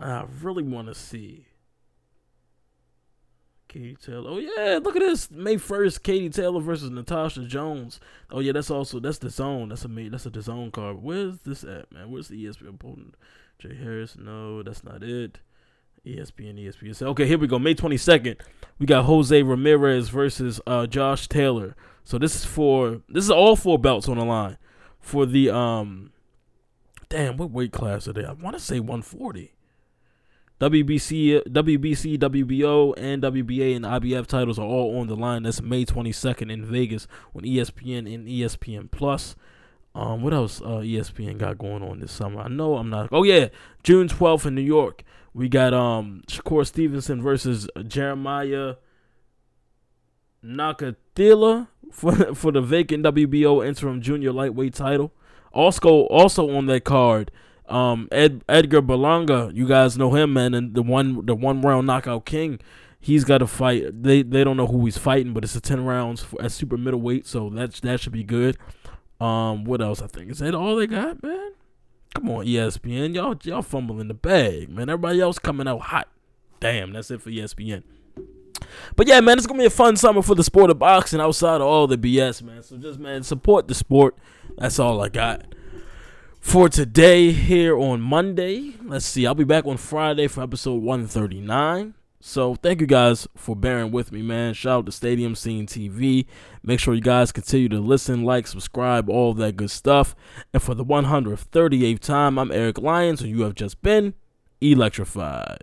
I 0.00 0.24
really 0.40 0.62
want 0.62 0.88
to 0.88 0.94
see. 0.94 1.48
Katie 3.68 3.96
Taylor. 3.96 4.30
Oh 4.30 4.38
yeah, 4.38 4.78
look 4.82 4.96
at 4.96 5.00
this. 5.00 5.30
May 5.30 5.58
first, 5.58 6.02
Katie 6.02 6.30
Taylor 6.30 6.60
versus 6.60 6.90
Natasha 6.90 7.44
Jones. 7.44 8.00
Oh 8.30 8.40
yeah, 8.40 8.52
that's 8.52 8.70
also 8.70 8.98
that's 8.98 9.18
DAZN. 9.18 9.68
That's 9.68 9.84
a 9.84 9.88
May. 9.88 10.08
That's 10.08 10.24
a 10.24 10.30
DAZN 10.30 10.72
card. 10.72 11.02
Where's 11.02 11.40
this 11.40 11.64
at, 11.64 11.92
man? 11.92 12.10
Where's 12.10 12.28
the 12.28 12.42
ESPN 12.42 12.74
opponent? 12.74 13.14
Jay 13.58 13.74
Harris. 13.74 14.16
No, 14.16 14.62
that's 14.62 14.84
not 14.84 15.02
it. 15.02 15.40
ESPN, 16.06 16.58
ESPN. 16.58 17.02
Okay, 17.02 17.26
here 17.26 17.38
we 17.38 17.46
go. 17.46 17.58
May 17.58 17.74
twenty 17.74 17.96
second. 17.96 18.36
We 18.78 18.86
got 18.86 19.04
Jose 19.04 19.42
Ramirez 19.42 20.08
versus 20.08 20.60
uh, 20.66 20.86
Josh 20.86 21.28
Taylor. 21.28 21.74
So 22.04 22.18
this 22.18 22.36
is 22.36 22.44
for 22.44 23.02
this 23.08 23.24
is 23.24 23.30
all 23.30 23.56
four 23.56 23.78
belts 23.78 24.08
on 24.08 24.18
the 24.18 24.24
line 24.24 24.58
for 25.00 25.26
the 25.26 25.50
um. 25.50 26.12
Damn, 27.08 27.38
what 27.38 27.50
weight 27.50 27.72
class 27.72 28.06
are 28.06 28.12
they? 28.12 28.24
I 28.24 28.32
want 28.32 28.56
to 28.56 28.62
say 28.62 28.80
one 28.80 29.02
forty. 29.02 29.54
WBC, 30.60 31.44
WBC, 31.44 32.18
WBO, 32.18 32.92
and 32.96 33.22
WBA 33.22 33.76
and 33.76 33.84
IBF 33.84 34.26
titles 34.26 34.58
are 34.58 34.66
all 34.66 34.98
on 34.98 35.06
the 35.06 35.14
line. 35.14 35.44
That's 35.44 35.62
May 35.62 35.84
22nd 35.84 36.50
in 36.50 36.64
Vegas 36.64 37.06
on 37.32 37.42
ESPN 37.42 38.12
and 38.12 38.26
ESPN 38.26 38.90
Plus. 38.90 39.36
Um, 39.94 40.22
what 40.22 40.34
else? 40.34 40.60
Uh, 40.60 40.82
ESPN 40.82 41.38
got 41.38 41.58
going 41.58 41.82
on 41.84 42.00
this 42.00 42.10
summer. 42.10 42.40
I 42.40 42.48
know 42.48 42.76
I'm 42.76 42.90
not. 42.90 43.08
Oh 43.12 43.22
yeah, 43.22 43.48
June 43.84 44.08
12th 44.08 44.46
in 44.46 44.56
New 44.56 44.62
York. 44.62 45.04
We 45.38 45.48
got 45.48 45.72
um 45.72 46.22
Shakur 46.26 46.66
Stevenson 46.66 47.22
versus 47.22 47.68
Jeremiah 47.86 48.74
Nakathila 50.44 51.68
for 51.92 52.34
for 52.34 52.50
the 52.50 52.60
vacant 52.60 53.04
WBO 53.04 53.64
interim 53.64 54.00
junior 54.00 54.32
lightweight 54.32 54.74
title. 54.74 55.12
Also, 55.52 56.06
also 56.06 56.50
on 56.56 56.66
that 56.66 56.82
card, 56.82 57.30
um, 57.68 58.08
Ed, 58.10 58.42
Edgar 58.48 58.82
Berlanga, 58.82 59.54
you 59.54 59.68
guys 59.68 59.96
know 59.96 60.12
him, 60.12 60.32
man, 60.32 60.54
and 60.54 60.74
the 60.74 60.82
one 60.82 61.24
the 61.24 61.36
one 61.36 61.62
round 61.62 61.86
knockout 61.86 62.26
king. 62.26 62.58
He's 62.98 63.22
got 63.22 63.38
to 63.38 63.46
fight. 63.46 64.02
They 64.02 64.22
they 64.22 64.42
don't 64.42 64.56
know 64.56 64.66
who 64.66 64.84
he's 64.86 64.98
fighting, 64.98 65.34
but 65.34 65.44
it's 65.44 65.54
a 65.54 65.60
ten 65.60 65.84
rounds 65.84 66.20
for, 66.20 66.42
at 66.42 66.50
super 66.50 66.76
middleweight, 66.76 67.28
so 67.28 67.48
that's 67.48 67.78
that 67.78 68.00
should 68.00 68.12
be 68.12 68.24
good. 68.24 68.56
Um, 69.20 69.62
what 69.62 69.80
else? 69.80 70.02
I 70.02 70.08
think 70.08 70.32
is 70.32 70.40
that 70.40 70.56
all 70.56 70.74
they 70.74 70.88
got, 70.88 71.22
man. 71.22 71.52
Come 72.14 72.30
on, 72.30 72.46
ESPN, 72.46 73.14
y'all 73.14 73.36
y'all 73.42 73.62
fumbling 73.62 74.08
the 74.08 74.14
bag, 74.14 74.68
man. 74.68 74.88
Everybody 74.88 75.20
else 75.20 75.38
coming 75.38 75.68
out 75.68 75.80
hot. 75.80 76.08
Damn, 76.60 76.92
that's 76.92 77.10
it 77.10 77.22
for 77.22 77.30
ESPN. 77.30 77.82
But 78.96 79.06
yeah, 79.06 79.20
man, 79.20 79.38
it's 79.38 79.46
gonna 79.46 79.60
be 79.60 79.66
a 79.66 79.70
fun 79.70 79.96
summer 79.96 80.22
for 80.22 80.34
the 80.34 80.42
sport 80.42 80.70
of 80.70 80.78
boxing 80.78 81.20
outside 81.20 81.56
of 81.56 81.66
all 81.66 81.86
the 81.86 81.98
BS, 81.98 82.42
man. 82.42 82.62
So 82.62 82.76
just 82.76 82.98
man, 82.98 83.22
support 83.22 83.68
the 83.68 83.74
sport. 83.74 84.16
That's 84.56 84.78
all 84.78 85.00
I 85.00 85.08
got 85.08 85.54
for 86.40 86.68
today 86.68 87.32
here 87.32 87.78
on 87.78 88.00
Monday. 88.00 88.74
Let's 88.82 89.06
see, 89.06 89.26
I'll 89.26 89.34
be 89.34 89.44
back 89.44 89.66
on 89.66 89.76
Friday 89.76 90.28
for 90.28 90.42
episode 90.42 90.82
139. 90.82 91.94
So 92.20 92.56
thank 92.56 92.80
you 92.80 92.86
guys 92.86 93.28
for 93.36 93.54
bearing 93.54 93.92
with 93.92 94.10
me, 94.10 94.22
man. 94.22 94.54
Shout 94.54 94.78
out 94.78 94.86
to 94.86 94.92
Stadium 94.92 95.34
Scene 95.36 95.66
TV. 95.66 96.26
Make 96.64 96.80
sure 96.80 96.94
you 96.94 97.00
guys 97.00 97.30
continue 97.30 97.68
to 97.68 97.78
listen, 97.78 98.24
like, 98.24 98.48
subscribe, 98.48 99.08
all 99.08 99.34
that 99.34 99.56
good 99.56 99.70
stuff. 99.70 100.16
And 100.52 100.60
for 100.60 100.74
the 100.74 100.84
138th 100.84 102.00
time, 102.00 102.38
I'm 102.38 102.50
Eric 102.50 102.78
Lyons, 102.78 103.20
and 103.20 103.30
you 103.30 103.42
have 103.42 103.54
just 103.54 103.80
been 103.82 104.14
electrified. 104.60 105.56